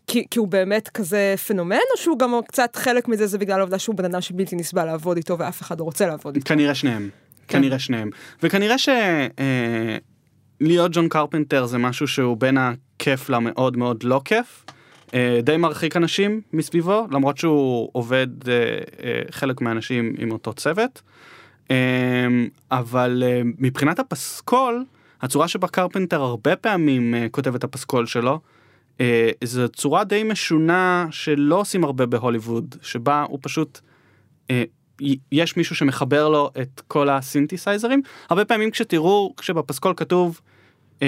כי, 0.08 0.26
כי 0.32 0.40
הוא 0.40 0.48
באמת 0.48 0.90
כזה 0.90 1.36
פנומן, 1.48 1.76
או 1.76 2.02
שהוא 2.02 2.20
גם 2.20 2.34
קצת 2.48 2.76
חלק 2.76 3.08
מזה 3.08 3.28
זה 3.28 3.38
בגלל 3.38 3.60
העובדה 3.60 3.80
שהוא 3.80 3.96
בן 3.96 4.06
אדם 4.06 4.22
שבלתי 4.22 4.56
נסבל 4.56 4.86
לעבוד 4.86 5.18
איתו 5.18 5.38
ואף 5.38 5.62
אחד 5.62 5.80
לא 5.80 5.84
רוצה 5.84 6.08
לעבוד 6.08 6.36
איתו. 6.36 6.48
כנראה 6.48 6.76
שניהם. 6.76 7.10
כן. 7.48 7.58
כנראה 7.58 7.80
שניהם. 7.80 8.10
וכנראה 8.44 8.78
שלהיות 8.78 9.32
אה, 10.82 10.88
ג'ון 10.92 11.10
קרפנטר 11.10 11.66
זה 11.66 11.78
משהו 11.78 12.08
שהוא 12.08 12.38
בין 12.38 12.58
הכיף 12.58 13.30
למאוד 13.30 13.78
מאוד 13.78 14.04
לא 14.04 14.22
כיף. 14.26 14.66
אה, 15.16 15.39
די 15.43 15.57
מרחיק 15.57 15.97
אנשים 15.97 16.41
מסביבו, 16.53 17.07
למרות 17.11 17.38
שהוא 17.38 17.89
עובד 17.91 18.28
אה, 18.47 18.53
אה, 19.03 19.22
חלק 19.32 19.61
מהאנשים 19.61 20.13
עם 20.18 20.32
אותו 20.32 20.53
צוות. 20.53 21.01
אבל 22.72 23.24
מבחינת 23.57 23.99
הפסקול, 23.99 24.86
הצורה 25.22 25.47
שבה 25.47 25.68
קרפנטר 25.68 26.22
הרבה 26.22 26.55
פעמים 26.55 27.13
כותב 27.32 27.55
את 27.55 27.63
הפסקול 27.63 28.05
שלו, 28.05 28.39
זו 29.43 29.70
צורה 29.70 30.03
די 30.03 30.24
משונה 30.24 31.07
שלא 31.11 31.59
עושים 31.59 31.84
הרבה 31.84 32.05
בהוליווד, 32.05 32.76
שבה 32.82 33.26
הוא 33.30 33.39
פשוט, 33.41 33.80
יש 35.32 35.57
מישהו 35.57 35.76
שמחבר 35.76 36.30
לו 36.30 36.51
את 36.61 36.82
כל 36.88 37.09
הסינתסייזרים. 37.09 38.01
הרבה 38.30 38.45
פעמים 38.45 38.72
כשתראו, 38.72 39.34
כשבפסקול 39.38 39.93
כתוב 39.97 40.41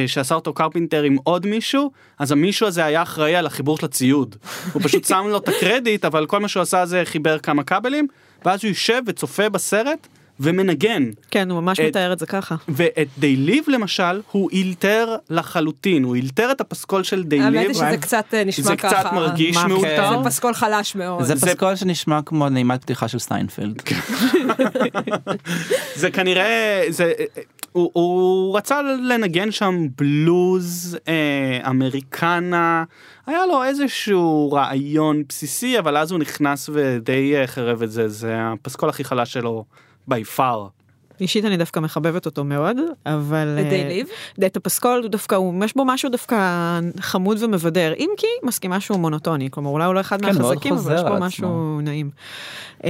שעשה 0.08 0.36
אותו 0.36 0.54
קרפנטר 0.54 1.04
עם 1.04 1.18
עוד 1.24 1.46
מישהו, 1.46 1.92
אז 2.20 2.32
המישהו 2.32 2.68
הזה 2.68 2.86
היה 2.86 3.02
אחראי 3.02 3.36
על 3.36 3.46
החיבור 3.46 3.78
של 3.78 3.86
הציוד. 3.86 4.36
הוא 4.74 4.82
פשוט 4.82 5.06
שם 5.06 5.26
לו 5.30 5.38
את 5.38 5.50
הקרדיט, 5.50 6.06
אבל 6.06 6.26
כל 6.26 6.40
מה 6.40 6.48
שהוא 6.48 6.62
עשה 6.62 6.86
זה 6.86 7.02
חיבר 7.06 7.40
כמה 7.40 7.64
כבלים, 7.64 8.08
ואז 8.46 8.64
הוא 8.64 8.70
יושב 8.70 9.02
וצופה 9.08 9.50
בסרט, 9.50 10.08
ומנגן. 10.40 11.04
כן, 11.32 11.52
הוא 11.52 11.62
ממש 11.62 11.80
את, 11.80 11.86
מתאר 11.86 12.14
את 12.14 12.20
זה 12.20 12.26
ככה. 12.26 12.56
ואת 12.70 13.08
They 13.18 13.36
Live 13.36 13.64
למשל, 13.68 14.22
הוא 14.32 14.50
אילתר 14.52 15.16
לחלוטין, 15.30 16.04
הוא 16.04 16.16
אילתר 16.16 16.52
את 16.52 16.62
הפסקול 16.62 17.04
של 17.04 17.24
They 17.24 17.40
Live. 17.40 17.46
האמת 17.46 17.68
היא 17.68 17.74
שזה 17.74 17.98
קצת 18.02 18.26
אה, 18.34 18.44
נשמע 18.44 18.66
זה 18.66 18.76
ככה. 18.76 18.90
זה 18.90 18.96
קצת 18.96 19.14
מרגיש 19.14 19.58
מאולתר. 19.58 20.10
זה 20.24 20.30
פסקול 20.30 20.54
חלש 20.54 20.96
מאוד. 20.96 21.24
זה 21.24 21.36
פסקול 21.36 21.76
שנשמע 21.76 22.20
כמו 22.26 22.50
נעימת 22.50 22.82
פתיחה 22.82 23.08
של 23.08 23.20
סטיינפלד. 23.20 23.82
זה 25.96 26.12
כנראה, 26.12 26.84
זה... 26.90 27.14
הוא, 27.72 27.92
הוא 27.94 28.58
רצה 28.58 28.82
לנגן 28.82 29.52
שם 29.52 29.88
בלוז 29.98 30.98
אה, 31.08 31.70
אמריקנה, 31.70 32.84
היה 33.26 33.46
לו 33.46 33.64
איזשהו 33.64 34.52
רעיון 34.52 35.24
בסיסי, 35.30 35.80
אבל 35.80 35.98
אז 35.98 36.12
הוא 36.12 36.20
נכנס 36.20 36.70
ודי 36.74 37.36
אה, 37.36 37.48
חרב 37.48 37.84
את 37.84 37.92
זה, 37.92 38.08
זה 38.08 38.36
הפסקול 38.38 38.90
הכי 38.90 39.04
חלש 39.04 39.34
שלו 39.34 39.66
by 40.10 40.38
far. 40.38 40.77
אישית 41.22 41.46
אני 41.46 41.58
דווקא 41.58 41.80
מחבבת 41.80 42.26
אותו 42.26 42.44
מאוד, 42.44 42.78
אבל... 43.06 43.58
את 43.62 43.70
They 43.70 43.87
Live? 43.87 44.08
את 44.46 44.58
הפסקול 44.58 45.08
דווקא, 45.08 45.36
הוא, 45.36 45.66
יש 45.66 45.76
בו 45.76 45.86
משהו 45.86 46.10
דווקא 46.10 46.80
חמוד 47.00 47.44
ומבדר, 47.44 47.94
אם 47.98 48.10
כי 48.18 48.28
מסכימה 48.44 48.80
שהוא 48.80 49.00
מונוטוני, 49.00 49.52
כלומר 49.52 49.70
אולי 49.70 49.86
הוא 49.86 49.94
לא 49.94 50.00
אחד 50.00 50.22
כן, 50.22 50.28
מהחזקים, 50.28 50.74
אבל 50.74 50.96
יש 50.96 51.02
בו 51.02 51.16
משהו 51.20 51.82
נעים. 51.82 52.10
Um, 52.78 52.82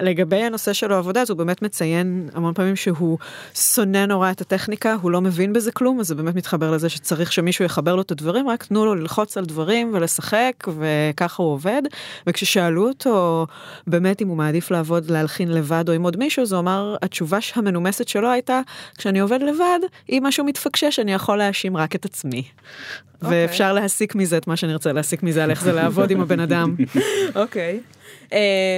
לגבי 0.00 0.42
הנושא 0.42 0.72
של 0.72 0.92
העבודה, 0.92 1.22
אז 1.22 1.30
הוא 1.30 1.38
באמת 1.38 1.62
מציין 1.62 2.28
המון 2.34 2.54
פעמים 2.54 2.76
שהוא 2.76 3.18
שונא 3.54 4.06
נורא 4.06 4.30
את 4.30 4.40
הטכניקה, 4.40 4.96
הוא 5.02 5.10
לא 5.10 5.20
מבין 5.20 5.52
בזה 5.52 5.72
כלום, 5.72 6.00
אז 6.00 6.06
זה 6.06 6.14
באמת 6.14 6.34
מתחבר 6.34 6.70
לזה 6.70 6.88
שצריך 6.88 7.32
שמישהו 7.32 7.64
יחבר 7.64 7.96
לו 7.96 8.02
את 8.02 8.10
הדברים, 8.10 8.48
רק 8.48 8.64
תנו 8.64 8.84
לו 8.84 8.94
ללחוץ 8.94 9.36
על 9.36 9.44
דברים 9.44 9.90
ולשחק, 9.94 10.52
וככה 10.78 11.42
הוא 11.42 11.52
עובד. 11.52 11.82
וכששאלו 12.26 12.88
אותו 12.88 13.46
באמת 13.86 14.22
אם 14.22 14.28
הוא 14.28 14.36
מעדיף 14.36 14.70
לעבוד, 14.70 15.10
להלחין 15.10 15.48
לבד 15.52 15.88
או 15.88 15.94
עם 15.94 16.02
עוד 16.02 16.16
מישהו, 16.16 16.42
אז 16.42 16.52
הוא 16.52 16.60
אמר, 16.60 16.96
התשובה 17.02 17.29
המנומסת 17.54 18.08
שלו 18.08 18.30
הייתה, 18.30 18.60
כשאני 18.98 19.20
עובד 19.20 19.42
לבד, 19.42 19.78
אם 20.08 20.22
משהו 20.22 20.44
מתפקשש, 20.44 20.98
אני 20.98 21.14
יכול 21.14 21.38
להאשים 21.38 21.76
רק 21.76 21.94
את 21.94 22.04
עצמי. 22.04 22.42
Okay. 22.42 23.24
אוקיי. 23.24 23.42
ואפשר 23.42 23.72
להסיק 23.72 24.14
מזה 24.14 24.36
את 24.36 24.46
מה 24.46 24.56
שאני 24.56 24.72
רוצה 24.72 24.92
להסיק 24.92 25.22
מזה, 25.22 25.44
על 25.44 25.50
איך 25.50 25.62
זה 25.62 25.72
לעבוד 25.72 26.10
עם 26.10 26.20
הבן 26.20 26.40
אדם. 26.40 26.76
אוקיי. 27.34 27.80
okay. 27.80 28.00
Uh, 28.26 28.32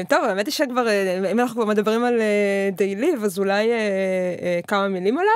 טוב, 0.08 0.24
האמת 0.24 0.46
היא 0.46 0.52
שכבר, 0.52 0.86
uh, 0.86 1.30
אם 1.32 1.40
אנחנו 1.40 1.56
כבר 1.56 1.64
מדברים 1.64 2.04
על 2.04 2.14
They 2.72 2.94
Live, 2.94 3.22
uh, 3.22 3.24
אז 3.24 3.38
אולי 3.38 3.68
uh, 3.68 3.70
uh, 4.64 4.66
כמה 4.66 4.88
מילים 4.88 5.18
עליו. 5.18 5.32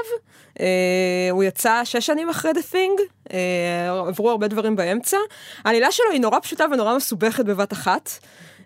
Uh, 0.54 0.60
הוא 1.30 1.44
יצא 1.44 1.80
שש 1.84 2.06
שנים 2.06 2.28
אחרי 2.28 2.50
The 2.50 2.72
Thing, 2.74 3.00
uh, 3.28 3.32
עברו 4.08 4.30
הרבה 4.30 4.48
דברים 4.48 4.76
באמצע. 4.76 5.16
העלילה 5.64 5.92
שלו 5.92 6.06
היא 6.12 6.20
נורא 6.20 6.40
פשוטה 6.40 6.64
ונורא 6.72 6.96
מסובכת 6.96 7.44
בבת 7.44 7.72
אחת. 7.72 8.10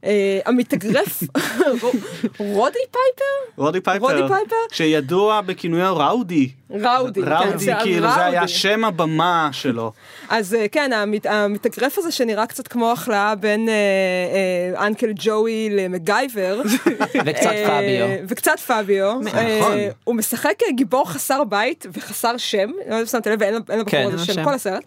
אה, 0.04 0.38
המתאגרף, 0.46 1.22
רודי 2.38 2.78
פייפר? 2.90 3.52
רודי 3.56 3.80
פייפר, 3.80 4.56
שידוע 4.72 5.40
בכינויו 5.40 5.96
ראודי. 5.96 6.48
ראודי, 6.70 7.22
כן, 7.22 7.28
ראודי, 7.32 7.72
כאילו 7.82 8.08
זה 8.14 8.24
היה 8.24 8.48
שם 8.48 8.84
הבמה 8.84 9.48
שלו. 9.52 9.92
אז 10.28 10.54
אה, 10.54 10.68
כן, 10.68 10.90
המתאגרף 11.28 11.98
הזה 11.98 12.12
שנראה 12.12 12.46
קצת 12.46 12.68
כמו 12.68 12.92
החלאה 12.92 13.34
בין 13.34 13.68
אה, 13.68 14.86
אנקל 14.86 15.12
ג'וי 15.14 15.68
למגייבר. 15.70 16.60
וקצת 17.26 17.50
פביו. 17.66 18.06
וקצת 18.28 18.60
פביו. 18.66 19.20
נכון. 19.20 19.78
הוא 20.04 20.14
משחק 20.14 20.62
גיבור 20.70 21.10
חסר 21.10 21.44
בית 21.44 21.86
וחסר 21.92 22.36
שם, 22.36 22.70
לא 22.88 23.06
שמת 23.06 23.26
לב, 23.26 23.42
אין 23.42 23.54
לבחור 23.54 23.84
כן, 23.90 24.08
הזה 24.12 24.24
שם 24.24 24.44
כל 24.44 24.54
הסרט. 24.54 24.82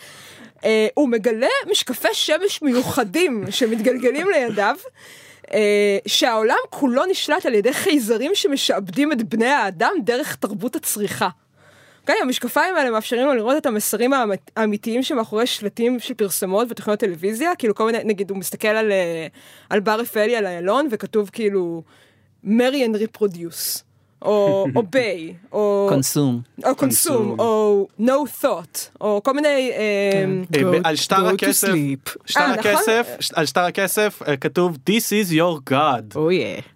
Uh, 0.64 0.66
הוא 0.94 1.10
מגלה 1.10 1.48
משקפי 1.72 2.14
שמש 2.14 2.62
מיוחדים 2.62 3.44
שמתגלגלים 3.50 4.28
לידיו, 4.30 4.76
uh, 5.42 5.50
שהעולם 6.08 6.56
כולו 6.70 7.06
נשלט 7.06 7.46
על 7.46 7.54
ידי 7.54 7.74
חייזרים 7.74 8.32
שמשעבדים 8.36 9.12
את 9.12 9.24
בני 9.24 9.48
האדם 9.48 9.92
דרך 10.04 10.36
תרבות 10.36 10.76
הצריכה. 10.76 11.28
Okay, 11.28 11.44
אוקיי? 12.02 12.16
המשקפיים 12.22 12.76
האלה 12.76 12.92
מאפשרים 12.92 13.26
לו 13.26 13.34
לראות 13.34 13.58
את 13.58 13.66
המסרים 13.66 14.12
האמיתיים 14.56 15.04
שמאחורי 15.04 15.48
שלטים 15.48 16.00
של 16.00 16.14
פרסומות 16.14 16.68
ותוכניות 16.72 17.00
טלוויזיה, 17.00 17.56
כאילו 17.56 17.76
כל 17.76 17.86
מיני, 17.86 18.04
נגיד 18.04 18.30
הוא 18.30 18.38
מסתכל 18.38 18.68
על, 18.68 18.92
אה, 18.92 19.28
על 19.70 19.80
בר 19.80 20.00
רפאלי 20.00 20.36
על 20.36 20.46
איילון 20.46 20.88
וכתוב 20.92 21.30
כאילו 21.34 21.84
marry 22.44 22.86
and 22.86 22.96
reproduce. 22.96 23.84
או 24.24 24.66
obey, 24.76 25.34
או 25.52 25.90
consume, 25.94 26.66
או 26.66 26.72
consume, 26.72 27.40
או 27.40 27.88
no 28.00 28.44
thought, 28.44 29.02
או 29.02 29.22
כל 29.24 29.34
מיני... 29.34 29.72
כן. 30.12 30.30
אה, 30.56 30.80
על 30.84 30.96
שטר 30.96 31.28
הכסף, 31.28 31.68
שטר 32.26 32.42
אה, 32.42 32.58
נכון? 32.58 32.72
הכסף, 32.72 33.08
על 33.34 33.46
שטר 33.46 33.62
הכסף 33.62 34.22
אה, 34.28 34.38
כתוב 34.38 34.78
This 34.90 35.04
is 35.04 35.32
your 35.32 35.72
God. 35.72 36.18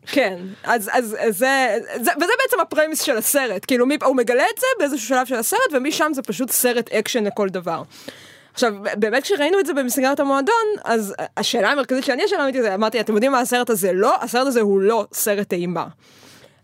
כן, 0.06 0.40
אז 0.64 0.90
זה, 1.30 1.78
וזה 2.00 2.34
בעצם 2.44 2.60
ה 2.62 2.67
premise 2.67 3.02
של 3.02 3.18
הסרט, 3.18 3.66
כאילו 3.68 3.86
הוא 4.06 4.16
מגלה 4.16 4.44
את 4.56 4.60
זה 4.60 4.68
באיזשהו 4.80 5.08
שלב 5.08 5.26
של 5.26 5.36
הסרט, 5.36 5.60
ומשם 5.74 6.12
זה 6.14 6.22
פשוט 6.22 6.52
סרט 6.52 6.90
אקשן 6.90 7.24
לכל 7.24 7.50
דבר. 7.50 7.84
עכשיו, 8.54 8.74
באמת 8.96 9.24
כשראינו 9.24 9.60
את 9.60 9.66
זה 9.66 9.74
במסגרת 9.74 10.20
המועדון, 10.20 10.56
אז 10.84 11.16
השאלה 11.38 11.72
המרכזית 11.72 12.04
שאני 12.04 12.24
ישר 12.24 12.36
אמרתי, 12.36 12.74
אמרתי, 12.74 13.00
אתם 13.00 13.14
יודעים 13.14 13.32
מה 13.32 13.40
הסרט 13.40 13.70
הזה 13.70 13.94
לא? 13.94 14.16
הסרט 14.22 14.48
הזה 14.48 14.62
הוא 14.62 14.82
לא 14.82 15.06
סרט 15.14 15.54
אימה. 15.54 15.86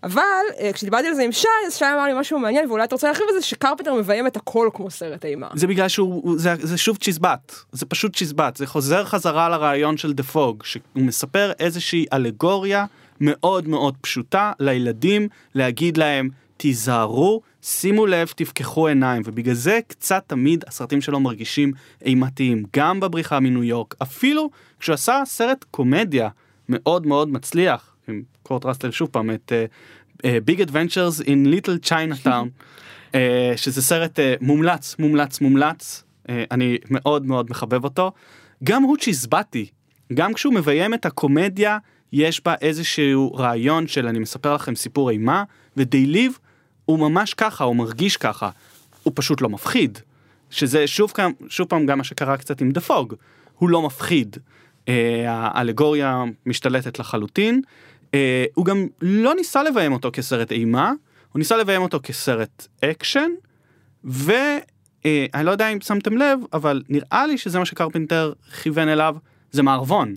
אבל 0.04 0.22
אה, 0.60 0.74
כשדיברתי 0.74 1.08
על 1.08 1.14
זה 1.14 1.24
עם 1.24 1.32
שי, 1.32 1.48
אז 1.68 1.76
שי 1.76 1.86
אמר 1.86 2.06
לי 2.06 2.20
משהו 2.20 2.40
מעניין, 2.40 2.70
ואולי 2.70 2.84
אתה 2.84 2.96
רוצה 2.96 3.08
להרחיב 3.08 3.26
על 3.30 3.42
זה, 3.42 3.46
שקרפנטר 3.46 3.94
מביים 3.94 4.28
את 4.28 4.38
הכל 4.38 4.70
כמו 4.74 4.92
סרט 4.92 5.26
אימה. 5.26 5.48
זה 5.54 5.68
בגלל 5.68 5.88
שהוא, 5.88 6.40
זה, 6.40 6.54
זה 6.60 6.78
שוב 6.78 6.98
צ'יזבט, 6.98 7.56
זה 7.72 7.86
פשוט 7.86 8.16
צ'יזבט, 8.16 8.58
זה 8.58 8.68
חוזר 8.68 9.06
חזרה 9.06 9.50
לרעיון 9.50 9.98
של 9.98 10.14
The 10.14 10.24
Fog, 10.24 10.64
שהוא 10.64 10.84
מספר 10.96 11.52
איזושהי 11.60 12.06
אלגוריה 12.14 12.86
מאוד 13.22 13.68
מאוד 13.68 13.98
פשוטה 14.02 14.52
לילדים, 14.60 15.28
להגיד 15.56 15.98
להם, 15.98 16.30
תיזהרו, 16.58 17.42
שימו 17.62 18.06
לב, 18.06 18.28
תפקחו 18.36 18.88
עיניים, 18.88 19.22
ובגלל 19.26 19.54
זה 19.54 19.80
קצת 19.88 20.24
תמיד 20.28 20.64
הסרטים 20.68 21.02
שלו 21.02 21.20
מרגישים 21.20 21.72
אימתיים, 22.06 22.64
גם 22.76 23.00
בבריחה 23.00 23.40
מניו 23.40 23.64
יורק, 23.64 23.96
אפילו 24.02 24.50
כשהוא 24.80 24.94
עשה 24.94 25.22
סרט 25.26 25.66
קומדיה 25.72 26.30
מאוד 26.70 27.08
מאוד 27.08 27.30
מצליח, 27.30 27.93
עם 28.08 28.22
קורט 28.44 28.66
ראסל 28.66 28.92
שוב 28.92 29.10
פעם 29.12 29.32
את 29.32 29.52
Big 30.46 30.62
Adventures 30.62 31.22
in 31.22 31.46
Little 31.46 31.78
Chinatown 31.78 32.50
שזה 33.56 33.82
סרט 33.82 34.20
אה, 34.20 34.22
מומלץ 34.42 34.96
מומלץ 35.00 35.42
מומלץ. 35.42 36.04
אה, 36.04 36.32
אני 36.52 36.78
מאוד 36.90 37.26
מאוד 37.26 37.50
מחבב 37.50 37.84
אותו. 37.84 38.12
גם 38.64 38.84
הוא 38.84 38.98
צ'יזבטי. 38.98 39.66
גם 40.14 40.34
כשהוא 40.34 40.54
מביים 40.54 40.94
את 40.94 41.06
הקומדיה 41.06 41.78
יש 42.14 42.44
בה 42.46 42.56
איזשהו 42.62 43.34
רעיון 43.34 43.88
של 43.88 44.08
אני 44.08 44.20
מספר 44.20 44.54
לכם 44.54 44.76
סיפור 44.76 45.10
אימה 45.10 45.44
ו 45.78 45.83
They 45.83 46.06
Live 46.06 46.38
הוא 46.86 47.00
ממש 47.00 47.34
ככה 47.34 47.64
הוא 47.64 47.76
מרגיש 47.76 48.18
ככה. 48.18 48.50
הוא 49.04 49.14
פשוט 49.16 49.42
לא 49.42 49.50
מפחיד. 49.50 50.00
שזה 50.50 50.88
שוב, 50.88 51.14
שוב 51.48 51.68
פעם 51.68 51.86
גם 51.86 51.98
מה 51.98 52.04
שקרה 52.04 52.38
קצת 52.38 52.62
עם 52.62 52.72
The 52.72 52.82
Fog 52.82 53.16
הוא 53.58 53.70
לא 53.70 53.82
מפחיד. 53.82 54.38
אה, 54.86 54.90
האלגוריה 55.28 56.24
משתלטת 56.46 57.00
לחלוטין 57.00 57.62
אה, 58.14 58.46
הוא 58.54 58.66
גם 58.66 58.88
לא 59.02 59.36
ניסה 59.36 59.64
לביים 59.64 59.94
אותו 59.94 60.10
כסרט 60.14 60.52
אימה, 60.52 60.92
הוא 61.32 61.40
ניסה 61.40 61.58
לביים 61.58 61.82
אותו 61.82 62.00
כסרט 62.04 62.68
אקשן, 62.86 63.30
ואני 64.04 65.44
לא 65.44 65.52
יודע 65.52 65.70
אם 65.70 65.82
שמתם 65.82 66.18
לב, 66.18 66.40
אבל 66.54 66.84
נראה 66.90 67.28
לי 67.28 67.38
שזה 67.38 67.60
מה 67.60 67.66
שקרפנטר 67.66 68.34
כיוון 68.64 68.88
אליו, 68.88 69.16
זה 69.52 69.64
מערבון. 69.64 70.16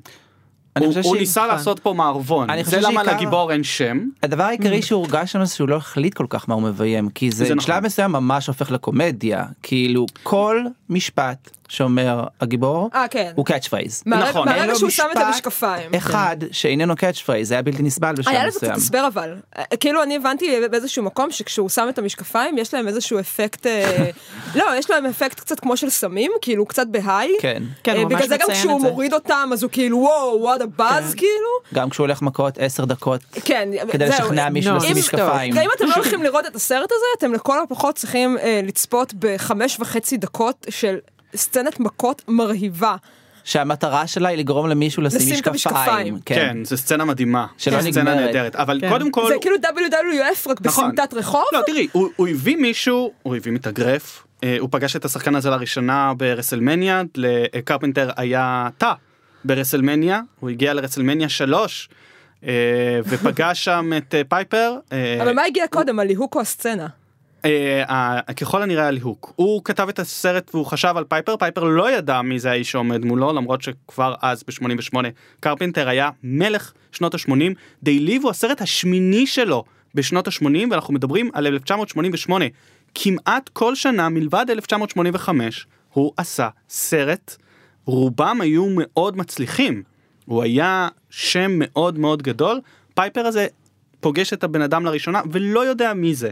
אני 0.76 0.86
הוא, 0.86 0.94
חושב 0.94 1.04
הוא 1.04 1.16
ניסה 1.16 1.40
נכון. 1.40 1.54
לעשות 1.54 1.78
פה 1.78 1.92
מערבון, 1.92 2.50
אני 2.50 2.64
זה 2.64 2.70
חושב 2.70 2.90
למה 2.90 3.02
לגיבור 3.02 3.52
אין 3.52 3.64
שם. 3.64 4.00
הדבר 4.22 4.44
העיקרי 4.44 4.82
שהורגש 4.82 5.36
לנו 5.36 5.46
זה 5.46 5.54
שהוא 5.54 5.68
לא 5.68 5.76
החליט 5.76 6.14
כל 6.14 6.26
כך 6.28 6.48
מה 6.48 6.54
הוא 6.54 6.62
מביים 6.62 7.08
כי 7.08 7.30
זה 7.30 7.36
זה 7.36 7.44
נכון. 7.44 7.56
בשלב 7.56 7.84
מסוים 7.84 8.12
ממש 8.12 8.46
הופך 8.46 8.70
לקומדיה 8.70 9.44
כאילו 9.62 10.06
כל 10.22 10.64
משפט 10.90 11.50
שאומר 11.68 12.24
הגיבור 12.40 12.90
אה, 12.94 13.08
כן. 13.08 13.32
הוא 13.34 13.46
catch 13.46 13.68
phrase. 13.68 14.02
נכון. 14.06 14.48
מהרגע 14.48 14.62
אין 14.62 14.70
לו 14.70 14.78
שהוא 14.78 14.90
שם 14.90 15.04
את 15.12 15.16
משפט 15.16 15.26
המשקפיים. 15.26 15.94
אחד 15.96 16.36
שאיננו 16.52 16.96
catch 16.96 17.18
phrase 17.18 17.48
זה 17.48 17.54
היה 17.54 17.62
בלתי 17.62 17.82
נסבל 17.82 18.14
בשלב 18.14 18.34
היה 18.34 18.46
לזה 18.46 18.58
קצת 18.58 18.66
מסוים. 18.66 18.76
הסבר 18.76 19.06
אבל, 19.06 19.34
אה, 19.58 19.64
כאילו 19.80 20.02
אני 20.02 20.16
הבנתי 20.16 20.60
באיזשהו 20.70 21.02
מקום 21.02 21.30
שכשהוא 21.30 21.68
שם 21.68 21.86
את 21.88 21.98
המשקפיים 21.98 22.58
יש 22.58 22.74
להם 22.74 22.88
איזשהו 22.88 23.20
אפקט, 23.20 23.66
אה, 23.66 24.10
לא, 24.58 24.64
יש 24.78 24.90
להם 24.90 25.06
אפקט 25.06 25.40
קצת 25.40 25.60
כמו 25.60 25.76
של 25.76 25.90
סמים, 25.90 26.32
כאילו 26.40 26.66
קצת 26.66 26.86
בהיי. 26.86 27.30
כן. 27.40 27.62
כן, 27.82 27.96
הוא 27.96 28.04
ממש 28.04 28.12
בגלל 28.12 28.28
זה 28.28 28.36
גם 28.36 28.48
כשהוא. 28.52 28.80
מוריד 28.80 29.14
אותם 29.14 29.50
אז 29.52 29.62
הוא 29.62 29.70
כאילו 29.70 29.98
וואו, 29.98 30.40
וואט 30.40 30.60
הבאז 30.74 31.12
כן. 31.12 31.18
כאילו. 31.18 31.48
גם 31.74 31.90
כשהוא 31.90 32.04
הולך 32.06 32.22
מכות 32.22 32.58
10 32.58 32.84
דקות 32.84 33.20
כן, 33.44 33.68
כדי. 33.92 34.08
לשכנע 34.08 34.48
מישהו 34.48 34.76
לשים 34.76 34.90
אם- 34.90 34.96
משקפיים. 34.98 35.56
אם 35.58 35.68
אתם 35.76 35.86
לא 35.86 35.94
הולכים 35.96 36.22
לראות 36.22 36.46
את 36.46 36.56
הסרט 36.56 36.92
הזה, 36.92 37.04
אתם 37.18 37.32
לכל 37.32 37.62
הפחות 37.62 37.94
צריכים 37.94 38.38
אה, 38.38 38.60
לצפות 38.64 39.14
בחמש 39.18 39.76
וחצי 39.80 40.16
דקות 40.16 40.66
של 40.70 40.96
סצנת 41.36 41.80
מכות 41.80 42.22
מרהיבה. 42.28 42.96
שהמטרה 43.44 44.06
שלה 44.06 44.28
היא 44.28 44.38
לגרום 44.38 44.68
למישהו 44.68 45.02
לשים 45.02 45.18
לשים 45.20 45.34
את 45.38 45.48
משקפיים. 45.48 45.80
המשקפיים. 45.84 46.18
כן, 46.24 46.56
זו 46.64 46.76
סצנה 46.76 47.04
מדהימה, 47.04 47.46
שלא 47.58 47.80
זו 47.80 47.90
סצנה 47.90 48.02
נגמרת. 48.14 48.26
נהדרת, 48.26 48.56
אבל 48.56 48.78
כן. 48.80 48.88
קודם 48.88 49.10
כל, 49.10 49.28
זה 49.28 49.34
כאילו 49.40 49.56
WWF 49.56 50.50
רק 50.50 50.56
נכון. 50.62 50.90
בסמטת 50.94 51.14
רחוב. 51.14 51.44
לא 51.52 51.60
תראי, 51.66 51.88
הוא, 51.92 52.08
הוא 52.16 52.28
הביא 52.28 52.56
מישהו, 52.56 53.12
הוא 53.22 53.36
הביא 53.36 53.52
מתאגרף, 53.52 54.22
אה, 54.44 54.56
הוא 54.60 54.68
פגש 54.72 54.96
את 54.96 55.04
השחקן 55.04 55.34
הזה 55.34 55.50
לראשונה 55.50 56.12
ברסלמניה, 56.16 57.02
לקרפנטר 57.16 58.10
היה 58.16 58.68
תא 58.78 58.92
ברסלמניה, 59.44 60.20
הוא 60.40 60.50
הגיע 60.50 60.74
לרסלמניה 60.74 61.28
3, 61.28 61.88
אה, 62.46 63.00
ופגש 63.04 63.64
שם 63.64 63.90
את 63.96 64.14
אה, 64.14 64.22
פייפר. 64.24 64.74
אה, 64.92 65.22
אבל 65.22 65.34
מה 65.34 65.42
הגיע 65.44 65.64
קודם, 65.70 65.98
הליהוק 65.98 66.34
או 66.34 66.40
הסצנה? 66.40 66.86
ככל 68.36 68.62
הנראה 68.62 68.86
הליהוק. 68.86 69.32
הוא 69.36 69.62
כתב 69.64 69.88
את 69.88 69.98
הסרט 69.98 70.54
והוא 70.54 70.66
חשב 70.66 70.94
על 70.96 71.04
פייפר, 71.04 71.36
פייפר 71.36 71.64
לא 71.64 71.90
ידע 71.90 72.22
מי 72.22 72.38
זה 72.38 72.50
האיש 72.50 72.70
שעומד 72.70 73.04
מולו, 73.04 73.32
למרות 73.32 73.62
שכבר 73.62 74.14
אז 74.22 74.42
ב-88 74.42 74.96
קרפנטר 75.40 75.88
היה 75.88 76.10
מלך 76.22 76.72
שנות 76.92 77.14
ה-80. 77.14 77.30
They 77.84 78.08
Live 78.08 78.22
הוא 78.22 78.30
הסרט 78.30 78.62
השמיני 78.62 79.26
שלו 79.26 79.64
בשנות 79.94 80.28
ה-80 80.28 80.70
ואנחנו 80.70 80.94
מדברים 80.94 81.30
על 81.34 81.46
1988. 81.46 82.44
כמעט 82.94 83.50
כל 83.52 83.74
שנה 83.74 84.08
מלבד 84.08 84.46
1985 84.50 85.66
הוא 85.92 86.12
עשה 86.16 86.48
סרט, 86.68 87.36
רובם 87.86 88.40
היו 88.40 88.66
מאוד 88.70 89.16
מצליחים. 89.16 89.82
הוא 90.26 90.42
היה 90.42 90.88
שם 91.10 91.50
מאוד 91.54 91.98
מאוד 91.98 92.22
גדול, 92.22 92.60
פייפר 92.94 93.26
הזה 93.26 93.46
פוגש 94.00 94.32
את 94.32 94.44
הבן 94.44 94.62
אדם 94.62 94.84
לראשונה 94.84 95.20
ולא 95.32 95.60
יודע 95.60 95.94
מי 95.94 96.14
זה. 96.14 96.30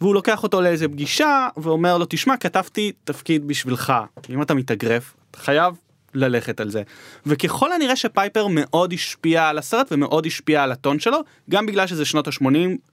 והוא 0.00 0.14
לוקח 0.14 0.42
אותו 0.42 0.60
לאיזה 0.60 0.88
פגישה 0.88 1.48
ואומר 1.56 1.98
לו 1.98 2.06
תשמע 2.08 2.36
כתבתי 2.36 2.92
תפקיד 3.04 3.48
בשבילך 3.48 3.92
אם 4.30 4.42
אתה 4.42 4.54
מתאגרף 4.54 5.14
אתה 5.30 5.38
חייב 5.38 5.74
ללכת 6.16 6.60
על 6.60 6.70
זה 6.70 6.82
וככל 7.26 7.72
הנראה 7.72 7.96
שפייפר 7.96 8.46
מאוד 8.46 8.92
השפיע 8.92 9.48
על 9.48 9.58
הסרט 9.58 9.92
ומאוד 9.92 10.26
השפיע 10.26 10.62
על 10.62 10.72
הטון 10.72 10.98
שלו 10.98 11.18
גם 11.50 11.66
בגלל 11.66 11.86
שזה 11.86 12.04
שנות 12.04 12.28
ה-80 12.28 12.46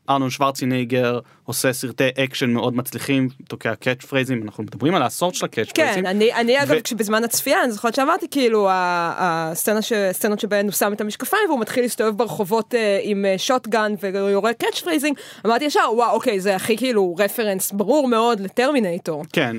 ארנולד 0.09 0.29
שוורצנגר 0.29 1.19
עושה 1.45 1.73
סרטי 1.73 2.09
אקשן 2.17 2.49
מאוד 2.49 2.75
מצליחים 2.75 3.29
תוקע 3.47 3.75
catch 3.75 4.05
phrase 4.05 4.34
ים 4.34 4.43
אנחנו 4.43 4.63
מדברים 4.63 4.95
על 4.95 5.01
העשור 5.01 5.33
של 5.33 5.45
ה 5.45 5.49
catch 5.49 5.71
phrase 5.71 5.93
ים. 5.93 6.03
כן, 6.03 6.09
אני, 6.09 6.33
אני 6.33 6.63
אגב, 6.63 6.75
ו- 6.79 6.83
כשבזמן 6.83 7.23
הצפייה, 7.23 7.63
אני 7.63 7.71
זוכרת 7.71 7.95
שאמרתי 7.95 8.27
כאילו, 8.31 8.67
הסצנה 8.71 9.79
הסצנות 10.09 10.39
שבהן 10.39 10.65
הוא 10.65 10.73
שם 10.73 10.93
את 10.93 11.01
המשקפיים 11.01 11.43
והוא 11.47 11.59
מתחיל 11.59 11.83
להסתובב 11.83 12.17
ברחובות 12.17 12.75
אה, 12.75 12.99
עם 13.03 13.25
אה, 13.25 13.37
shotgun 13.37 13.93
ויורה 14.01 14.53
catch 14.53 14.79
phrase 14.79 15.05
ים, 15.05 15.17
אמרתי 15.45 15.65
ישר, 15.65 15.79
וואו, 15.93 16.11
אוקיי, 16.11 16.39
זה 16.39 16.55
הכי 16.55 16.77
כאילו 16.77 17.15
רפרנס 17.19 17.71
ברור 17.71 18.07
מאוד 18.07 18.39
לטרמינטור. 18.39 19.25
כן, 19.33 19.57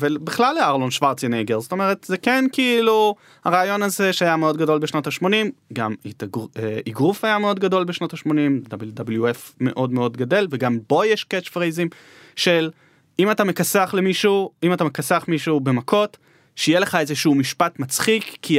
ובכלל 0.00 0.54
לארנולד 0.54 0.90
שוורצנגר, 0.90 1.60
זאת 1.60 1.72
אומרת, 1.72 2.04
זה 2.04 2.16
כן 2.16 2.33
כאילו, 2.52 3.14
הרעיון 3.44 3.82
הזה 3.82 4.12
שהיה 4.12 4.36
מאוד 4.36 4.56
גדול 4.56 4.78
בשנות 4.78 5.06
ה-80, 5.06 5.26
גם 5.72 5.94
אה, 6.56 6.78
אגרוף 6.88 7.24
היה 7.24 7.38
מאוד 7.38 7.60
גדול 7.60 7.84
בשנות 7.84 8.14
ה-80, 8.14 8.68
WWF 8.70 9.52
מאוד 9.60 9.92
מאוד 9.92 10.16
גדל, 10.16 10.46
וגם 10.50 10.78
בו 10.88 11.04
יש 11.04 11.24
catch 11.24 11.48
phrase 11.48 11.78
ים 11.78 11.88
של 12.36 12.70
אם 13.18 13.30
אתה 13.30 13.44
מכסח 13.44 13.94
למישהו, 13.96 14.50
אם 14.62 14.72
אתה 14.72 14.84
מכסח 14.84 15.24
מישהו 15.28 15.60
במכות, 15.60 16.16
שיהיה 16.56 16.80
לך 16.80 16.94
איזשהו 16.94 17.34
משפט 17.34 17.78
מצחיק, 17.78 18.36
כי 18.42 18.58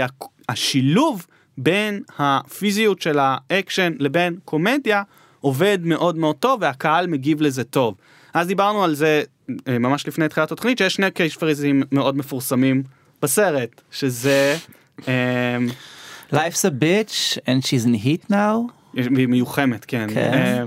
השילוב 0.50 1.26
בין 1.58 2.02
הפיזיות 2.18 3.02
של 3.02 3.18
האקשן 3.22 3.94
לבין 4.00 4.38
קומדיה 4.46 5.04
עובד 5.42 5.80
מאוד 5.84 6.18
מאוד 6.18 6.36
טוב 6.36 6.62
והקהל 6.62 7.08
מגיב 7.08 7.42
לזה 7.42 7.64
טוב. 7.64 7.96
אז 8.34 8.48
דיברנו 8.48 8.84
על 8.84 8.96
זה 8.96 9.24
אה, 9.68 9.80
ממש 9.80 10.08
לפני 10.08 10.30
תחילת 10.30 10.52
התוכנית 10.52 10.78
שיש 10.78 10.94
שני 10.94 11.12
קייש 11.12 11.38
פריזים 11.38 11.84
מאוד 11.92 12.18
מפורסמים 12.18 12.84
בסרט 13.22 13.82
שזה 13.91 14.55
אה, 15.07 15.57
Life's 16.34 16.66
a 16.66 16.72
bitch 16.84 17.38
and 17.45 17.63
she's 17.66 17.86
in 17.86 18.05
heat 18.05 18.32
now. 18.32 18.72
היא 18.93 19.28
מיוחמת 19.28 19.86
כן. 19.86 20.07
כן. 20.13 20.34
אה, 20.34 20.63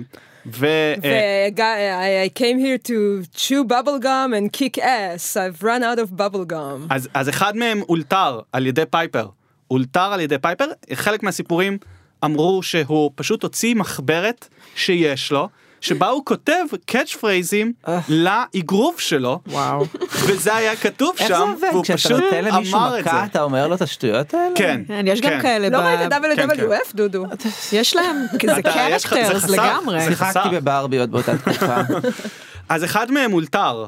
ו... 0.46 0.66
אה, 1.04 1.48
ו- 1.56 2.26
I 2.26 2.38
came 2.38 2.58
here 2.58 2.88
to 2.88 3.24
chew 3.36 3.64
bubble 3.64 4.02
gum 4.02 4.32
and 4.34 4.52
kick 4.52 4.78
ass, 4.78 5.36
I've 5.36 5.62
run 5.62 5.82
out 5.82 5.98
of 5.98 6.16
bubble 6.16 6.52
gum. 6.52 6.86
אז, 6.90 7.08
אז 7.14 7.28
אחד 7.28 7.56
מהם 7.56 7.82
אולתר 7.88 8.40
על 8.52 8.66
ידי 8.66 8.82
פייפר. 8.90 9.28
אולתר 9.70 10.12
על 10.12 10.20
ידי 10.20 10.38
פייפר, 10.38 10.66
חלק 10.94 11.22
מהסיפורים 11.22 11.78
אמרו 12.24 12.62
שהוא 12.62 13.10
פשוט 13.14 13.42
הוציא 13.42 13.74
מחברת 13.74 14.48
שיש 14.74 15.32
לו, 15.32 15.48
שבה 15.80 16.08
הוא 16.08 16.24
כותב 16.24 16.64
קאץ' 16.86 17.16
פרייזים 17.16 17.72
לאגרוף 18.08 19.00
שלו, 19.00 19.40
וואו. 19.46 19.86
וזה 20.26 20.56
היה 20.56 20.76
כתוב 20.76 21.14
איך 21.18 21.28
זה 21.28 21.34
שם, 21.34 21.40
עובד? 21.40 21.68
והוא 21.72 21.84
כשאתה 21.84 21.98
פשוט 21.98 22.20
נותן 22.20 22.44
למישהו 22.44 22.78
אמר 22.78 22.98
את 22.98 23.04
זה. 23.04 23.10
מכה 23.10 23.24
אתה 23.24 23.42
אומר 23.42 23.68
לו 23.68 23.74
את 23.74 23.82
השטויות 23.82 24.34
האלה? 24.34 24.54
כן, 24.54 24.80
כן, 24.88 25.04
יש 25.08 25.20
גם 25.20 25.30
כן. 25.30 25.42
כאלה. 25.42 25.68
לא 25.68 25.78
ראית 25.78 26.00
כן, 26.36 26.50
WWF, 26.50 26.94
דודו? 26.94 27.24
יש 27.72 27.96
להם, 27.96 28.16
זה 28.32 28.62
קרקטרס. 28.62 29.50
לגמרי. 29.50 30.00
שיחקתי 30.00 30.48
בברביות 30.52 31.10
באותה 31.10 31.38
תקופה. 31.38 31.76
אז 32.68 32.84
אחד 32.84 33.10
מהם 33.10 33.32
אולתר, 33.32 33.84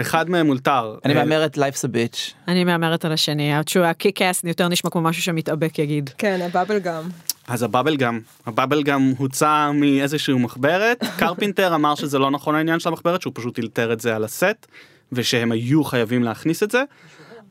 אחד 0.00 0.30
מהם 0.30 0.48
אולתר. 0.48 0.94
אני 1.04 1.14
אה, 1.14 1.24
מהמרת 1.24 1.58
Life's 1.58 1.84
a 1.84 1.88
bitch. 1.88 2.32
אני 2.48 2.64
מהמרת 2.64 3.04
על 3.04 3.12
השני, 3.12 3.52
שהוא 3.66 3.84
הקיק 3.84 4.22
אס 4.22 4.44
יותר 4.44 4.68
נשמע 4.68 4.90
כמו 4.90 5.00
משהו 5.00 5.22
שמתאבק 5.22 5.78
יגיד. 5.78 6.10
כן, 6.18 6.40
הבאבל 6.42 6.78
גם. 6.78 7.02
אז 7.48 7.62
הבאבל 7.62 7.96
גם, 7.96 8.20
הבאבל 8.46 8.82
גם 8.82 9.12
הוצא 9.18 9.70
מאיזשהו 9.74 10.38
מחברת, 10.38 11.04
קרפינטר 11.18 11.74
אמר 11.74 11.94
שזה 11.94 12.18
לא 12.18 12.30
נכון 12.30 12.54
העניין 12.54 12.80
של 12.80 12.88
המחברת, 12.88 13.22
שהוא 13.22 13.32
פשוט 13.36 13.58
אילתר 13.58 13.92
את 13.92 14.00
זה 14.00 14.16
על 14.16 14.24
הסט, 14.24 14.66
ושהם 15.12 15.52
היו 15.52 15.84
חייבים 15.84 16.22
להכניס 16.22 16.62
את 16.62 16.70
זה. 16.70 16.82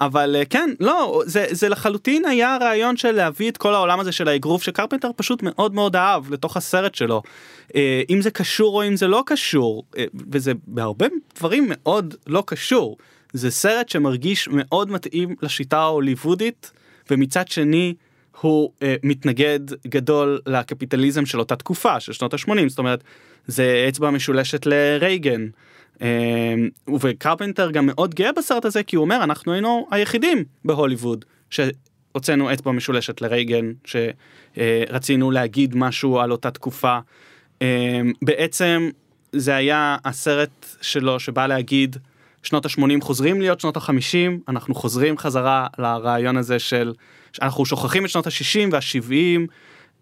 אבל 0.02 0.36
אה, 0.36 0.46
כן, 0.46 0.70
לא, 0.80 1.22
זה, 1.26 1.46
זה 1.52 1.70
לחלוטין 1.70 2.26
היה 2.26 2.56
הרעיון 2.56 2.98
של 2.98 3.12
להביא 3.12 3.50
את 3.50 3.58
כל 3.58 3.74
העולם 3.74 4.00
הזה 4.00 4.12
של 4.12 4.28
האגרוף 4.28 4.64
שקרפנטר 4.64 5.10
פשוט 5.16 5.44
מאוד 5.44 5.74
מאוד 5.74 5.96
אהב 5.96 6.34
לתוך 6.34 6.58
הסרט 6.58 6.96
שלו. 6.96 7.22
אה, 7.76 8.02
אם 8.10 8.22
זה 8.22 8.32
קשור 8.32 8.76
או 8.76 8.88
אם 8.88 8.96
זה 8.96 9.08
לא 9.08 9.24
קשור, 9.26 9.84
אה, 9.98 10.06
וזה 10.32 10.52
בהרבה 10.68 11.06
דברים 11.36 11.66
מאוד 11.70 12.16
לא 12.28 12.44
קשור. 12.48 12.98
זה 13.34 13.52
סרט 13.52 13.90
שמרגיש 13.90 14.48
מאוד 14.48 14.92
מתאים 14.92 15.36
לשיטה 15.42 15.78
ההוליוודית, 15.78 16.72
ומצד 17.12 17.48
שני 17.48 17.94
הוא 18.44 18.72
אה, 18.84 18.96
מתנגד 19.04 19.60
גדול 19.88 20.40
לקפיטליזם 20.48 21.26
של 21.26 21.40
אותה 21.40 21.56
תקופה 21.56 22.00
של 22.00 22.14
שנות 22.14 22.34
ה-80 22.34 22.68
זאת 22.68 22.80
אומרת 22.80 23.04
זה 23.48 23.86
אצבע 23.90 24.10
משולשת 24.10 24.66
לרייגן. 24.66 25.48
אה, 26.02 26.54
וקרפנטר 27.00 27.72
גם 27.72 27.86
מאוד 27.86 28.16
גאה 28.16 28.32
בסרט 28.32 28.66
הזה 28.66 28.84
כי 28.84 28.96
הוא 28.96 29.04
אומר 29.04 29.24
אנחנו 29.24 29.54
היינו 29.54 29.88
היחידים 29.92 30.44
בהוליווד 30.66 31.26
שהוצאנו 31.50 32.54
אצבע 32.54 32.72
משולשת 32.72 33.22
לרייגן 33.22 33.72
שרצינו 33.86 35.32
להגיד 35.32 35.76
משהו 35.76 36.20
על 36.20 36.32
אותה 36.32 36.52
תקופה. 36.52 37.00
אה, 37.62 38.02
בעצם 38.22 38.90
זה 39.32 39.56
היה 39.56 39.98
הסרט 40.06 40.66
שלו 40.82 41.20
שבא 41.20 41.48
להגיד 41.48 41.96
שנות 42.44 42.66
ה-80 42.66 43.02
חוזרים 43.02 43.42
להיות 43.42 43.60
שנות 43.60 43.78
ה-50 43.78 44.32
אנחנו 44.48 44.76
חוזרים 44.76 45.18
חזרה 45.18 45.68
לרעיון 45.78 46.38
הזה 46.38 46.60
של 46.60 46.94
אנחנו 47.42 47.66
שוכחים 47.66 48.06
את 48.06 48.10
שנות 48.10 48.28
ה-60 48.28 48.70
וה-70 48.72 49.48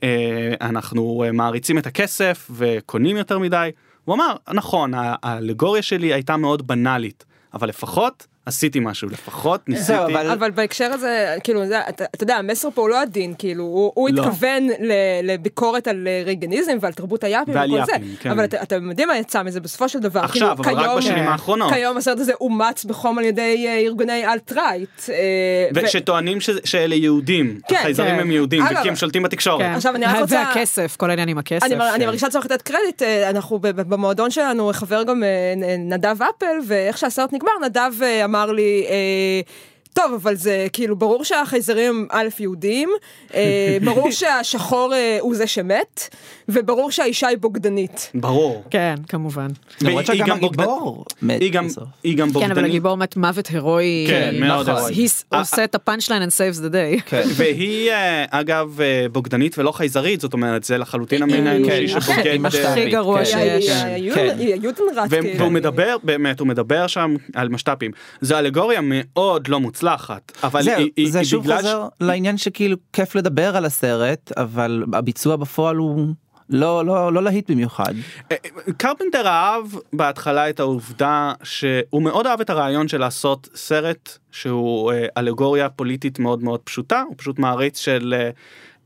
אה, 0.03 0.53
אנחנו 0.61 1.23
אה, 1.25 1.31
מעריצים 1.31 1.77
את 1.77 1.85
הכסף 1.85 2.51
וקונים 2.55 3.17
יותר 3.17 3.39
מדי. 3.39 3.69
הוא 4.05 4.15
אמר 4.15 4.35
נכון 4.53 4.91
האלגוריה 4.95 5.81
שלי 5.81 6.13
הייתה 6.13 6.37
מאוד 6.37 6.67
בנאלית 6.67 7.25
אבל 7.53 7.69
לפחות 7.69 8.27
עשיתי 8.45 8.79
משהו, 8.79 9.09
לפחות 9.09 9.69
ניסיתי. 9.69 9.97
אבל- 10.13 10.29
אבל 10.31 10.51
בהקשר 10.51 10.85
הזה, 10.93 11.35
כאילו, 11.43 11.65
זה- 11.67 11.79
אתה 11.89 12.05
אתה 12.15 12.23
יודע, 12.23 12.35
המסר 12.35 12.69
פה 12.73 12.81
הוא 12.81 12.89
לא 12.89 13.01
עדין, 13.01 13.33
כאילו, 13.37 13.63
הוא 13.63 13.91
הוא 13.95 14.09
לא. 14.09 14.21
התכוון 14.21 14.67
ל- 14.79 14.91
לביקורת 15.23 15.87
על 15.87 16.07
אה, 16.07 16.21
רייגניזם 16.25 16.77
ועל 16.81 16.93
תרבות 16.93 17.23
היאפים 17.23 17.53
ועל 17.55 17.73
וכל 17.73 17.85
זה, 17.85 17.91
יאפים, 17.91 18.15
כן. 18.19 18.29
אבל 18.31 18.43
אתה- 18.43 18.61
אתם 18.61 18.89
יודעים 18.89 19.07
מה 19.07 19.17
יצא 19.17 19.43
מזה 19.43 19.59
בסופו 19.59 19.89
של 19.89 19.99
דבר, 19.99 20.19
עכשיו, 20.19 20.33
כאילו, 20.61 20.71
אבל 20.71 20.81
רק 20.81 20.85
כיום- 20.85 20.97
בשנים 20.97 21.23
אה, 21.27 21.31
האחרונות. 21.31 21.73
כיום 21.73 21.97
הסרט 21.97 22.19
הזה 22.19 22.33
אומץ 22.41 22.85
בחום 22.85 23.17
על 23.17 23.25
ידי 23.25 23.65
אה, 23.67 23.77
ארגוני 23.79 24.25
אלט-רייט. 24.27 25.01
ו- 25.09 25.11
ושטוענים 25.83 26.41
שזה- 26.41 26.59
שאלה 26.63 26.95
יהודים, 26.95 27.59
כן, 27.67 27.75
החייזרים 27.75 28.15
כן. 28.15 28.19
הם 28.19 28.31
יהודים, 28.31 28.61
אגב- 28.63 28.77
וכי 28.79 28.89
הם 28.89 28.95
שולטים 28.95 29.23
בתקשורת. 29.23 29.61
כן. 29.61 29.71
עכשיו, 29.73 29.95
אני 29.95 30.05
רק 30.05 30.15
רוצה- 30.21 30.43
והכסף, 30.55 30.95
כל 30.99 31.09
העניין 31.09 31.29
עם 31.29 31.37
הכסף. 31.37 31.63
אני, 31.65 31.75
מר- 31.75 31.89
אני 31.89 31.99
כן. 31.99 32.05
מרגישה 32.05 32.29
צורך 32.29 32.45
לתת 32.45 32.61
קרדיט, 32.61 33.01
אנחנו 33.29 33.59
ב- 33.59 33.67
ב- 33.67 33.81
במועדון 33.93 34.31
שלנו 34.31 34.71
חבר 34.73 35.03
גם 35.03 35.23
נדב 35.79 36.15
אפל, 36.37 36.45
ואיך 36.67 36.97
שהסרט 36.97 37.33
נגמר, 37.33 37.51
נדב 37.65 37.91
אמר 38.31 38.51
לי, 38.51 38.85
אה, 38.89 39.41
טוב, 39.93 40.13
אבל 40.13 40.35
זה 40.35 40.67
כאילו, 40.73 40.95
ברור 40.95 41.23
שהחייזרים 41.23 41.89
הם 41.95 42.07
א' 42.11 42.27
יהודים, 42.39 42.89
אה, 43.33 43.77
ברור 43.85 44.11
שהשחור 44.11 44.93
אה, 44.93 45.17
הוא 45.21 45.35
זה 45.35 45.47
שמת, 45.47 46.15
וברור 46.49 46.91
שהאישה 46.91 47.27
היא 47.27 47.37
בוגדנית. 47.37 48.11
ברור. 48.15 48.63
כן, 48.69 48.95
כמובן. 49.09 49.47
למרות 49.81 50.05
שגם 50.05 50.27
גם 50.27 50.39
בוגד- 50.39 50.59
הגיבור 50.59 51.05
מת 51.21 51.41
היא 51.41 51.51
גם, 51.51 51.67
בסוף. 51.67 51.83
היא 52.03 52.17
גם 52.17 52.27
בוגדנית. 52.31 52.53
כן, 52.53 52.59
אבל 52.59 52.69
הגיבור 52.69 52.97
מת 52.97 53.17
מוות 53.17 53.47
הירואי. 53.47 54.05
כן, 54.09 54.35
מאוד 54.39 54.69
נכון. 54.69 54.75
הירואי. 54.91 55.05
He 55.05 55.37
עושה 55.37 55.63
את 55.63 55.75
הפאנצ' 55.75 56.09
ליין 56.09 56.23
and 56.23 56.31
saves 56.31 56.57
the 56.59 56.71
day. 56.73 57.01
כן. 57.09 57.21
והיא 57.35 57.91
אה, 57.91 58.25
אגב 58.29 58.81
אה, 58.81 59.05
בוגדנית 59.11 59.57
ולא 59.57 59.71
חייזרית, 59.71 60.21
זאת 60.21 60.33
אומרת 60.33 60.63
זה 60.63 60.77
לחלוטין 60.77 61.23
המין 61.23 61.47
האנושי 61.47 61.87
כן, 61.87 62.01
שבוגד. 62.01 62.45
הכי 62.45 62.89
גרוע 62.89 63.19
כן. 63.19 63.25
שיש. 63.25 63.69
היא- 63.69 63.83
כן. 63.83 63.87
היא- 63.95 64.11
כן. 64.13 64.35
היא 64.39 64.53
היודנראט, 64.53 65.07
ו- 65.09 65.21
כאילו. 65.21 65.39
והוא 65.39 65.51
מדבר, 65.51 65.97
באמת, 66.03 66.39
הוא 66.39 66.47
מדבר 66.47 66.87
שם 66.87 67.15
על 67.35 67.49
משת"פים. 67.49 67.91
זו 68.21 68.37
אלגוריה 68.37 68.79
מאוד 68.83 69.47
לא 69.47 69.59
מוצלחת, 69.59 69.80
אבל 70.43 70.61
זהו, 70.63 70.79
היא, 70.97 71.11
זה 71.11 71.19
היא 71.19 71.27
שוב 71.27 71.43
בגלל 71.43 71.57
חוזר 71.57 71.87
לעניין 71.99 72.37
שכאילו 72.37 72.77
כיף 72.93 73.15
לדבר 73.15 73.57
על 73.57 73.65
הסרט, 73.65 74.31
אבל 74.37 74.83
הביצוע 74.93 75.35
בפועל 75.35 75.75
הוא 75.75 76.07
לא 76.51 76.85
לא 76.85 77.13
לא 77.13 77.23
להיט 77.23 77.51
במיוחד. 77.51 77.93
אה, 78.31 78.37
קרפנטר 78.77 79.27
אהב 79.27 79.65
בהתחלה 79.93 80.49
את 80.49 80.59
העובדה 80.59 81.33
שהוא 81.43 82.01
מאוד 82.01 82.27
אהב 82.27 82.41
את 82.41 82.49
הרעיון 82.49 82.87
של 82.87 82.97
לעשות 82.97 83.49
סרט 83.55 84.17
שהוא 84.31 84.91
אה, 84.91 85.05
אלגוריה 85.17 85.69
פוליטית 85.69 86.19
מאוד 86.19 86.43
מאוד 86.43 86.59
פשוטה, 86.59 87.03
הוא 87.07 87.15
פשוט 87.17 87.39
מעריץ 87.39 87.79
של 87.79 88.13
אה, 88.17 88.29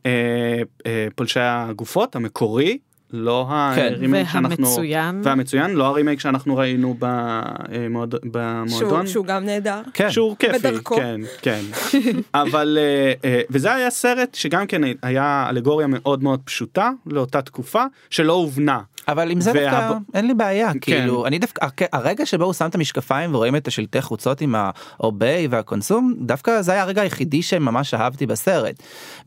אה, 0.05 0.61
אה, 0.85 1.07
פולשי 1.15 1.39
הגופות 1.39 2.15
המקורי. 2.15 2.77
לא 3.15 3.45
הרימייק 3.49 4.27
שאנחנו... 4.29 4.67
והמצוין. 4.67 5.21
והמצוין, 5.23 5.71
לא 5.71 5.85
הרימייק 5.85 6.19
שאנחנו 6.19 6.57
ראינו 6.57 6.95
במועד... 6.99 8.15
במועדון. 8.23 8.67
שהוא, 8.69 9.05
שהוא 9.05 9.25
גם 9.25 9.45
נהדר. 9.45 9.81
כן. 9.93 10.11
שהוא 10.11 10.35
כיפי, 10.39 10.59
בדרכו. 10.59 10.95
כן, 10.95 11.21
כן. 11.41 11.61
אבל, 12.33 12.77
אה, 12.81 13.13
אה, 13.29 13.41
וזה 13.49 13.73
היה 13.73 13.89
סרט 13.89 14.35
שגם 14.35 14.67
כן 14.67 14.81
היה 15.01 15.47
אלגוריה 15.49 15.87
מאוד 15.87 16.23
מאוד 16.23 16.39
פשוטה 16.45 16.91
לאותה 17.05 17.41
תקופה, 17.41 17.83
שלא 18.09 18.33
הובנה. 18.33 18.79
אבל 19.07 19.31
עם 19.31 19.41
זה 19.41 19.51
והב- 19.55 19.71
דווקא 19.71 19.97
אין 20.13 20.27
לי 20.27 20.33
בעיה 20.33 20.73
כן. 20.73 20.79
כאילו 20.79 21.25
אני 21.27 21.39
דווקא 21.39 21.67
הרגע 21.93 22.25
שבו 22.25 22.43
הוא 22.43 22.53
שם 22.53 22.65
את 22.67 22.75
המשקפיים 22.75 23.35
ורואים 23.35 23.55
את 23.55 23.67
השלטי 23.67 24.01
חוצות 24.01 24.41
עם 24.41 24.55
ה 24.57 24.75
Obey 24.75 25.47
וה 25.47 25.62
Consume 25.62 26.13
דווקא 26.21 26.61
זה 26.61 26.71
היה 26.71 26.81
הרגע 26.81 27.01
היחידי 27.01 27.41
שממש 27.41 27.93
אהבתי 27.93 28.25
בסרט. 28.25 28.75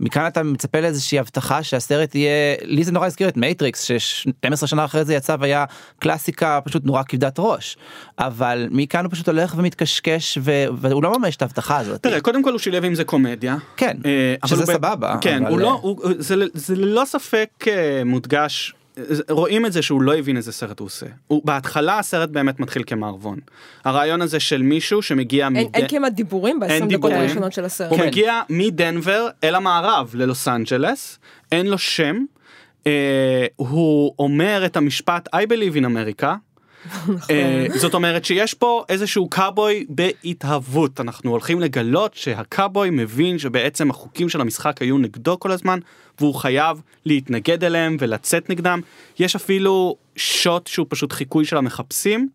מכאן 0.00 0.26
אתה 0.26 0.42
מצפה 0.42 0.80
לאיזושהי 0.80 1.18
הבטחה 1.18 1.62
שהסרט 1.62 2.14
יהיה 2.14 2.30
לי 2.62 2.84
זה 2.84 2.92
נורא 2.92 3.06
הזכיר 3.06 3.28
את 3.28 3.36
מייטריקס 3.36 3.84
ש-12 3.98 4.66
שנה 4.66 4.84
אחרי 4.84 5.04
זה 5.04 5.14
יצא 5.14 5.36
והיה 5.40 5.64
קלאסיקה 5.98 6.60
פשוט 6.64 6.84
נורא 6.84 7.02
כבדת 7.08 7.34
ראש 7.38 7.76
אבל 8.18 8.68
מכאן 8.70 9.04
הוא 9.04 9.12
פשוט 9.12 9.28
הולך 9.28 9.54
ומתקשקש 9.58 10.38
ו- 10.42 10.64
והוא 10.76 11.02
לא 11.02 11.18
ממש 11.18 11.36
את 11.36 11.42
ההבטחה 11.42 11.76
הזאת. 11.78 12.02
תראה, 12.02 12.20
קודם 12.20 12.42
כל 12.42 12.50
הוא 12.50 12.58
שילב 12.58 12.84
עם 12.84 12.94
זה 12.94 13.04
קומדיה. 13.04 13.56
כן, 13.76 13.96
אה, 14.04 14.34
שזה 14.48 14.62
הוא 14.64 14.72
סבבה, 14.72 15.16
כן, 15.20 15.42
אבל- 15.42 15.50
הוא 15.52 15.60
לא, 15.60 15.78
הוא, 15.82 16.00
זה, 16.18 16.34
זה 16.54 16.76
ללא 16.76 17.02
ספק 17.06 17.48
אה, 17.66 18.02
מודגש. 18.04 18.74
רואים 19.30 19.66
את 19.66 19.72
זה 19.72 19.82
שהוא 19.82 20.02
לא 20.02 20.16
הבין 20.16 20.36
איזה 20.36 20.52
סרט 20.52 20.78
הוא 20.78 20.86
עושה. 20.86 21.06
הוא, 21.26 21.42
בהתחלה 21.44 21.98
הסרט 21.98 22.28
באמת 22.30 22.60
מתחיל 22.60 22.82
כמערבון. 22.86 23.38
הרעיון 23.84 24.22
הזה 24.22 24.40
של 24.40 24.62
מישהו 24.62 25.02
שמגיע 25.02 25.44
אין, 25.46 25.52
מד- 25.56 25.66
אין 25.74 25.88
כמעט 25.88 26.12
דיבורים 26.12 26.60
ב-20 26.60 26.68
דקות 26.78 26.88
דיבורים. 26.88 27.16
הראשונות 27.16 27.52
של 27.52 27.64
הסרט. 27.64 27.90
הוא 27.90 27.98
כן. 27.98 28.06
מגיע 28.06 28.40
מדנבר 28.50 29.28
אל 29.44 29.54
המערב 29.54 30.10
ללוס 30.14 30.48
אנג'לס, 30.48 31.18
אין 31.52 31.66
לו 31.66 31.78
שם, 31.78 32.16
אה, 32.86 33.46
הוא 33.56 34.14
אומר 34.18 34.62
את 34.66 34.76
המשפט 34.76 35.28
I 35.34 35.38
believe 35.38 35.76
in 35.76 35.84
America. 35.84 36.26
אה, 37.30 37.66
זאת 37.74 37.94
אומרת 37.94 38.24
שיש 38.24 38.54
פה 38.54 38.84
איזשהו 38.88 39.28
קאבוי 39.28 39.86
בהתהוות. 39.88 41.00
אנחנו 41.00 41.30
הולכים 41.30 41.60
לגלות 41.60 42.14
שהקאבוי 42.14 42.90
מבין 42.90 43.38
שבעצם 43.38 43.90
החוקים 43.90 44.28
של 44.28 44.40
המשחק 44.40 44.82
היו 44.82 44.98
נגדו 44.98 45.38
כל 45.40 45.52
הזמן 45.52 45.78
והוא 46.18 46.34
חייב 46.34 46.82
להתנגד 47.06 47.64
אליהם 47.64 47.96
ולצאת 48.00 48.50
נגדם. 48.50 48.80
יש 49.18 49.36
אפילו 49.36 49.96
שוט 50.16 50.66
שהוא 50.66 50.86
פשוט 50.88 51.12
חיקוי 51.12 51.44
של 51.44 51.56
המחפשים. 51.56 52.28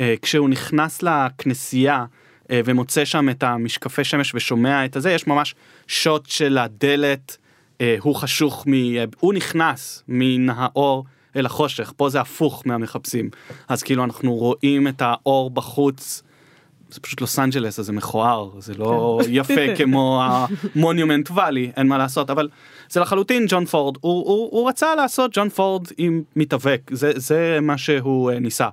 אה, 0.00 0.14
כשהוא 0.22 0.48
נכנס 0.48 1.02
לכנסייה 1.02 2.04
אה, 2.50 2.60
ומוצא 2.64 3.04
שם 3.04 3.28
את 3.28 3.42
המשקפי 3.42 4.04
שמש 4.04 4.34
ושומע 4.34 4.84
את 4.84 4.96
הזה 4.96 5.12
יש 5.12 5.26
ממש 5.26 5.54
שוט 5.86 6.26
של 6.26 6.58
הדלת. 6.58 7.36
הוא 8.00 8.14
חשוך 8.14 8.64
מ... 8.68 8.72
הוא 9.20 9.34
נכנס 9.34 10.02
מן 10.08 10.50
האור 10.50 11.04
אל 11.36 11.46
החושך 11.46 11.92
פה 11.96 12.08
זה 12.08 12.20
הפוך 12.20 12.62
מהמחפשים. 12.66 13.30
אז 13.68 13.82
כאילו 13.82 14.04
אנחנו 14.04 14.34
רואים 14.34 14.88
את 14.88 15.02
האור 15.02 15.50
בחוץ. 15.50 16.22
זה 16.90 17.00
פשוט 17.00 17.20
לוס 17.20 17.38
אנג'לס 17.38 17.78
אז 17.78 17.86
זה 17.86 17.92
מכוער 17.92 18.50
זה 18.58 18.74
לא 18.74 19.20
יפה 19.28 19.60
כמו 19.76 20.22
המוניומנט 20.24 21.30
ואלי 21.30 21.72
אין 21.76 21.86
מה 21.86 21.98
לעשות 21.98 22.30
אבל 22.30 22.48
זה 22.90 23.00
לחלוטין 23.00 23.46
ג'ון 23.48 23.64
פורד. 23.64 23.96
הוא, 24.00 24.28
הוא, 24.28 24.48
הוא 24.50 24.68
רצה 24.68 24.94
לעשות 24.94 25.30
ג'ון 25.34 25.48
פורד 25.48 25.88
עם 25.98 26.22
מתאבק 26.36 26.90
זה 26.92 27.12
זה 27.16 27.58
מה 27.62 27.78
שהוא 27.78 28.30
אה, 28.30 28.38
ניסה. 28.38 28.68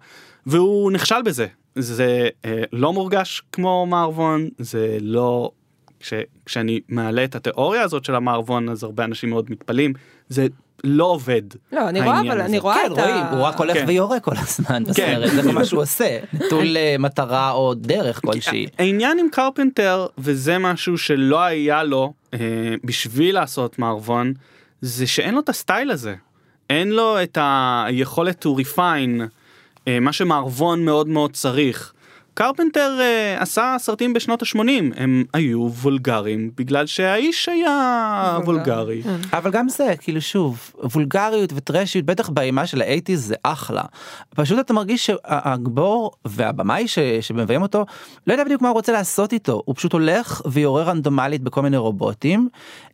והוא 0.46 0.92
נכשל 0.92 1.22
בזה. 1.26 1.48
זה 1.76 2.30
אה, 2.46 2.64
לא 2.74 2.94
מורגש 2.94 3.42
כמו 3.52 3.86
מערבון 3.86 4.50
זה 4.58 4.98
לא 5.02 5.52
כש, 6.00 6.14
כשאני 6.46 6.80
מעלה 6.90 7.24
את 7.24 7.36
התיאוריה 7.36 7.82
הזאת 7.82 8.06
של 8.06 8.16
המערבון 8.16 8.70
אז 8.70 8.84
הרבה 8.84 9.04
אנשים 9.04 9.30
מאוד 9.30 9.52
מתפלאים. 9.52 9.94
זה 10.30 10.48
לא 10.84 11.06
עובד. 11.06 11.42
לא, 11.72 11.90
אני 11.90 12.02
רואה, 12.02 12.20
אבל 12.22 12.32
הזה. 12.32 12.46
אני 12.46 12.60
רואה 12.60 12.76
כן 12.76 12.94
את 12.94 12.98
רואים 12.98 13.16
ה... 13.16 13.32
הוא 13.32 13.42
רק 13.42 13.58
הולך 13.58 13.78
כן. 13.78 13.86
ויורה 13.88 14.20
כל 14.20 14.36
הזמן 14.38 14.84
בסרט 14.84 15.32
זה 15.44 15.52
מה 15.52 15.66
שהוא 15.66 15.80
עושה 15.86 16.20
נטול 16.34 16.78
אה, 16.78 16.96
מטרה 17.00 17.52
או 17.52 17.74
דרך 17.74 18.22
כלשהי. 18.22 18.68
העניין 18.80 19.20
עם 19.20 19.28
קרפנטר 19.32 20.08
וזה 20.18 20.58
משהו 20.58 20.98
שלא 20.98 21.40
היה 21.40 21.84
לו 21.84 22.14
אה, 22.34 22.40
בשביל 22.84 23.36
לעשות 23.36 23.80
מערבון 23.80 24.34
זה 24.82 25.08
שאין 25.08 25.34
לו 25.34 25.40
את 25.40 25.50
הסטייל 25.50 25.92
הזה 25.92 26.16
אין 26.70 26.90
לו 26.90 27.24
את 27.24 27.38
היכולת 27.42 28.46
to 28.46 28.50
refine 28.62 29.22
אה, 29.88 30.00
מה 30.00 30.14
שמערבון 30.14 30.86
מאוד 30.86 31.08
מאוד 31.08 31.34
צריך. 31.34 31.94
קרפנטר 32.42 32.98
אה, 33.02 33.42
עשה 33.42 33.76
סרטים 33.80 34.14
בשנות 34.14 34.42
ה-80 34.42 34.60
הם 34.96 35.24
היו 35.34 35.68
וולגריים 35.82 36.52
בגלל 36.58 36.86
שהאיש 36.86 37.50
היה 37.50 38.40
וולגרי. 38.46 39.02
וולגרי. 39.06 39.28
אבל 39.34 39.52
גם 39.52 39.70
זה 39.70 39.94
כאילו 40.00 40.22
שוב 40.22 40.72
וולגריות 40.84 41.54
וטרשיות 41.56 42.06
בטח 42.06 42.30
באימה 42.30 42.68
של 42.68 42.82
האייטיז 42.82 43.26
זה 43.28 43.36
אחלה. 43.44 43.82
פשוט 44.36 44.60
אתה 44.60 44.74
מרגיש 44.74 45.06
שהגיבור 45.06 46.12
והבמאי 46.26 46.88
ש- 46.88 47.00
שמביים 47.22 47.62
אותו 47.62 47.86
לא 48.28 48.34
יודע 48.34 48.44
בדיוק 48.44 48.62
מה 48.62 48.68
הוא 48.68 48.76
רוצה 48.76 48.92
לעשות 48.92 49.34
איתו 49.34 49.62
הוא 49.66 49.76
פשוט 49.76 49.94
הולך 49.94 50.42
ויורה 50.46 50.84
רנדומלית 50.84 51.42
בכל 51.42 51.62
מיני 51.62 51.78
רובוטים. 51.78 52.50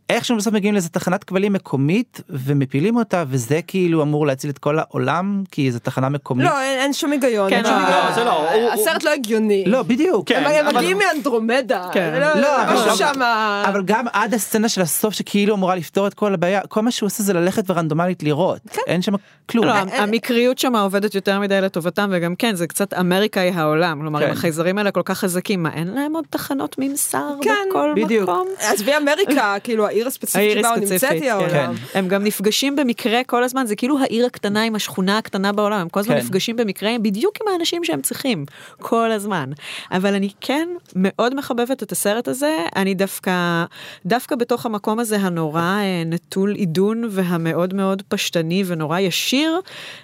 איכשהו 0.09 0.37
בסוף 0.37 0.53
מגיעים 0.53 0.73
לאיזה 0.73 0.89
תחנת 0.89 1.23
כבלים 1.23 1.53
מקומית 1.53 2.21
ומפילים 2.29 2.95
אותה 2.95 3.23
וזה 3.27 3.59
כאילו 3.67 4.01
אמור 4.03 4.27
להציל 4.27 4.49
את 4.49 4.57
כל 4.57 4.79
העולם 4.79 5.43
כי 5.51 5.71
זו 5.71 5.79
תחנה 5.79 6.09
מקומית. 6.09 6.45
לא, 6.45 6.61
אין, 6.61 6.79
אין 6.79 6.93
שום 6.93 7.11
היגיון. 7.11 7.49
כן, 7.49 7.55
אין 7.55 7.65
שום 7.65 7.73
לא, 7.73 7.79
היגיון. 7.79 8.05
לא, 8.09 8.11
זה 8.15 8.23
לא, 8.23 8.53
הוא- 8.53 8.71
הסרט 8.71 9.03
לא 9.03 9.09
הגיוני. 9.13 9.63
לא 9.67 9.83
בדיוק. 9.83 10.27
כן, 10.29 10.43
הם 10.45 10.65
אבל- 10.67 10.77
מגיעים 10.77 10.97
מאנדרומדה. 10.97 11.89
כן. 11.93 12.17
לא, 12.21 12.41
לא, 12.41 12.63
אבל- 12.63 12.73
משהו 12.73 12.97
שם... 12.97 13.21
אבל 13.65 13.81
גם 13.85 14.05
עד 14.13 14.33
הסצנה 14.33 14.69
של 14.69 14.81
הסוף 14.81 15.13
שכאילו 15.13 15.55
אמורה 15.55 15.75
לפתור 15.75 16.07
את 16.07 16.13
כל 16.13 16.33
הבעיה 16.33 16.61
כל 16.67 16.81
מה 16.81 16.91
שהוא 16.91 17.07
עושה 17.07 17.23
זה 17.23 17.33
ללכת 17.33 17.63
ורנדומלית 17.69 18.23
לראות 18.23 18.59
אין 18.87 19.01
שם 19.01 19.13
כלום. 19.49 19.65
לא, 19.65 19.71
המקריות 19.73 20.57
שם 20.57 20.75
עובדת 20.75 21.15
יותר 21.15 21.39
מדי 21.39 21.61
לטובתם 21.61 22.09
וגם 22.11 22.35
כן 22.35 22.55
זה 22.55 22.67
קצת 22.67 22.93
אמריקאי 22.93 23.49
העולם 23.49 23.99
כלומר 24.01 24.19
כן. 24.19 24.31
החייזרים 24.31 24.77
האלה 24.77 24.91
כל 24.91 25.01
כך 25.05 25.17
חזקים 25.17 25.63
מה 25.63 25.73
אין 25.73 25.87
להם 25.87 26.13
עוד 26.15 26.25
תחנות 26.29 26.75
ממסר 26.79 27.29
כן, 27.41 27.51
בכל 27.69 27.93
בדיוק. 27.95 28.29
מקום. 28.29 28.47
עזבי 28.59 28.91
אמריקה, 28.97 29.55
כאילו 29.63 29.87
העיר 29.97 30.07
הספציפית 30.07 30.35
העיר 30.35 30.59
שבה 30.59 30.69
הוא 30.69 30.77
נמצאת 30.77 31.11
היא 31.11 31.21
כן. 31.21 31.29
העולם. 31.29 31.73
הם 31.93 32.07
גם 32.07 32.23
נפגשים 32.23 32.75
במקרה 32.75 33.23
כל 33.23 33.43
הזמן 33.43 33.65
זה 33.65 33.75
כאילו 33.75 33.99
העיר 33.99 34.25
הקטנה 34.25 34.63
עם 34.63 34.75
השכונה 34.75 35.17
הקטנה 35.17 35.51
בעולם 35.51 35.79
הם 35.79 35.89
כל 35.89 35.99
הזמן 35.99 36.15
כן. 36.15 36.21
נפגשים 36.21 36.55
במקרה 36.55 36.91
בדיוק 37.01 37.35
עם 37.41 37.47
האנשים 37.53 37.83
שהם 37.83 38.01
צריכים 38.01 38.45
כל 38.81 39.11
הזמן 39.11 39.49
אבל 39.91 40.13
אני 40.13 40.29
כן 40.41 40.69
מאוד 40.95 41.35
מחבבת 41.35 41.83
את 41.83 41.91
הסרט 41.91 42.27
הזה 42.27 42.57
אני 42.75 42.93
דווקא 42.93 43.65
דווקא 44.05 44.35
בתוך 44.35 44.65
המקום 44.65 44.99
הזה 44.99 45.17
הנורא 45.17 45.61
אה, 45.61 46.03
נטול 46.05 46.55
עידון 46.55 47.03
והמאוד 47.11 47.73
מאוד 47.73 48.03
פשטני 48.07 48.63
ונורא 48.67 48.99
ישיר 48.99 49.59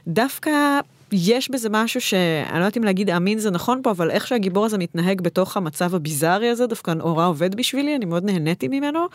דווקא. 0.08 0.80
יש 1.14 1.52
בזה 1.52 1.70
משהו 1.72 2.02
שאני 2.02 2.54
לא 2.54 2.58
יודעת 2.58 2.78
אם 2.78 2.84
להגיד 2.84 3.10
אמין 3.10 3.40
זה 3.40 3.52
נכון 3.52 3.80
פה, 3.84 3.92
אבל 3.92 4.12
איך 4.12 4.28
שהגיבור 4.28 4.66
הזה 4.66 4.78
מתנהג 4.78 5.22
בתוך 5.22 5.58
המצב 5.58 5.96
הביזארי 5.96 6.50
הזה, 6.50 6.68
דווקא 6.68 6.92
נורא 6.92 7.28
עובד 7.28 7.56
בשבילי, 7.56 7.96
אני 7.96 8.06
מאוד 8.06 8.26
נהניתי 8.26 8.68
ממנו, 8.68 9.08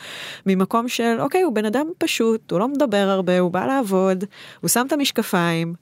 ממקום 0.47 0.89
של, 0.89 1.17
אוקיי, 1.21 1.43
הוא 1.43 1.55
בן 1.55 1.65
אדם 1.65 1.87
פשוט, 1.99 2.51
הוא 2.51 2.61
לא 2.61 2.69
מדבר 2.69 3.09
הרבה, 3.09 3.39
הוא 3.39 3.51
בא 3.51 3.67
לעבוד, 3.67 4.25
הוא 4.61 4.69
שם 4.69 4.85
את 4.87 4.93
המשקפיים, 4.93 5.75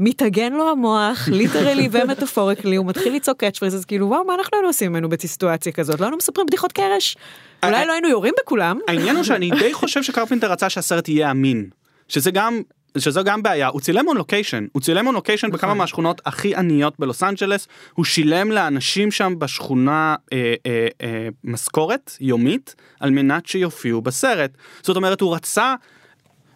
מתאגן 0.00 0.52
לו 0.52 0.70
המוח, 0.70 1.28
literally 1.32 1.88
ו 1.92 1.97
metaphorically, 1.97 2.76
הוא 2.76 2.86
מתחיל 2.86 3.14
לצעוק 3.14 3.38
catch 3.38 3.58
phrase, 3.58 3.74
אז 3.74 3.84
כאילו, 3.84 4.08
וואו, 4.08 4.24
מה 4.24 4.34
אנחנו 4.34 4.56
היינו 4.56 4.68
עושים 4.68 4.92
ממנו 4.92 5.08
בסיטואציה 5.08 5.72
כזאת? 5.72 6.00
לא 6.00 6.04
היינו 6.04 6.16
מספרים 6.16 6.46
בדיחות 6.46 6.72
קרש? 6.72 7.16
אולי 7.64 7.86
לא 7.86 7.92
היינו 7.92 8.08
יורים 8.08 8.34
בכולם? 8.40 8.78
העניין 8.88 9.16
הוא 9.16 9.24
שאני 9.24 9.50
די 9.50 9.72
חושב 9.72 10.02
שקרפנטר 10.02 10.52
רצה 10.52 10.70
שהסרט 10.70 11.08
יהיה 11.08 11.30
אמין. 11.30 11.68
שזה 12.08 12.30
גם 12.30 12.62
שזו 12.98 13.24
גם 13.24 13.42
בעיה. 13.42 13.68
הוא 13.68 13.80
צילם 13.80 14.08
on 14.08 14.16
location 14.16 14.66
הוא 14.72 14.82
צילם 14.82 15.06
on 15.06 15.14
location 15.14 15.50
בכמה 15.50 15.74
מהשכונות 15.74 16.20
הכי 16.26 16.56
עניות 16.56 16.94
בלוס 16.98 17.22
אנג'לס. 17.22 17.68
הוא 17.94 18.04
שילם 18.04 18.50
לאנשים 18.50 19.10
שם 19.10 19.34
בשכונה 19.38 20.14
אה, 20.32 20.54
אה, 20.66 20.86
אה, 21.02 21.28
משכורת 21.44 22.16
יומית 22.20 22.74
על 23.00 23.10
מנת 23.10 23.46
שיופיעו 23.46 24.02
בסרט. 24.02 24.50
זאת 24.82 24.96
אומרת 24.96 25.20
הוא 25.20 25.34
רצה. 25.34 25.74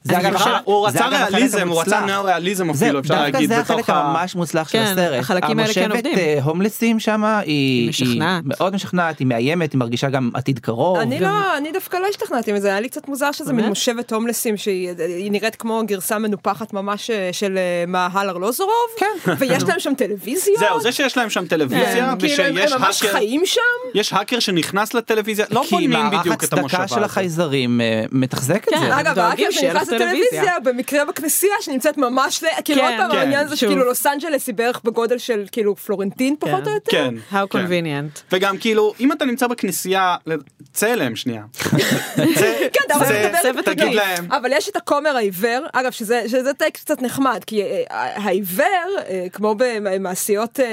זה 0.07 0.19
אגב 0.19 0.35
הוא 0.65 0.91
זה 0.91 0.99
רצה 0.99 1.09
ריאליזם, 1.09 1.69
הוא 1.69 1.81
רצה 1.81 1.97
המוצלח. 1.99 2.07
ניאו-ריאליזם 2.07 2.73
זה, 2.73 2.87
אפילו, 2.87 3.01
אפשר 3.01 3.15
דווקא 3.15 3.31
להגיד, 3.31 3.49
זה 3.49 3.59
החלק. 3.59 3.91
הממש 3.91 4.35
מוצלח 4.35 4.69
של 4.69 4.79
כן, 4.79 4.85
הסרט. 4.85 5.21
החלקים 5.21 5.59
האלה 5.59 5.75
כן 5.75 5.83
המושבת 5.83 6.07
עובדים. 6.07 6.19
אה, 6.19 6.39
הומלסים 6.43 7.01
שם 7.01 7.25
היא. 7.25 7.93
מאוד 8.45 8.75
משכנעת, 8.75 9.19
היא 9.19 9.27
מאיימת, 9.27 9.73
היא 9.73 9.79
מרגישה 9.79 10.09
גם 10.09 10.31
עתיד 10.35 10.59
קרוב. 10.59 10.99
אני 10.99 11.21
לא, 11.21 11.57
אני 11.57 11.73
דווקא 11.73 11.97
לא 11.97 12.07
השתכנעתי 12.11 12.53
מזה, 12.53 12.69
היה 12.69 12.81
לי 12.81 12.89
קצת 12.89 13.09
מוזר 13.09 13.33
שזה 13.33 13.53
מין? 13.53 13.67
מושבת 13.69 14.13
הומלסים 14.13 14.57
שהיא 14.57 14.91
היא 14.99 15.33
נראית 15.33 15.57
כמו 15.57 15.83
גרסה 15.87 16.19
מנופחת 16.19 16.73
ממש 16.73 17.11
אה, 17.11 17.29
של 17.33 17.59
אה, 17.59 17.85
מהל 17.87 18.29
ארלוזורוב, 18.29 18.73
כן. 18.99 19.33
ויש 19.39 19.63
להם 19.63 19.81
שם 19.81 19.95
טלוויזיות, 19.95 20.59
זהו, 20.59 20.81
זה 20.81 20.93
שיש 20.93 21.17
להם 21.17 21.31
שם 21.31 21.47
טלוויזיה, 21.47 22.15
כאילו 22.19 22.33
ושיש 22.33 22.41
הם 22.41 22.81
ממש 22.81 23.03
האקר, 23.03 23.13
חיים 23.13 23.43
שם, 23.45 23.61
יש 23.95 24.13
האקר 24.13 24.39
שנכנס 24.39 24.95
לטלוויזיה, 24.95 25.47
לא 25.51 25.63
כי 25.65 25.71
בונים 25.71 25.91
מערך 25.91 26.21
בדיוק 26.21 26.45
את 26.45 26.53
המושבה 26.53 26.83
הצדקה 26.83 27.01
של. 27.01 27.05
החייזרים 27.05 27.81
מתחזק 28.13 28.65
את 28.69 28.75
כן, 28.75 28.81
זה. 28.81 29.01
אגב, 29.01 29.19
האקר 29.19 29.51
שנכנס 29.51 29.89
טלוויזיה. 29.99 30.27
לטלוויזיה, 30.43 30.61
במקרה 30.61 31.05
בכנסייה 31.05 31.55
שנמצאת 31.61 31.99
ממש, 31.99 32.43
ל- 32.43 32.47
כאילו 32.65 32.81
כן, 32.83 32.87
עוד 32.87 32.95
פעם 32.97 33.11
כן, 33.11 33.17
העניין 33.19 33.47
הזה 33.47 33.57
שוב. 33.57 33.69
שכאילו 33.69 33.85
לוס 33.85 34.07
אנג'לס 34.07 34.47
היא 34.47 34.55
בערך 34.55 34.81
בגודל 34.85 35.19
של 35.19 35.45
כאילו 35.53 35.77
פלורנטין 35.77 36.37
פחות 36.41 36.65
כן. 36.65 36.71
או 36.71 36.75
יותר. 36.75 36.91
כן. 36.93 37.15
How 37.33 37.47
כן. 37.51 37.59
convenient. 37.67 38.21
וגם 38.33 38.59
כאילו 38.59 38.93
אם 39.01 39.13
אתה 39.13 39.25
נמצא 39.25 39.47
בכנסייה 39.47 40.17
צא 40.73 40.93
אליהם 40.93 41.17
שנייה. 41.17 41.43
זה- 42.39 42.59
כן, 42.73 42.99
זה- 43.43 43.63
תגיד. 43.65 43.95
להם. 43.95 44.33
אבל 44.33 44.51
יש 44.53 44.69
את 44.69 44.77
הכומר 44.77 45.17
העיוור, 45.17 45.67
אגב, 45.73 45.91
שזה, 45.91 46.23
שזה 46.29 46.55
טקסט 46.55 46.85
קצת 46.85 47.03
נחמד, 47.03 47.41
כי 47.47 47.63
אה, 47.63 47.83
העיוור, 47.91 48.65
אה, 49.09 49.27
כמו 49.33 49.55
במעשיות, 49.59 50.61
אה, 50.61 50.65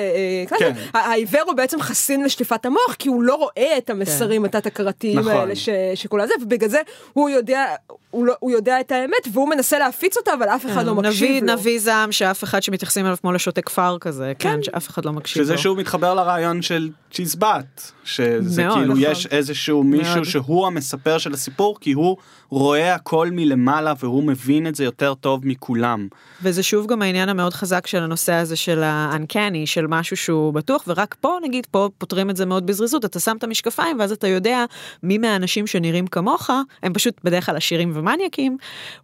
אה, 0.52 0.58
כן. 0.60 0.72
העיוור 0.94 1.42
הוא 1.46 1.54
בעצם 1.54 1.82
חסין 1.82 2.24
לשטיפת 2.24 2.66
המוח, 2.66 2.96
כי 3.00 3.10
הוא 3.10 3.24
לא 3.24 3.36
רואה 3.36 3.78
את 3.78 3.90
המסרים 3.90 4.46
התת-הכרתיים 4.46 5.20
נכון. 5.20 5.32
האלה 5.32 5.54
שכולם 5.96 6.28
זה, 6.28 6.34
ובגלל 6.42 6.70
זה 6.70 6.80
הוא 7.14 7.30
יודע, 7.30 7.66
הוא, 8.12 8.26
לא, 8.26 8.34
הוא 8.40 8.52
יודע 8.52 8.80
את 8.80 8.92
האמת, 9.04 9.28
והוא 9.34 9.50
מנסה 9.50 9.80
להפיץ 9.80 10.18
אותה, 10.18 10.34
אבל 10.34 10.50
אף 10.50 10.66
אחד 10.66 10.86
לא 10.86 10.96
מקשיב 10.96 11.30
נביא, 11.30 11.42
לו. 11.42 11.54
נביא 11.54 11.80
זעם 11.80 12.12
שאף 12.12 12.44
אחד 12.44 12.64
שמתייחסים 12.64 13.06
אליו 13.06 13.18
כמו 13.22 13.32
לשוטה 13.32 13.62
כפר 13.62 13.98
כזה, 14.02 14.34
כן, 14.40 14.64
שאף 14.64 14.90
אחד 14.90 15.06
לא 15.06 15.14
מקשיב 15.14 15.42
לו. 15.42 15.46
שזה 15.48 15.58
שוב 15.58 15.80
מתחבר 15.80 16.14
לרעיון 16.14 16.62
של 16.62 16.90
צ'יזבט, 17.14 17.92
שזה 18.04 18.64
מאוד, 18.64 18.78
כאילו 18.78 18.94
נכון. 18.94 19.12
יש 19.12 19.26
איזשהו 19.28 19.84
מישהו 19.84 20.16
מאוד. 20.16 20.24
שהוא 20.24 20.68
המספר 20.68 21.18
של 21.18 21.34
הסיפור 21.34 21.78
כי 21.80 21.92
הוא 21.92 22.18
רואה 22.50 22.96
הכל 22.96 23.30
מלמעלה 23.32 23.94
והוא 24.00 24.24
מבין 24.24 24.68
את 24.68 24.76
זה 24.76 24.84
יותר 24.84 25.14
טוב 25.14 25.48
מכולם. 25.48 26.08
וזה 26.44 26.64
שוב 26.64 26.88
גם 26.88 27.02
העניין 27.02 27.30
המאוד 27.30 27.54
חזק 27.54 27.88
של 27.88 28.04
הנושא 28.04 28.34
הזה 28.34 28.56
של 28.56 28.84
ה-uncanny, 28.84 29.66
של 29.66 29.88
משהו 29.88 30.18
שהוא 30.18 30.54
בטוח, 30.54 30.84
ורק 30.88 31.16
פה 31.22 31.38
נגיד, 31.44 31.68
פה 31.72 31.90
פותרים 31.98 32.30
את 32.30 32.36
זה 32.36 32.46
מאוד 32.46 32.66
בזריזות, 32.66 33.06
אתה 33.06 33.20
שם 33.20 33.36
את 33.38 33.44
המשקפיים 33.44 34.00
ואז 34.00 34.12
אתה 34.12 34.28
יודע 34.28 34.66
מי 35.04 35.18
מהאנשים 35.18 35.68
שנראים 35.68 36.08
כמוך, 36.08 36.50
הם 36.84 36.94
פשוט 36.94 37.14
בדרך 37.24 37.46
כלל 37.46 37.56
עשירים 37.56 37.92
ומניאקים, 37.94 38.58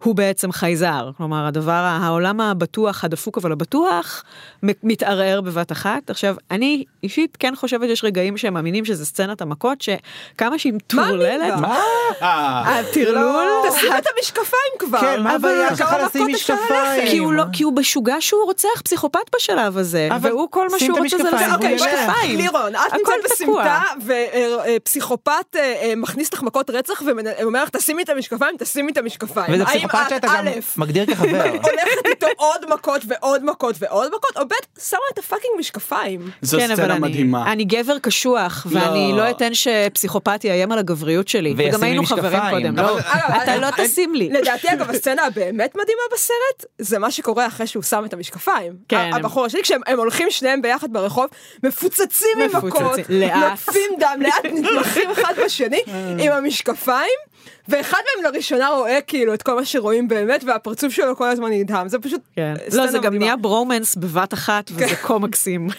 הוא 0.04 0.14
בעצם 0.14 0.52
חייזר. 0.52 1.10
כלומר, 1.16 1.46
הדבר, 1.46 1.98
העולם 2.02 2.40
הבטוח, 2.40 3.04
הדפוק 3.04 3.38
אבל 3.38 3.52
הבטוח, 3.52 4.24
מתערער 4.62 5.40
בבת 5.40 5.72
אחת. 5.72 6.10
עכשיו, 6.10 6.36
אני 6.50 6.84
אישית 7.02 7.36
כן 7.40 7.54
חושבת 7.56 7.88
שיש 8.00 8.04
רגעים 8.04 8.36
שהם 8.36 8.54
מאמינים 8.54 8.84
שזה 8.84 9.06
סצנת 9.06 9.42
המכות, 9.42 9.78
שכמה 9.80 10.58
שהיא 10.58 10.72
מטורללת? 10.72 11.58
מה? 11.60 11.80
אה, 12.22 12.78
הטרלול, 12.78 13.48
תשים 13.68 13.92
את 13.98 14.06
המשקפיים 14.16 14.72
כבר. 14.78 15.00
כן, 15.00 15.22
מה 15.22 15.36
אבל 15.36 15.50
הבעיה 15.50 15.76
שלך 15.76 15.94
לשים 16.04 16.26
משקפיים? 16.26 17.06
כי 17.10 17.18
הוא 17.18 17.32
לא, 17.32 17.44
משוגע 17.76 18.16
שהוא 18.20 18.44
רוצח 18.44 18.80
פסיכופת 18.84 19.34
בשלב 19.36 19.78
הזה, 19.78 20.08
אבל 20.10 20.30
והוא 20.30 20.48
כל 20.50 20.68
מה 20.68 20.78
שהוא 20.78 20.98
רוצה 20.98 21.16
זה 21.18 21.30
לשים. 21.30 21.50
המשקפיים. 21.52 22.38
לירון, 22.38 22.74
את 22.74 22.92
נמצאת. 22.92 23.14
בסמטה 23.24 23.80
ופסיכופת 24.76 25.56
אה, 25.56 25.92
מכניס 25.96 26.32
לך 26.32 26.42
מכות 26.42 26.70
רצח 26.70 27.02
ואומר 27.06 27.62
לך 27.62 27.68
תשימי 27.68 28.02
את 28.02 28.08
המשקפיים, 28.08 28.56
תשימי 28.58 28.92
את 28.92 28.96
המשקפיים. 28.98 29.54
וזה 29.54 29.64
פסיכופת 29.64 29.98
את, 30.02 30.08
שאתה 30.08 30.26
גם 30.26 30.44
מגדיר 30.76 31.06
כחבר. 31.06 31.42
הולכת 31.70 32.06
איתו 32.06 32.26
עוד 32.36 32.60
מכות 32.74 33.02
ועוד 33.06 33.44
מכות 33.44 33.76
ועוד 33.78 34.10
מכות, 34.16 34.36
או 34.36 34.48
ב', 34.48 34.80
שמה 34.80 35.00
את 35.12 35.18
הפאקינג 35.18 35.52
משקפיים. 35.58 36.30
זו 36.42 36.58
כן, 36.58 36.74
סצנה 36.74 36.98
מדהימה. 36.98 37.52
אני 37.52 37.64
גבר 37.64 37.89
קשוח, 37.98 38.66
ואני 38.70 39.12
לא. 39.12 39.16
לא 39.18 39.30
אתן 39.30 39.50
שפסיכופת 39.54 40.44
יאיים 40.44 40.72
על 40.72 40.78
הגבריות 40.78 41.28
שלי. 41.28 41.54
וגם 41.56 41.82
היינו 41.82 42.04
חברים. 42.04 42.40
קודם. 42.50 42.76
לא, 42.76 42.98
אגב, 42.98 43.04
אתה 43.42 43.52
אני- 43.54 43.60
לא 43.60 43.66
אני- 43.78 43.88
תשים 43.88 44.14
לי. 44.14 44.28
לדעתי 44.28 44.72
אגב 44.72 44.90
הסצנה 44.90 45.26
הבאמת 45.26 45.74
מדהימה 45.76 46.02
בסרט 46.14 46.64
זה 46.78 46.98
מה 46.98 47.10
שקורה 47.10 47.46
אחרי 47.46 47.66
שהוא 47.66 47.82
שם 47.82 48.04
את 48.04 48.12
המשקפיים. 48.12 48.72
כן, 48.88 49.10
הבחור 49.14 49.44
השני 49.44 49.62
כשהם 49.62 49.80
הם 49.86 49.98
הולכים 49.98 50.30
שניהם 50.30 50.62
ביחד 50.62 50.92
ברחוב 50.92 51.26
מפוצצים 51.62 52.28
ממכות, 52.38 52.64
מפוצצים, 52.64 53.04
לאט. 53.08 53.36
נוטפים 53.50 53.90
דם 53.98 54.18
לאט 54.22 54.44
נתמכים 54.52 55.10
אחד 55.10 55.34
בשני 55.44 55.80
עם 56.18 56.32
המשקפיים. 56.32 57.18
ואחד 57.68 57.98
מהם 58.16 58.32
לראשונה 58.32 58.68
רואה 58.68 58.98
כאילו 59.06 59.34
את 59.34 59.42
כל 59.42 59.54
מה 59.54 59.64
שרואים 59.64 60.08
באמת 60.08 60.44
והפרצוף 60.44 60.92
שלו 60.92 61.16
כל 61.16 61.28
הזמן 61.28 61.50
נדהם 61.52 61.88
זה 61.88 61.98
פשוט 61.98 62.20
כן. 62.36 62.54
לא, 62.72 62.86
זה 62.86 62.98
גם. 62.98 63.14
נהיה 63.14 63.36
ברומנס 63.36 63.96
בבת 63.96 64.34
אחת, 64.34 64.70
וזה 64.74 64.96
כה 64.96 65.18
מקסים. 65.18 65.68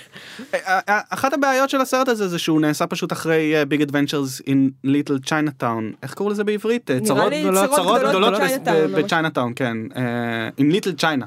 אה, 0.54 0.80
אה, 0.90 1.00
אחת 1.10 1.34
הבעיות 1.34 1.70
של 1.70 1.82
הסרט 1.82 2.08
הזה 2.08 2.28
זה 2.28 2.40
שהוא 2.40 2.62
נעשה 2.62 2.88
פשוט 2.88 3.12
אחרי 3.14 3.56
אה, 3.56 3.64
Big 3.64 3.82
Adventures 3.88 4.44
in 4.48 4.88
Little 4.88 5.30
Chinatown 5.30 5.96
איך 6.04 6.14
קראו 6.14 6.30
לזה 6.30 6.44
בעברית? 6.44 6.92
אה, 6.92 7.00
צרות 7.04 7.34
גדולות 7.34 7.70
צרות 7.76 8.00
גדולות 8.02 8.10
גדולות 8.10 8.34
בצ'יינאטאון. 8.42 9.04
בצ'יינאטאון 9.04 9.54
כן 9.56 9.78
אה, 9.96 10.50
עם 10.58 10.72
Little 10.72 11.02
China 11.02 11.26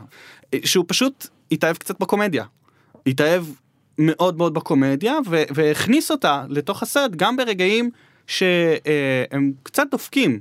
אה, 0.54 0.58
שהוא 0.64 0.84
פשוט 0.88 1.26
התאהב 1.52 1.76
קצת 1.76 2.00
בקומדיה. 2.00 2.44
התאהב 3.06 3.44
מאוד 3.98 4.38
מאוד 4.38 4.54
בקומדיה 4.54 5.18
ו- 5.30 5.42
והכניס 5.54 6.10
אותה 6.10 6.44
לתוך 6.48 6.82
הסרט 6.82 7.10
גם 7.16 7.36
ברגעים 7.36 7.90
שהם 8.26 9.52
קצת 9.62 9.86
דופקים. 9.90 10.40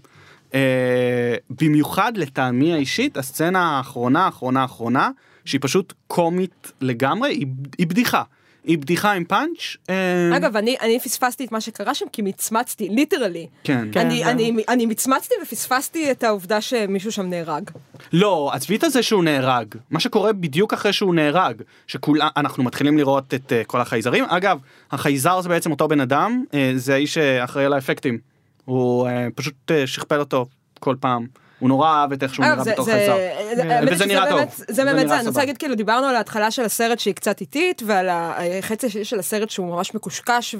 אה, 0.53 1.35
במיוחד 1.49 2.17
לטעמי 2.17 2.73
האישית 2.73 3.17
הסצנה 3.17 3.77
האחרונה 3.77 4.25
האחרונה 4.25 4.61
האחרונה 4.61 5.09
שהיא 5.45 5.61
פשוט 5.61 5.93
קומית 6.07 6.71
לגמרי 6.81 7.29
היא, 7.29 7.47
היא 7.77 7.87
בדיחה 7.87 8.23
היא 8.63 8.77
בדיחה 8.77 9.11
עם 9.11 9.25
פאנץ'. 9.25 9.77
אה, 9.89 10.37
אגב 10.37 10.57
אני 10.57 10.75
אני 10.81 10.99
פספסתי 10.99 11.45
את 11.45 11.51
מה 11.51 11.61
שקרה 11.61 11.93
שם 11.93 12.05
כי 12.11 12.21
מצמצתי 12.21 12.89
ליטרלי. 12.89 13.47
כן. 13.63 13.87
אני, 13.95 14.23
כן. 14.23 14.29
אני, 14.29 14.63
אני 14.67 14.85
מצמצתי 14.85 15.35
ופספסתי 15.41 16.11
את 16.11 16.23
העובדה 16.23 16.61
שמישהו 16.61 17.11
שם 17.11 17.29
נהרג. 17.29 17.69
לא, 18.13 18.51
עזבי 18.53 18.75
את 18.75 18.91
זה 18.91 19.03
שהוא 19.03 19.23
נהרג. 19.23 19.67
מה 19.91 19.99
שקורה 19.99 20.33
בדיוק 20.33 20.73
אחרי 20.73 20.93
שהוא 20.93 21.15
נהרג, 21.15 21.61
שכולם, 21.87 22.27
אנחנו 22.37 22.63
מתחילים 22.63 22.97
לראות 22.97 23.33
את 23.33 23.51
uh, 23.51 23.65
כל 23.67 23.81
החייזרים. 23.81 24.25
אגב, 24.25 24.59
החייזר 24.91 25.41
זה 25.41 25.49
בעצם 25.49 25.71
אותו 25.71 25.87
בן 25.87 25.99
אדם, 25.99 26.43
uh, 26.51 26.55
זה 26.75 26.93
האיש 26.93 27.13
שאחראי 27.13 27.65
על 27.65 27.73
האפקטים. 27.73 28.17
הוא 28.65 29.07
uh, 29.07 29.11
פשוט 29.35 29.53
uh, 29.71 29.87
שכפל 29.87 30.19
אותו 30.19 30.45
כל 30.79 30.95
פעם. 30.99 31.27
הוא 31.63 31.69
נורא 31.69 31.89
אהב 31.89 32.11
את 32.11 32.23
איך 32.23 32.33
שהוא 32.33 32.45
נראה 32.45 32.63
בתור 32.63 32.85
חייזר. 32.85 33.15
זה, 33.55 33.63
האמת 33.63 33.89
וזה 33.91 34.05
נראה 34.05 34.29
טוב. 34.29 34.39
זה 34.67 34.85
באמת 34.85 35.07
זה, 35.07 35.19
אני 35.19 35.27
רוצה. 35.27 35.39
להגיד 35.39 35.57
כאילו 35.57 35.75
דיברנו 35.75 36.07
על 36.07 36.15
ההתחלה 36.15 36.51
של 36.51 36.63
הסרט 36.65 36.99
שהיא 36.99 37.13
קצת 37.15 37.41
איטית 37.41 37.81
ועל 37.85 38.09
החצי 38.11 38.85
השני 38.85 39.05
של 39.05 39.19
הסרט 39.19 39.49
שהוא 39.49 39.67
ממש 39.67 39.95
מקושקש 39.95 40.55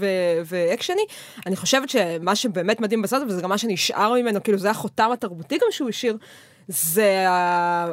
ואקשני. 0.45 1.05
אני 1.45 1.55
חושבת 1.55 1.89
שמה 1.89 2.35
שבאמת 2.35 2.81
מדהים 2.81 3.01
בסרט 3.01 3.21
וזה 3.27 3.41
גם 3.41 3.49
מה 3.49 3.57
שנשאר 3.57 4.13
ממנו 4.13 4.43
כאילו 4.43 4.57
זה 4.57 4.69
החותם 4.69 5.09
התרבותי 5.13 5.55
גם 5.55 5.67
שהוא 5.71 5.89
השאיר. 5.89 6.17
זה 6.68 7.26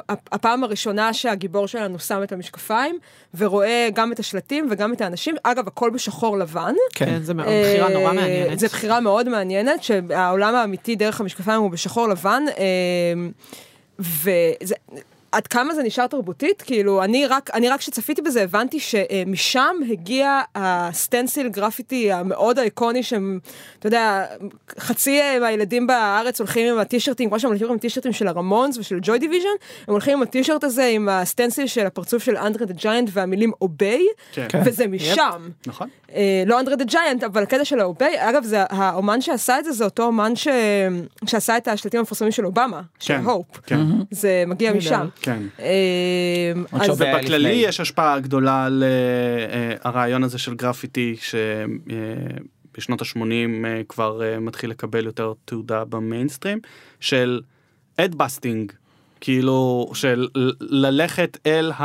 הפעם 0.09 0.64
הראשונה 0.64 1.12
שהגיבור 1.12 1.68
שלנו 1.68 1.99
שם 1.99 2.23
את 2.23 2.33
המשקפיים 2.33 2.99
ורואה 3.35 3.89
גם 3.95 4.12
את 4.12 4.18
השלטים 4.18 4.68
וגם 4.71 4.93
את 4.93 5.01
האנשים 5.01 5.35
אגב 5.43 5.68
הכל 5.68 5.91
בשחור 5.91 6.39
לבן. 6.39 6.75
כן, 6.95 7.23
זה 7.23 7.35
מאוד 7.35 7.49
בחירה 7.49 7.89
נורא 7.89 8.09
אה, 8.09 8.12
מעניינת. 8.12 8.59
זה 8.59 8.66
בחירה 8.66 9.01
מאוד 9.01 9.29
מעניינת, 9.29 9.83
שהעולם 9.83 10.55
האמיתי 10.55 10.97
דרך 10.97 11.21
המשקפיים 11.21 11.61
הוא 11.61 11.71
בשחור 11.71 12.09
לבן, 12.09 12.43
אה, 12.59 12.64
וזה... 13.99 14.75
עד 15.33 15.47
כמה 15.47 15.74
זה 15.74 15.83
נשאר 15.83 16.07
תרבותית, 16.07 16.62
כאילו, 16.62 17.05
אני 17.05 17.26
רק, 17.26 17.51
אני 17.55 17.68
רק 17.68 17.81
כשצפיתי 17.81 18.22
בזה 18.22 18.43
הבנתי 18.43 18.81
שמשם 18.81 19.76
הגיע 19.91 20.41
הסטנסיל 20.55 21.49
גרפיטי 21.49 22.12
המאוד 22.12 22.59
איקוני 22.59 23.03
שהם, 23.03 23.39
אתה 23.78 23.87
יודע, 23.87 24.26
חצי 24.78 25.20
מהילדים 25.41 25.87
בארץ 25.87 26.41
הולכים 26.41 26.72
עם 26.72 26.78
הטישרטים, 26.78 27.28
כמו 27.28 27.41
שהם 27.41 27.51
הולכים 27.51 27.68
עם 27.68 27.74
הטישרטים 27.74 28.12
של 28.12 28.28
הרמונס 28.28 28.78
ושל 28.78 28.99
ג'וי 29.03 29.18
דיוויז'ן, 29.18 29.49
הם 29.87 29.93
הולכים 29.93 30.16
עם 30.16 30.22
הטישרט 30.22 30.64
הזה 30.64 30.85
עם 30.85 31.09
הסטנסיל 31.09 31.66
של 31.66 31.87
הפרצוף 31.87 32.22
של 32.22 32.37
אנדרה 32.37 32.66
דה 32.66 32.74
ג'יינט 32.74 33.11
והמילים 33.12 33.53
Obey, 33.61 34.07
כן. 34.33 34.49
וזה 34.64 34.87
משם. 34.87 35.49
נכון. 35.66 35.89
אה, 36.14 36.43
לא 36.47 36.61
אנדרה 36.61 36.76
דה 36.76 36.85
ג'יינט, 36.85 37.24
אבל 37.24 37.43
הקטע 37.43 37.64
של 37.64 37.81
ה 37.80 37.89
Obey, 37.89 38.30
אגב, 38.31 38.45
זה, 38.45 38.64
האומן 38.70 39.20
שעשה 39.20 39.59
את 39.59 39.64
זה, 39.64 39.72
זה 39.72 39.85
אותו 39.85 40.03
אומן 40.03 40.37
ש... 40.37 40.49
שעשה 41.26 41.57
את 41.57 41.68
השלטים 41.68 42.01
המפורסמים 42.01 42.33
של 42.33 42.47
אובמה, 42.47 42.81
של 42.99 43.16
כן, 43.16 43.24
Hope. 43.24 43.47
כן. 43.66 43.81
זה 44.11 44.45
מגיע 44.47 44.72
משם. 44.72 45.07
כן. 45.23 45.43
אה. 45.61 46.53
היה 46.73 46.93
ובכללי 46.93 47.49
לפני. 47.49 47.68
יש 47.68 47.81
השפעה 47.81 48.21
גדולה 48.21 48.64
על 48.64 48.85
אה, 48.87 49.55
אה, 49.55 49.77
הרעיון 49.83 50.25
הזה 50.25 50.39
של 50.39 50.55
גרפיטי 50.55 51.16
שבשנות 52.73 53.03
ה-80 53.03 53.21
כבר 53.89 54.23
אה, 54.23 54.39
מתחיל 54.39 54.71
לקבל 54.71 55.07
יותר 55.07 55.33
תאוצה 55.45 55.84
במיינסטרים 55.85 56.59
של 57.01 57.41
adbusting. 57.97 58.72
כאילו 59.21 59.91
של 59.95 60.29
ללכת 60.61 61.39
אל, 61.47 61.73
ה, 61.73 61.85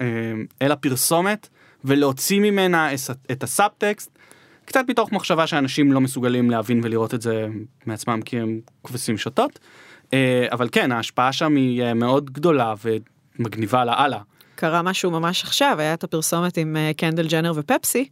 אה, 0.00 0.32
אל 0.62 0.72
הפרסומת 0.72 1.48
ולהוציא 1.84 2.40
ממנה 2.40 2.88
את 3.30 3.42
הסאבטקסט 3.42 4.18
קצת 4.64 4.84
מתוך 4.88 5.12
מחשבה 5.12 5.46
שאנשים 5.46 5.92
לא 5.92 6.00
מסוגלים 6.00 6.50
להבין 6.50 6.80
ולראות 6.82 7.14
את 7.14 7.22
זה 7.22 7.46
מעצמם 7.86 8.20
כי 8.24 8.38
הם 8.40 8.60
כבשים 8.84 9.18
שוטות. 9.18 9.58
אה, 10.12 10.46
אבל 10.52 10.68
כן 10.72 10.92
ההשפעה 10.92 11.32
שם 11.32 11.56
היא 11.56 11.82
אה, 11.82 11.94
מאוד 11.94 12.30
גדולה 12.30 12.74
ומגניבה 13.38 13.84
לאללה. 13.84 14.18
קרה 14.54 14.82
משהו 14.82 15.10
ממש 15.10 15.44
עכשיו, 15.44 15.76
היה 15.78 15.94
את 15.94 16.04
הפרסומת 16.04 16.56
עם 16.56 16.76
אה, 16.76 16.90
קנדל 16.96 17.28
ג'נר 17.28 17.52
ופפסי, 17.56 18.08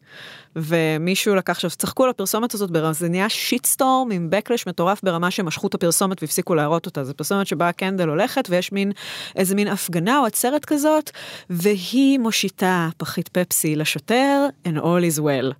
ומישהו 0.56 1.34
לקח 1.34 1.50
עכשיו, 1.50 1.70
צחקו 1.70 2.04
על 2.04 2.10
הפרסומת 2.10 2.54
הזאת, 2.54 2.70
זה 2.90 3.08
נהיה 3.08 3.28
שיטסטורם 3.28 4.10
עם 4.10 4.30
בקלש 4.30 4.66
מטורף 4.66 5.00
ברמה 5.02 5.30
שמשכו 5.30 5.66
את 5.66 5.74
הפרסומת 5.74 6.22
והפסיקו 6.22 6.54
להראות 6.54 6.86
אותה. 6.86 7.04
זו 7.04 7.14
פרסומת 7.14 7.46
שבה 7.46 7.72
קנדל 7.72 8.08
הולכת 8.08 8.46
ויש 8.50 8.72
מין, 8.72 8.92
איזה 9.36 9.54
מין 9.54 9.68
הפגנה 9.68 10.18
או 10.18 10.26
עצרת 10.26 10.64
כזאת, 10.64 11.10
והיא 11.50 12.18
מושיטה 12.18 12.88
פחית 12.96 13.28
פפסי 13.28 13.76
לשוטר, 13.76 14.46
and 14.66 14.76
all 14.76 15.16
is 15.16 15.20
well. 15.20 15.54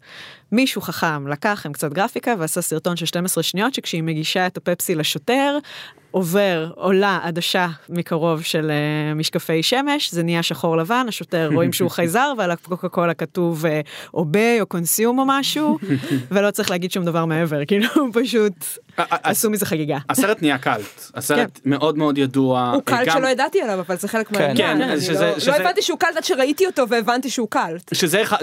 מישהו 0.53 0.81
חכם 0.81 1.27
לקח 1.27 1.67
עם 1.67 1.73
קצת 1.73 1.93
גרפיקה 1.93 2.35
ועשה 2.39 2.63
סרטון 2.63 2.97
של 2.97 3.07
12 3.07 3.43
שניות 3.43 3.75
שכשהיא 3.75 4.03
מגישה 4.03 4.47
את 4.47 4.57
הפפסי 4.57 4.95
לשוטר, 4.95 5.59
עובר, 6.11 6.71
עולה 6.75 7.19
עדשה 7.23 7.69
מקרוב 7.89 8.43
של 8.43 8.71
uh, 8.71 9.15
משקפי 9.15 9.63
שמש, 9.63 10.13
זה 10.15 10.23
נהיה 10.23 10.43
שחור 10.43 10.77
לבן, 10.77 11.07
השוטר 11.09 11.51
רואים 11.55 11.73
שהוא 11.73 11.91
חייזר 11.91 12.33
ועל 12.39 12.51
הקוקה 12.51 12.89
קולה 12.89 13.15
כתוב 13.15 13.65
uh, 13.65 13.69
אוביי 14.15 14.61
או 14.61 14.67
קונסיום 14.67 15.19
או 15.19 15.25
משהו, 15.27 15.79
ולא 16.33 16.51
צריך 16.51 16.71
להגיד 16.71 16.91
שום 16.93 17.05
דבר 17.05 17.25
מעבר, 17.25 17.65
כאילו 17.65 17.89
פשוט 18.23 18.65
עשו 18.97 19.51
מזה 19.51 19.67
חגיגה. 19.67 19.99
הסרט 20.09 20.43
נהיה 20.43 20.59
קאלט, 20.59 21.11
הסרט 21.15 21.61
מאוד 21.65 21.99
מאוד 21.99 22.19
ידוע. 22.19 22.71
הוא 22.75 22.83
קלט 22.83 23.07
גם- 23.09 23.19
שלא 23.19 23.29
ידעתי 23.29 23.61
עליו, 23.63 23.81
אבל 23.81 23.97
זה 23.97 24.09
חלק 24.09 24.33
מהעניין. 24.33 24.57
כן, 24.57 24.83
אני 24.83 25.01
שזה- 25.01 25.33
לא- 25.47 25.53
לא 25.53 25.63
הבנתי 25.63 25.83
שהוא 25.83 25.99
קלט 25.99 26.17
עד 26.17 26.25
שראיתי 26.25 26.67
אותו 26.67 26.89
והבנתי 26.89 27.31
שהוא 27.31 27.49
קלט. 27.51 27.95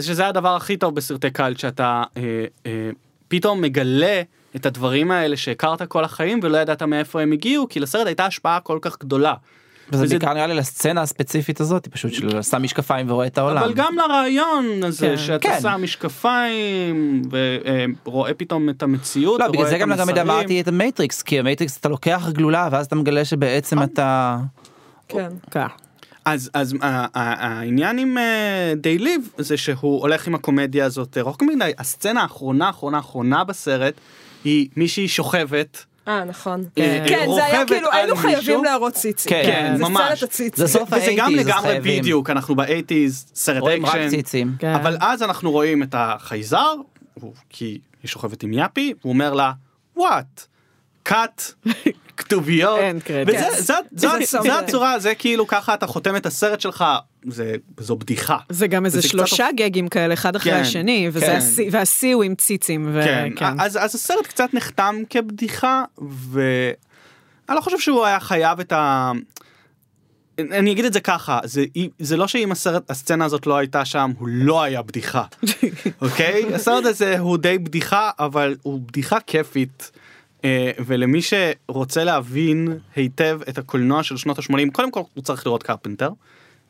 שזה, 0.02 0.28
הדבר 0.28 0.56
הכי 0.56 0.78
טוב 0.78 0.96
בסרטי 0.96 1.30
קאלט, 1.32 1.60
שאתה 1.60 2.04
אה, 2.18 2.22
אה, 2.66 2.90
פתאום 3.28 3.62
מגלה 3.62 4.22
את 4.56 4.66
הדברים 4.66 5.12
האלה 5.12 5.38
שהכרת 5.38 5.82
כל 5.82 6.04
החיים 6.04 6.40
ולא 6.44 6.58
ידעת 6.58 6.84
מאיפה 6.84 7.22
הם 7.22 7.32
הגיעו, 7.32 7.70
כי 7.70 7.80
לסרט 7.80 8.08
הייתה 8.08 8.26
השפעה 8.26 8.60
כל 8.60 8.80
כך 8.82 9.00
גדולה. 9.00 9.34
וזה 9.92 10.04
וזה- 10.04 10.20
בעיקר 10.20 10.34
נראה 10.34 10.48
לי 10.48 10.54
לסצנה 10.54 11.02
הספציפית 11.02 11.62
הזאת, 11.62 11.88
פשוט 11.88 12.14
של 12.14 12.42
שם 12.42 12.64
משקפיים 12.64 13.12
ורואה 13.12 13.28
את 13.28 13.38
העולם. 13.38 13.58
אבל 13.64 13.74
גם 13.74 13.96
לרעיון 13.98 14.66
הזה, 14.84 15.08
כן. 15.08 15.18
שאתה 15.18 15.40
כן. 15.50 15.60
שם 15.62 15.80
משקפיים 15.84 17.22
ורואה 18.06 18.34
פתאום 18.34 18.70
את 18.70 18.84
המציאות, 18.84 19.40
לא, 19.40 19.48
בגלל 19.48 19.70
זה 19.70 19.78
גם 19.78 19.92
המסרים. 19.92 20.18
אמרתי 20.18 20.62
את 20.62 20.68
ה 20.68 20.74
Matrix, 20.74 21.22
כי 21.22 21.40
ה 21.40 21.45
Matrix 21.45 21.78
אתה 21.78 21.90
לוקח 21.90 22.30
גלולה 22.32 22.70
ואז 22.72 22.86
אתה 22.86 22.96
מגלה 22.96 23.26
שבעצם 23.26 23.84
אתה... 23.84 24.38
כן. 25.08 25.30
כן. 25.52 25.66
אז 26.26 26.50
אז 26.54 26.74
ה- 26.82 26.86
ה- 27.20 27.48
העניין 27.60 27.98
עם 27.98 28.18
They 28.78 28.98
Live 28.98 29.30
זה 29.38 29.58
שהוא 29.58 30.02
הולך 30.02 30.28
עם 30.28 30.36
הקומדיה 30.36 30.86
הזאת 30.86 31.18
אה, 31.18 31.24
רחוק 31.24 31.42
מדי 31.44 31.72
הסצנה 31.78 32.22
האחרונה 32.22 32.68
האחרונה 32.68 32.98
האחרונה 32.98 33.44
בסרט 33.44 33.94
היא 34.44 34.68
מישהי 34.78 35.08
שוכבת. 35.08 35.86
אה, 36.08 36.24
נכון. 36.24 36.64
כן, 36.76 37.26
זה 37.36 37.46
היה 37.46 37.66
כאילו, 37.66 37.92
היינו. 37.92 38.16
חייבים 38.16 38.64
להראות 38.64 38.94
ציצים. 38.94 39.30
כן, 39.30 39.44
כן, 39.46 39.78
זה 39.78 39.84
ממש. 39.84 40.24
זה 40.56 40.68
סוף 40.68 40.90
וזה 40.94 41.14
גם 41.18 41.28
ה-80s, 41.28 41.38
לגמרי. 41.38 41.80
בדיוק 41.80 42.30
אנחנו 42.30 42.56
ב 42.56 42.63
eighties 42.63 43.26
סרט 43.36 43.62
רואים 43.62 43.86
רק 43.86 43.96
אקשן. 43.96 44.10
ציצים. 44.10 44.56
כן. 44.60 44.74
אבל 44.74 44.98
אז 45.00 45.24
אנחנו 45.24 45.52
רואים 45.52 45.84
את 45.84 45.96
החייזר 45.98 46.74
כי 47.50 47.80
היא 48.04 48.10
שוכבת 48.10 48.44
עם 48.44 48.54
יאפי 48.54 48.94
הוא 49.02 49.14
אומר 49.14 49.34
לה 49.34 49.52
what. 49.96 50.48
cut 51.08 51.52
כתוביות. 52.18 52.80
וזה 53.28 53.38
כן. 53.66 54.26
זה- 54.32 54.60
הצורה 54.60 55.00
זה 55.00 55.16
כאילו 55.16 55.48
ככה 55.48 55.74
אתה 55.74 55.88
חותם 55.88 56.16
את 56.16 56.26
הסרט 56.26 56.62
שלך 56.62 56.86
זה 57.28 57.56
זו 57.80 57.96
בדיחה. 57.96 58.38
זה 58.50 58.68
גם 58.68 58.86
איזה 58.86 59.00
קצת 59.00 59.10
שלושה 59.10 59.48
אופ- 59.48 59.56
גגים 59.56 59.88
כאלה 59.88 60.14
אחד 60.14 60.36
אחרי 60.36 60.54
כן, 60.54 60.60
השני, 60.62 61.10
וזה 61.14 61.26
כן. 61.26 61.36
השיא- 61.38 61.70
והשיא 61.72 62.16
הוא 62.16 62.24
עם 62.24 62.36
ציצים. 62.36 62.90
ו- 62.94 63.02
כן, 63.04 63.30
כן. 63.36 63.60
אז, 63.60 63.78
אז 63.82 63.96
הסרט 63.96 64.28
קצת 64.28 64.50
נחתם 64.54 64.96
כבדיחה, 65.10 65.84
ואני 65.98 66.76
לא 67.56 67.62
חושב 67.62 67.80
שהוא 67.80 68.06
היה 68.06 68.20
חייב 68.20 68.60
את 68.60 68.72
ה... 68.72 69.12
אני 70.40 70.72
אגיד 70.72 70.86
את 70.86 70.94
זה 70.94 71.00
ככה, 71.00 71.40
זה, 71.44 71.66
זה 72.00 72.18
לא 72.18 72.28
שאם 72.28 72.52
הסרט, 72.52 72.92
הסצנה 72.92 73.26
הזאת 73.26 73.48
לא 73.48 73.58
הייתה 73.58 73.86
שם, 73.86 74.12
הוא 74.20 74.28
לא 74.32 74.64
היה 74.64 74.82
בדיחה, 74.82 75.24
אוקיי? 76.02 76.56
הסרט 76.56 76.86
הזה 76.86 77.20
הוא 77.20 77.38
די 77.38 77.58
בדיחה, 77.58 78.10
אבל 78.20 78.56
הוא 78.62 78.82
בדיחה 78.82 79.20
כיפית. 79.20 79.92
אה, 80.46 80.72
ולמי 80.86 81.20
שרוצה 81.22 82.04
להבין 82.04 82.78
היטב 82.96 83.40
את 83.50 83.58
הקולנוע 83.58 84.04
של 84.04 84.18
שנות 84.18 84.40
ה-80, 84.40 84.72
קודם 84.72 84.92
כל 84.92 85.02
הוא 85.14 85.24
צריך 85.24 85.46
לראות 85.46 85.64
קרפנטר. 85.64 86.10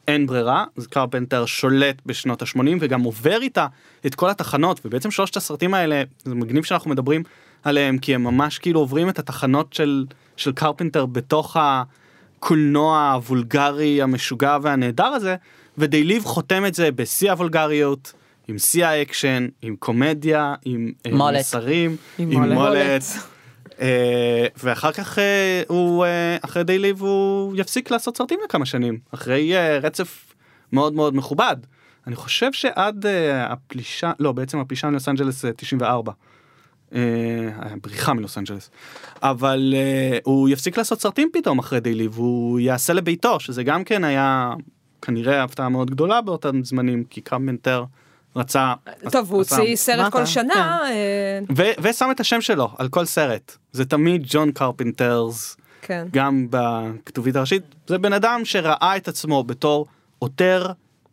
אין 0.08 0.28
ברירה, 0.28 0.66
אז 0.78 0.88
קרפנטר 0.88 1.46
שולט 1.46 1.96
בשנות 2.06 2.42
ה-80 2.42 2.78
וגם 2.80 3.02
עובר 3.02 3.42
איתה 3.42 3.68
את 4.06 4.16
כל 4.16 4.30
התחנות, 4.30 4.82
ובעצם 4.86 5.12
שלושת 5.12 5.38
הסרטים 5.38 5.74
האלה, 5.74 6.04
זה 6.26 6.36
מגניב 6.36 6.64
שאנחנו 6.64 6.92
מדברים 6.92 7.24
עליהם, 7.64 7.98
כי 7.98 8.16
הם 8.16 8.24
ממש 8.24 8.60
כאילו 8.60 8.80
עוברים 8.80 9.10
את 9.10 9.20
התחנות 9.20 9.74
של, 9.74 10.06
של 10.38 10.52
קרפנטר 10.52 11.06
בתוך 11.06 11.58
הקולנוע 11.60 13.12
הוולגרי 13.12 14.02
המשוגע 14.02 14.58
והנהדר 14.62 15.06
הזה, 15.06 15.36
ו 15.78 15.83
They 15.83 16.04
Live 16.04 16.24
חותם 16.24 16.66
את 16.66 16.76
זה 16.76 16.92
בשיא 16.92 17.32
הוולגריות, 17.32 18.14
עם 18.48 18.58
שיא 18.58 18.86
האקשן, 18.86 19.48
עם 19.62 19.76
קומדיה, 19.76 20.56
עם 20.66 20.92
אה, 21.06 21.12
mullet. 21.12 21.40
מסרים, 21.40 21.96
עם 22.18 22.32
עם 22.32 22.40
mullet. 22.40 22.54
mullet. 22.54 23.04
אה, 23.82 24.48
ואחר 24.64 24.92
כך 24.92 25.20
אה, 25.20 25.62
הוא 25.68 26.06
אה, 26.06 26.38
אחרי 26.42 26.64
They 26.64 26.80
Live 26.80 27.02
הוא 27.02 27.56
יפסיק 27.58 27.92
לעשות 27.92 28.18
סרטים 28.18 28.40
לכמה 28.46 28.66
שנים 28.66 29.00
אחרי 29.14 29.54
רצף 29.82 30.34
מאוד 30.72 30.94
מאוד 30.94 31.16
מכובד. 31.16 31.56
אני 32.08 32.16
חושב 32.16 32.54
שעד 32.54 33.06
הפלישה 33.36 34.12
לא 34.20 34.32
בעצם 34.32 34.60
הפלישה 34.60 34.90
מלוס 34.90 35.10
אנג'לס 35.10 35.46
אה, 35.46 35.52
94. 35.54 36.12
אה, 36.96 37.00
הבריחה 37.56 38.14
מלוס 38.14 38.38
אנג'לס 38.38 38.70
אבל 39.24 39.74
הוא 40.24 40.50
יפסיק 40.50 40.78
לעשות 40.78 41.02
סרטים 41.02 41.30
פתאום 41.34 41.60
אחרי 41.60 41.80
They 41.80 41.94
Live 41.94 42.16
הוא 42.16 42.60
יעשה 42.60 42.94
לביתו 42.94 43.40
שזה 43.40 43.64
גם 43.64 43.84
כן 43.84 44.04
היה 44.04 44.54
כנראה 45.02 45.44
הפתעה 45.44 45.70
מאוד 45.70 45.92
גדולה 45.92 46.22
באותם 46.22 46.64
זמנים 46.64 47.04
כי 47.04 47.22
קרפנטר 47.22 47.84
רצה 48.38 48.74
טוב, 49.12 49.32
הוא 49.32 49.38
הוציא 49.38 49.76
סרט 49.76 50.12
כל? 50.12 50.26
שנה. 50.26 50.80
אה, 50.84 51.40
ו- 51.58 51.82
ושם 51.82 52.12
את 52.12 52.20
השם 52.20 52.42
שלו 52.42 52.70
על 52.78 52.90
כל 52.90 53.06
סרט 53.06 53.58
זה 53.72 53.86
תמיד 53.86 54.24
John 54.26 54.52
Carpenter's 54.52 55.58
כן. 55.82 56.08
גם 56.14 56.48
בכתובית 56.50 57.36
הראשית 57.36 57.64
זה 57.88 57.98
בן 57.98 58.14
אדם 58.14 58.42
שראה 58.44 58.98
את 58.98 59.08
עצמו 59.08 59.44
בתור 59.44 59.86
עותר 60.20 60.66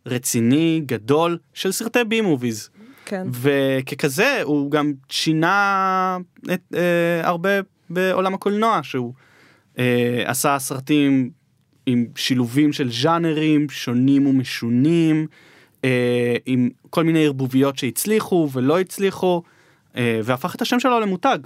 רציני 0.05 0.81
גדול 0.85 1.37
של 1.53 1.71
סרטי 1.71 2.03
בי 2.03 2.21
מוביז 2.21 2.69
כן. 3.05 3.27
וככזה 3.31 4.39
הוא 4.43 4.71
גם 4.71 4.93
שינה 5.09 6.17
את, 6.53 6.61
אה, 6.75 7.27
הרבה 7.27 7.49
בעולם 7.89 8.33
הקולנוע 8.33 8.79
שהוא 8.83 9.13
אה, 9.79 10.23
עשה 10.25 10.59
סרטים 10.59 11.29
עם 11.85 12.05
שילובים 12.15 12.73
של 12.73 12.91
ז'אנרים 12.91 13.69
שונים 13.69 14.27
ומשונים 14.27 15.27
אה, 15.85 16.35
עם 16.45 16.69
כל 16.89 17.03
מיני 17.03 17.25
ערבוביות 17.25 17.77
שהצליחו 17.77 18.49
ולא 18.51 18.79
הצליחו 18.79 19.43
אה, 19.97 20.19
והפך 20.23 20.55
את 20.55 20.61
השם 20.61 20.79
שלו 20.79 20.99
למותג. 20.99 21.39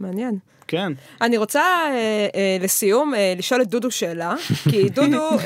מעניין. 0.00 0.38
כן. 0.68 0.92
אני 1.20 1.36
רוצה 1.36 1.60
אה, 1.60 1.92
אה, 2.34 2.56
לסיום 2.60 3.14
אה, 3.14 3.34
לשאול 3.38 3.62
את 3.62 3.66
דודו 3.68 3.90
שאלה, 3.90 4.34
כי 4.70 4.88
דודו 4.96 5.30
אה, 5.30 5.38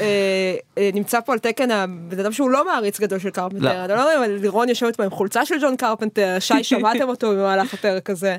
אה, 0.78 0.90
נמצא 0.94 1.20
פה 1.20 1.32
על 1.32 1.38
תקן 1.38 1.70
הבן 1.70 2.18
אדם 2.20 2.32
שהוא 2.32 2.50
לא 2.50 2.64
מעריץ 2.66 3.00
גדול 3.00 3.18
של 3.18 3.30
קרפנטר, 3.30 3.64
לא. 3.64 3.84
אני 3.84 3.88
לא 3.88 4.10
יודעת 4.10 4.30
אם 4.30 4.42
לירון 4.42 4.68
יושבת 4.68 4.96
פה 4.96 5.04
עם 5.04 5.10
חולצה 5.10 5.46
של 5.46 5.54
ג'ון 5.60 5.76
קרפנטר, 5.76 6.36
שי 6.38 6.64
שמעתם 6.72 7.08
אותו 7.08 7.30
במהלך 7.30 7.74
הפרק 7.74 8.10
הזה. 8.10 8.36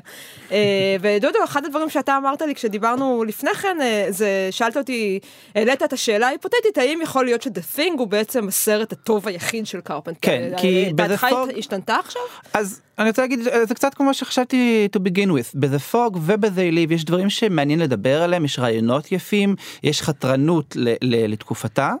אה, 0.52 0.58
ודודו, 1.00 1.38
אחד 1.44 1.64
הדברים 1.64 1.90
שאתה 1.90 2.16
אמרת 2.16 2.42
לי 2.42 2.54
כשדיברנו 2.54 3.24
לפני 3.24 3.54
כן, 3.54 3.76
זה 4.08 4.48
שאלת 4.50 4.76
אותי, 4.76 5.18
העלית 5.54 5.82
את 5.82 5.92
השאלה 5.92 6.26
ההיפותטית, 6.26 6.78
האם 6.78 6.98
יכול 7.02 7.24
להיות 7.24 7.42
ש-The 7.42 7.78
Thing 7.78 7.92
הוא 7.98 8.06
בעצם 8.08 8.48
הסרט 8.48 8.92
הטוב 8.92 9.28
היחיד 9.28 9.66
של 9.66 9.80
קרפנטר? 9.80 10.18
כן, 10.22 10.50
כי 10.56 10.92
ב-The 10.94 11.20
Fog- 11.24 11.58
השתנתה 11.58 11.96
עכשיו? 11.96 12.22
אז 12.54 12.80
אני 12.98 13.08
רוצה 13.08 13.22
להגיד 13.22 13.40
זה 13.68 13.74
קצת 13.74 13.94
כמו 13.94 14.14
שחשבתי 14.14 14.88
to 14.96 15.00
begin 15.00 15.28
with 15.28 15.50
ב-The 15.54 15.94
Fog 15.94 16.16
וב-They 16.20 16.73
Live 16.74 16.92
יש 16.92 17.04
דברים 17.04 17.30
שמעניין 17.30 17.78
לדבר 17.78 18.22
עליהם 18.22 18.44
יש 18.44 18.58
רעיונות 18.58 19.12
יפים 19.12 19.54
יש 19.82 20.02
חתרנות 20.02 20.76
ל- 20.76 20.94
ל- 21.02 21.32
לתקופתה 21.32 21.92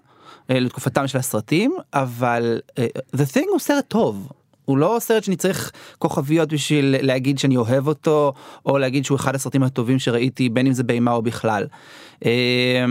אה, 0.50 0.60
לתקופתם 0.60 1.06
של 1.06 1.18
הסרטים 1.18 1.74
אבל 1.94 2.60
אה, 2.78 2.86
The 3.16 3.34
Thing 3.34 3.46
הוא 3.50 3.58
סרט 3.58 3.84
טוב. 3.88 4.28
הוא 4.64 4.78
לא 4.78 4.96
סרט 5.00 5.24
שאני 5.24 5.36
צריך 5.36 5.72
כוכביות 5.98 6.52
בשביל 6.52 6.96
להגיד 7.00 7.38
שאני 7.38 7.56
אוהב 7.56 7.88
אותו 7.88 8.32
או 8.66 8.78
להגיד 8.78 9.04
שהוא 9.04 9.16
אחד 9.16 9.34
הסרטים 9.34 9.62
הטובים 9.62 9.98
שראיתי 9.98 10.48
בין 10.48 10.66
אם 10.66 10.72
זה 10.72 10.82
באימה 10.82 11.12
או 11.12 11.22
בכלל. 11.22 11.66
אה, 12.24 12.84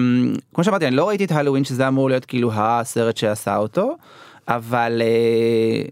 כמו 0.53 0.63
שאמרתי 0.63 0.87
אני 0.87 0.95
לא 0.95 1.07
ראיתי 1.07 1.25
את 1.25 1.31
הלואוין 1.31 1.63
שזה 1.63 1.87
אמור 1.87 2.09
להיות 2.09 2.25
כאילו 2.25 2.51
הסרט 2.53 3.17
שעשה 3.17 3.57
אותו 3.57 3.95
אבל 4.47 5.01
אה, 5.01 5.83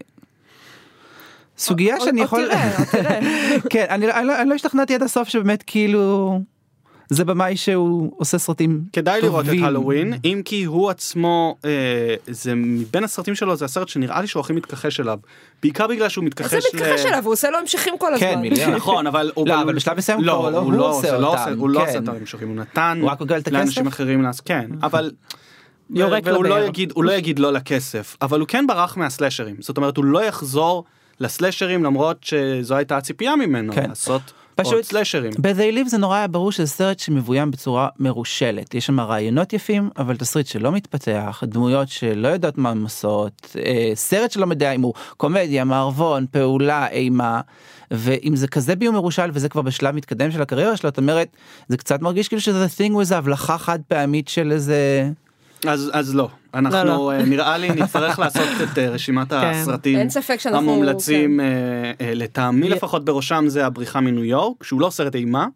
סוגיה 1.62 1.96
שאני 2.00 2.20
יכול 2.20 2.46
תראה, 2.46 2.76
עוד 2.78 2.86
תראה. 2.86 3.20
כן 3.70 3.86
אני, 3.90 4.06
לא- 4.06 4.12
אני, 4.12 4.26
לא, 4.26 4.40
אני 4.40 4.48
לא 4.48 4.54
השתכנעתי 4.54 4.94
עד 4.94 5.02
הסוף 5.02 5.28
שבאמת 5.28 5.62
כאילו 5.66 6.40
זה 7.10 7.24
במאי 7.24 7.56
שהוא 7.56 8.12
עושה 8.16 8.38
סרטים 8.38 8.80
כדאי 8.92 9.20
לראות 9.22 9.40
את 9.40 9.46
טובים. 9.46 9.64
הלואוין, 9.64 10.12
אם 10.24 10.42
כי 10.44 10.64
הוא 10.64 10.90
עצמו, 10.90 11.56
אה, 11.64 11.70
זה 12.26 12.52
מבין 12.54 13.04
הסרטים 13.04 13.34
שלו, 13.34 13.56
זה 13.56 13.64
הסרט 13.64 13.88
שנראה 13.88 14.20
לי 14.20 14.26
שהוא 14.26 14.40
הכי 14.40 14.52
מתכחש 14.52 15.00
אליו. 15.00 15.18
בעיקר 15.62 15.86
בגלל 15.86 16.08
שהוא 16.08 16.24
מתכחש 16.24 16.50
זה 16.62 16.68
מתכחש 16.74 17.06
אליו, 17.06 17.24
הוא 17.24 17.32
עושה 17.32 17.50
לו 17.50 17.58
המשכים 17.58 17.94
כל 17.98 18.14
הזמן. 18.14 18.26
כן, 18.26 18.38
מיליון. 18.40 18.70
נכון 18.80 19.06
אבל 19.06 19.30
הוא 19.34 19.48
לא, 19.48 19.62
אבל 19.62 19.74
בשלב 19.74 19.96
מסוים 19.96 20.20
לא, 20.24 20.26
לא 20.52 20.58
הוא 20.58 20.64
הוא 20.66 20.72
לא 20.72 20.90
עושה 20.90 21.18
לא 21.18 21.26
אותם, 21.28 21.38
עושה- 21.42 21.54
הוא 21.58 21.70
לא 21.70 21.80
כן. 21.80 21.86
עושה 21.86 21.98
את 21.98 22.08
המשכים 22.08 22.48
הוא 22.48 22.56
נתן 22.56 22.98
הוא 23.00 23.10
רק 23.10 23.20
מקבל 23.20 23.38
את 23.38 23.48
לאנשים 23.48 23.82
הכסף? 23.86 23.94
אחרים 23.96 24.22
לעשות 24.22 24.46
כן 24.46 24.70
אבל 24.82 25.10
יורק 25.90 26.22
והוא 26.26 26.44
לא 26.44 26.50
לבאר. 26.56 26.68
יגיד 26.68 26.92
הוא 26.94 27.04
לא 27.04 27.12
יגיד 27.12 27.38
לא 27.38 27.52
לכסף 27.52 28.16
אבל 28.22 28.40
הוא 28.40 28.48
כן 28.48 28.66
ברח 28.66 28.96
מהסלאשרים 28.96 29.56
זאת 29.60 29.76
אומרת 29.76 29.96
הוא 29.96 30.04
לא 30.04 30.24
יחזור 30.24 30.84
לסלאשרים 31.22 31.84
למרות 31.84 32.24
שזו 32.24 32.74
הייתה 32.74 32.96
הציפייה 32.96 33.36
ממנו 33.36 33.72
כן. 33.72 33.88
לעשות 33.88 34.22
פשוט- 34.54 34.72
עוד 34.74 34.82
סלאשרים. 34.84 35.32
ב-They 35.38 35.74
Live 35.84 35.88
זה 35.88 35.98
נורא 35.98 36.16
היה 36.16 36.26
ברור 36.26 36.52
שזה 36.52 36.66
סרט 36.66 36.98
שמבוים 36.98 37.50
בצורה 37.50 37.88
מרושלת 37.98 38.74
יש 38.74 38.86
שם 38.86 39.00
רעיונות 39.00 39.52
יפים 39.52 39.90
אבל 39.98 40.16
תסריט 40.16 40.46
שלא 40.46 40.72
מתפתח 40.72 41.42
דמויות 41.46 41.88
שלא 41.88 42.28
יודעות 42.28 42.58
מה 42.58 42.70
הן 42.70 42.82
עושות 42.82 43.56
אה, 43.64 43.90
סרט 43.94 44.30
שלא 44.30 44.46
יודע 44.50 44.72
אם 44.72 44.82
הוא 44.82 44.94
קומדיה 45.16 45.64
מערבון 45.64 46.26
פעולה 46.30 46.88
אימה 46.88 47.40
ואם 47.90 48.36
זה 48.36 48.48
כזה 48.48 48.74
ביום 48.76 48.94
מרושל 48.94 49.30
וזה 49.32 49.48
כבר 49.48 49.62
בשלב 49.62 49.94
מתקדם 49.94 50.30
של 50.30 50.42
הקריירה 50.42 50.76
שלו 50.76 50.88
את 50.90 50.98
אומרת 50.98 51.28
זה 51.68 51.76
קצת 51.76 52.02
מרגיש 52.02 52.28
כאילו 52.28 52.40
שזה 52.40 52.66
thing 52.78 53.00
איזה 53.00 53.18
הבלחה 53.18 53.58
חד 53.58 53.78
פעמית 53.88 54.28
של 54.28 54.52
איזה 54.52 55.10
אז 55.66 55.90
אז 55.92 56.14
לא 56.14 56.28
אנחנו 56.54 56.84
לא. 56.84 57.12
אה, 57.12 57.22
נראה 57.22 57.58
לי 57.58 57.70
נצטרך 57.70 58.18
לעשות 58.18 58.48
את 58.62 58.78
אה, 58.78 58.88
רשימת 58.88 59.32
הסרטים 59.32 59.98
אין 59.98 60.10
ספק 60.10 60.40
שאנחנו... 60.40 60.72
המומלצים 60.72 61.40
אה, 61.40 61.46
אה, 62.00 62.14
לטעמי 62.14 62.68
לפחות 62.68 63.04
בראשם 63.04 63.44
זה 63.48 63.66
הבריחה 63.66 64.00
מניו 64.00 64.24
יורק 64.24 64.64
שהוא 64.64 64.80
לא 64.80 64.90
סרט 64.90 65.14
אימה. 65.14 65.46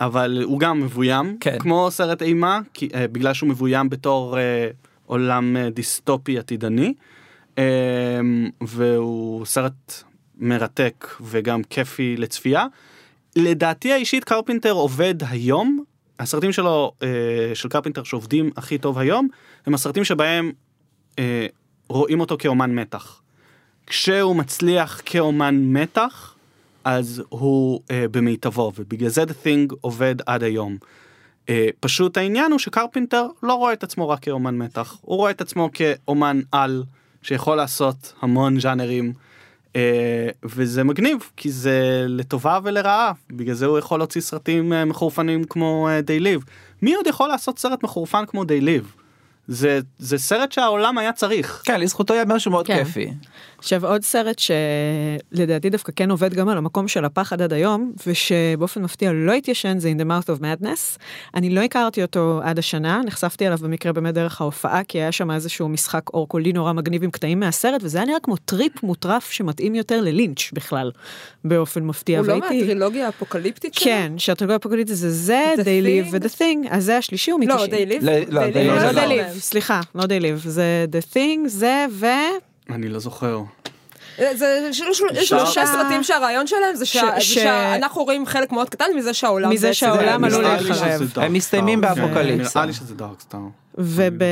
אבל 0.00 0.42
הוא 0.44 0.60
גם 0.60 0.80
מבוים 0.80 1.36
כן. 1.40 1.58
כמו 1.58 1.88
סרט 1.90 2.22
אימה 2.22 2.60
כי, 2.74 2.88
אה, 2.94 3.08
בגלל 3.08 3.34
שהוא 3.34 3.48
מבוים 3.48 3.90
בתור 3.90 4.38
אה, 4.38 4.68
עולם 5.06 5.56
אה, 5.56 5.70
דיסטופי 5.70 6.38
עתידני 6.38 6.94
אה, 7.58 7.64
והוא 8.60 9.46
סרט 9.46 10.02
מרתק 10.38 11.06
וגם 11.20 11.62
כיפי 11.62 12.16
לצפייה. 12.16 12.66
לדעתי 13.36 13.92
האישית 13.92 14.24
קרפינטר 14.24 14.72
עובד 14.72 15.14
היום 15.30 15.84
הסרטים 16.18 16.52
שלו 16.52 16.92
אה, 17.02 17.08
של 17.54 17.68
קרפינטר 17.68 18.02
שעובדים 18.02 18.50
הכי 18.56 18.78
טוב 18.78 18.98
היום 18.98 19.28
הם 19.66 19.74
הסרטים 19.74 20.04
שבהם 20.04 20.52
אה, 21.18 21.46
רואים 21.88 22.20
אותו 22.20 22.36
כאומן 22.38 22.74
מתח. 22.74 23.20
כשהוא 23.86 24.36
מצליח 24.36 25.00
כאומן 25.04 25.54
מתח 25.54 26.34
אז 26.84 27.22
הוא 27.28 27.80
אה, 27.90 28.04
במיטבו 28.10 28.72
ובגלל 28.78 29.08
זה 29.08 29.22
The 29.22 29.44
Thing 29.44 29.74
עובד 29.80 30.14
עד 30.26 30.42
היום. 30.42 30.76
אה, 31.48 31.68
פשוט 31.80 32.16
העניין 32.16 32.52
הוא 32.52 32.58
שקרפינטר 32.58 33.26
לא 33.42 33.54
רואה 33.54 33.72
את 33.72 33.82
עצמו 33.82 34.08
רק 34.08 34.20
כאומן 34.22 34.56
מתח 34.58 34.98
הוא 35.00 35.16
רואה 35.16 35.30
את 35.30 35.40
עצמו 35.40 35.70
כאומן 35.72 36.40
על 36.52 36.84
שיכול 37.22 37.56
לעשות 37.56 38.12
המון 38.22 38.60
ז'אנרים. 38.60 39.12
אה, 39.76 40.28
וזה 40.44 40.84
מגניב 40.84 41.18
כי 41.36 41.50
זה 41.50 42.04
לטובה 42.08 42.58
ולרעה 42.64 43.12
בגלל 43.30 43.54
זה 43.54 43.66
הוא 43.66 43.78
יכול 43.78 43.98
להוציא 44.00 44.20
סרטים 44.20 44.72
אה, 44.72 44.84
מחורפנים 44.84 45.44
כמו 45.44 45.88
אה, 45.88 46.00
They 46.00 46.22
Live. 46.22 46.50
מי 46.82 46.94
עוד 46.94 47.06
יכול 47.06 47.28
לעשות 47.28 47.58
סרט 47.58 47.82
מחורפן 47.82 48.24
כמו 48.26 48.42
They 48.42 48.62
Live? 48.62 48.98
זה 49.48 49.80
זה 49.98 50.18
סרט 50.18 50.52
שהעולם 50.52 50.98
היה 50.98 51.12
צריך. 51.12 51.62
כן 51.64 51.80
לזכותו 51.80 52.14
ייאמר 52.14 52.38
שהוא 52.38 52.52
מאוד 52.52 52.66
כן. 52.66 52.84
כיפי. 52.84 53.10
עכשיו 53.58 53.86
עוד 53.86 54.02
סרט 54.02 54.38
שלדעתי 54.38 55.70
דווקא 55.70 55.92
כן 55.96 56.10
עובד 56.10 56.34
גם 56.34 56.48
על 56.48 56.58
המקום 56.58 56.88
של 56.88 57.04
הפחד 57.04 57.42
עד 57.42 57.52
היום 57.52 57.92
ושבאופן 58.06 58.82
מפתיע 58.82 59.12
לא 59.12 59.32
התיישן 59.32 59.78
זה 59.78 59.92
In 59.96 60.00
the 60.00 60.04
Mouth 60.04 60.38
of 60.38 60.42
Madness. 60.42 60.98
אני 61.34 61.50
לא 61.50 61.60
הכרתי 61.60 62.02
אותו 62.02 62.40
עד 62.44 62.58
השנה 62.58 63.00
נחשפתי 63.06 63.46
אליו 63.46 63.58
במקרה 63.58 63.92
באמת 63.92 64.14
דרך 64.14 64.40
ההופעה 64.40 64.84
כי 64.84 64.98
היה 64.98 65.12
שם 65.12 65.30
איזשהו 65.30 65.68
משחק 65.68 66.02
אורקולי 66.14 66.52
נורא 66.52 66.72
מגניב 66.72 67.04
עם 67.04 67.10
קטעים 67.10 67.40
מהסרט 67.40 67.80
וזה 67.84 67.98
היה 67.98 68.06
נראה 68.06 68.20
כמו 68.20 68.36
טריפ 68.36 68.82
מוטרף 68.82 69.30
שמתאים 69.30 69.74
יותר 69.74 70.00
ללינץ' 70.00 70.50
בכלל 70.52 70.90
באופן 71.44 71.82
מפתיע. 71.84 72.18
הוא 72.18 72.26
לא 72.26 72.32
והייתי- 72.32 72.58
מהטרילוגיה 72.60 73.06
האפוקליפטית 73.06 73.74
שלו? 73.74 73.84
כן, 73.84 74.12
שהטרגוליה 74.16 74.56
הפוקליטית 74.56 74.96
זה 74.96 75.10
זה, 75.10 75.54
The 75.56 75.60
They 75.60 75.64
Live 75.64 76.12
Thing? 76.12 76.16
ו-The 76.24 76.38
Thing, 76.38 76.68
אז 76.70 76.84
זה 76.84 76.96
השלישי 76.98 77.30
הוא 77.30 77.40
לא, 77.46 77.56
מ-90. 77.56 77.68
They 77.70 77.90
Live? 77.92 78.04
לא, 78.04 78.12
לא, 78.28 78.40
They 78.48 78.54
Live 78.54 78.56
לא 78.58 78.90
They 78.90 79.06
לא. 79.08 79.22
Live, 79.22 79.38
סליחה, 79.38 79.80
לא 79.94 80.02
They 80.02 80.22
Live, 80.22 80.48
זה 80.48 80.86
The 80.92 81.14
Thing, 81.14 81.48
זה 81.48 81.86
ו... 81.90 82.06
אני 82.68 82.88
לא 82.88 82.98
זוכר. 82.98 83.40
זה 84.34 84.70
שלושה 85.22 85.66
סרטים 85.66 86.02
שהרעיון 86.02 86.46
שלהם 86.46 86.74
זה 86.74 86.86
שאנחנו 87.20 88.04
רואים 88.04 88.26
חלק 88.26 88.52
מאוד 88.52 88.68
קטן 88.68 88.84
מזה 88.96 89.14
שהעולם 89.14 89.50
מזה 89.50 89.74
שהעולם 89.74 90.24
עלול 90.24 90.42
להיחרב. 90.42 91.02
הם 91.16 91.32
מסתיימים. 91.32 91.80
באפוקליפסה. 91.80 92.58
נראה 92.58 92.66
לי 92.66 92.72
שזה 92.72 92.94
דארק 92.94 93.20
סטאר. 93.20 93.40
וב... 93.78 94.22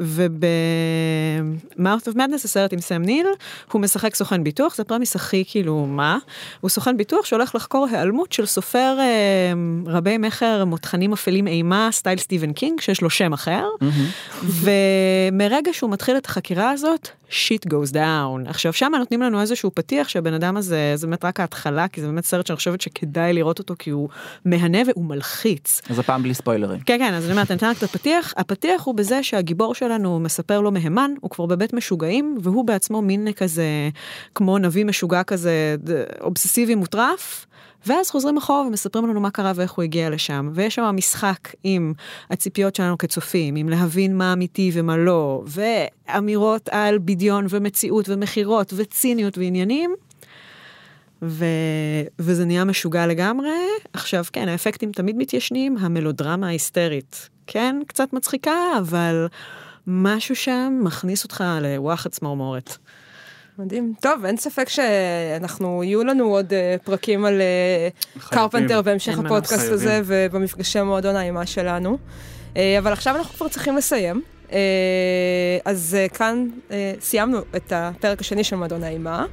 וב-Mouth 0.00 1.80
of 2.08 2.14
Madness, 2.14 2.44
הסרט 2.44 2.72
עם 2.72 2.80
סם 2.80 3.02
ניל, 3.02 3.26
הוא 3.72 3.80
משחק 3.80 4.14
סוכן 4.14 4.44
ביטוח, 4.44 4.76
זה 4.76 4.84
פרמיס 4.84 5.16
הכי 5.16 5.44
כאילו 5.48 5.86
מה? 5.86 6.18
הוא 6.60 6.70
סוכן 6.70 6.96
ביטוח 6.96 7.24
שהולך 7.24 7.54
לחקור 7.54 7.86
היעלמות 7.90 8.32
של 8.32 8.46
סופר 8.46 8.96
אה, 8.98 9.52
רבי 9.86 10.18
מכר 10.18 10.64
מותחנים 10.64 11.12
אפלים 11.12 11.46
אימה, 11.46 11.88
סטייל 11.92 12.18
סטיבן 12.18 12.52
קינג, 12.52 12.80
שיש 12.80 13.02
לו 13.02 13.10
שם 13.10 13.32
אחר, 13.32 13.64
ומרגע 14.42 15.72
שהוא 15.72 15.90
מתחיל 15.90 16.16
את 16.16 16.26
החקירה 16.26 16.70
הזאת, 16.70 17.08
shit 17.30 17.66
goes 17.66 17.92
down. 17.92 18.48
עכשיו 18.50 18.72
שם 18.72 18.92
נותנים 18.98 19.22
לנו 19.22 19.40
איזשהו 19.40 19.70
פתיח 19.74 20.08
שהבן 20.08 20.34
אדם 20.34 20.56
הזה, 20.56 20.92
זה 20.94 21.06
באמת 21.06 21.24
רק 21.24 21.40
ההתחלה, 21.40 21.88
כי 21.88 22.00
זה 22.00 22.06
באמת 22.06 22.24
סרט 22.24 22.46
שאני 22.46 22.56
חושבת 22.56 22.80
שכדאי 22.80 23.32
לראות 23.32 23.58
אותו 23.58 23.74
כי 23.78 23.90
הוא 23.90 24.08
מהנה 24.44 24.78
והוא 24.86 25.04
מלחיץ. 25.04 25.80
אז 25.90 25.98
הפעם 25.98 26.22
בלי 26.22 26.34
ספוילרים. 26.34 26.80
כן, 26.80 26.98
כן, 26.98 27.14
אז 27.14 27.24
אני 27.24 27.32
אומרת, 27.32 27.50
אני 27.50 27.58
אתן 27.58 27.66
רק 27.66 27.78
את 27.78 27.82
הפתיח. 27.82 28.34
הפתיח 28.36 28.82
הוא 28.84 28.94
בזה 28.94 29.22
שהגיבור 29.22 29.74
שלנו 29.88 30.20
מספר 30.20 30.60
לא 30.60 30.70
מהימן, 30.70 31.10
הוא 31.20 31.30
כבר 31.30 31.46
בבית 31.46 31.72
משוגעים, 31.72 32.38
והוא 32.42 32.64
בעצמו 32.64 33.02
מין 33.02 33.32
כזה, 33.32 33.64
כמו 34.34 34.58
נביא 34.58 34.84
משוגע 34.84 35.22
כזה, 35.22 35.76
אובססיבי 36.20 36.74
מוטרף. 36.74 37.46
ואז 37.86 38.10
חוזרים 38.10 38.36
אחורה 38.36 38.66
ומספרים 38.66 39.06
לנו 39.06 39.20
מה 39.20 39.30
קרה 39.30 39.52
ואיך 39.54 39.72
הוא 39.72 39.82
הגיע 39.82 40.10
לשם. 40.10 40.50
ויש 40.54 40.74
שם 40.74 40.94
משחק 40.96 41.38
עם 41.64 41.92
הציפיות 42.30 42.74
שלנו 42.74 42.98
כצופים, 42.98 43.56
עם 43.56 43.68
להבין 43.68 44.16
מה 44.16 44.32
אמיתי 44.32 44.70
ומה 44.74 44.96
לא, 44.96 45.42
ואמירות 45.46 46.68
על 46.68 46.98
בדיון 46.98 47.46
ומציאות 47.50 48.08
ומכירות 48.08 48.72
וציניות 48.76 49.38
ועניינים. 49.38 49.94
ו... 51.22 51.44
וזה 52.18 52.44
נהיה 52.44 52.64
משוגע 52.64 53.06
לגמרי. 53.06 53.50
עכשיו, 53.92 54.24
כן, 54.32 54.48
האפקטים 54.48 54.92
תמיד 54.92 55.16
מתיישנים, 55.16 55.76
המלודרמה 55.80 56.46
ההיסטרית, 56.46 57.28
כן, 57.46 57.80
קצת 57.86 58.12
מצחיקה, 58.12 58.56
אבל 58.78 59.26
משהו 59.88 60.36
שם 60.36 60.80
מכניס 60.82 61.24
אותך 61.24 61.44
לוואחד 61.60 62.10
צמרמורת. 62.10 62.76
מדהים. 63.58 63.94
טוב, 64.00 64.24
אין 64.24 64.36
ספק 64.36 64.68
שאנחנו, 64.68 65.84
יהיו 65.84 66.04
לנו 66.04 66.24
עוד 66.24 66.52
אה, 66.52 66.76
פרקים 66.84 67.24
על 67.24 67.40
חייבים. 68.18 68.38
קרפנטר 68.38 68.82
בהמשך. 68.82 69.18
הפודקאסט 69.18 69.72
הזה. 69.72 70.00
ובמפגשי 70.04 70.82
מועדון 70.82 71.16
האימה 71.16 71.46
שלנו. 71.46 71.98
אה, 72.56 72.78
אבל 72.78 72.92
עכשיו 72.92 73.16
אנחנו 73.16 73.34
כבר 73.34 73.48
צריכים 73.48 73.76
לסיים. 73.76 74.22
אה, 74.52 75.58
אז 75.64 75.96
אה, 75.98 76.08
כאן 76.08 76.48
אה, 76.70 76.92
סיימנו 77.00 77.38
את 77.56 77.72
הפרק 77.76 78.20
השני 78.20 78.44
של 78.44 78.56
מועדון 78.56 78.84
האימה. 78.84 79.26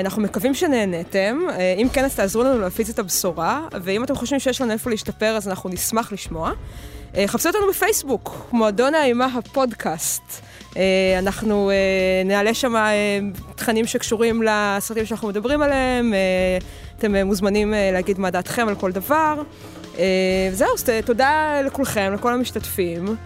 אנחנו 0.00 0.22
מקווים 0.22 0.54
שנהניתם, 0.54 1.38
אם 1.82 1.88
כן 1.92 2.04
אז 2.04 2.16
תעזרו 2.16 2.42
לנו 2.42 2.58
להפיץ 2.58 2.88
את 2.88 2.98
הבשורה, 2.98 3.66
ואם 3.82 4.04
אתם 4.04 4.14
חושבים 4.14 4.40
שיש 4.40 4.60
לנו 4.60 4.72
איפה 4.72 4.90
להשתפר 4.90 5.36
אז 5.36 5.48
אנחנו 5.48 5.70
נשמח 5.70 6.12
לשמוע. 6.12 6.52
אה, 7.16 7.28
חפשו 7.28 7.48
אותנו 7.48 7.62
בפייסבוק, 7.70 8.48
מועדון 8.52 8.94
האימה 8.94 9.26
הפודקאסט. 9.26 10.22
אה, 10.76 10.82
אנחנו 11.18 11.70
אה, 11.70 11.74
נעלה 12.24 12.54
שם 12.54 12.74
תכנים 13.54 13.86
שקשורים 13.86 14.42
לסרטים 14.42 15.06
שאנחנו 15.06 15.28
מדברים 15.28 15.62
עליהם, 15.62 16.14
אתם 16.98 17.26
מוזמנים 17.26 17.74
להגיד 17.92 18.18
מה 18.18 18.30
דעתכם 18.30 18.68
על 18.68 18.74
כל 18.74 18.92
דבר. 18.92 19.42
זהו, 20.52 20.68
תודה 21.04 21.60
לכולכם, 21.64 22.12
לכל 22.14 22.32
המשתתפים. 22.32 23.16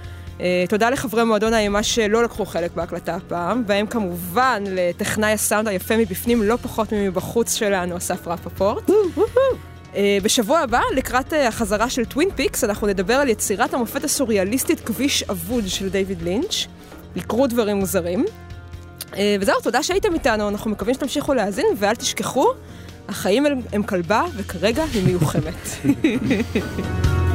תודה 0.68 0.90
לחברי 0.90 1.24
מועדון 1.24 1.54
האימה 1.54 1.82
שלא 1.82 2.22
לקחו 2.24 2.44
חלק 2.44 2.70
בהקלטה 2.74 3.14
הפעם, 3.14 3.66
בהם 3.66 3.86
כמובן 3.86 4.62
לטכנאי 4.66 5.32
הסאונד 5.32 5.68
היפה 5.68 5.96
מבפנים, 5.96 6.42
לא 6.42 6.56
פחות 6.62 6.92
ממבחוץ 6.92 7.54
שלנו, 7.54 7.96
אסף 7.96 8.28
רפפורט. 8.28 8.90
אה, 9.94 10.18
בשבוע 10.22 10.58
הבא, 10.58 10.80
לקראת 10.96 11.32
אה, 11.32 11.48
החזרה 11.48 11.90
של 11.90 12.04
טווין 12.04 12.28
פיקס, 12.34 12.64
אנחנו 12.64 12.86
נדבר 12.86 13.14
על 13.14 13.28
יצירת 13.28 13.74
המופת 13.74 14.04
הסוריאליסטית 14.04 14.80
כביש 14.80 15.22
אבוד 15.22 15.64
של 15.68 15.88
דיוויד 15.88 16.22
לינץ'. 16.22 16.66
יקרו 17.16 17.46
דברים 17.46 17.76
מוזרים. 17.76 18.24
אה, 19.16 19.36
וזהו, 19.40 19.60
תודה 19.62 19.82
שהייתם 19.82 20.14
איתנו, 20.14 20.48
אנחנו 20.48 20.70
מקווים 20.70 20.94
שתמשיכו 20.94 21.34
להאזין, 21.34 21.66
ואל 21.78 21.94
תשכחו, 21.94 22.46
החיים 23.08 23.46
הם- 23.72 23.82
כלבה, 23.82 24.24
וכרגע 24.36 24.84
היא 24.92 25.04
מיוחמת. 25.06 25.68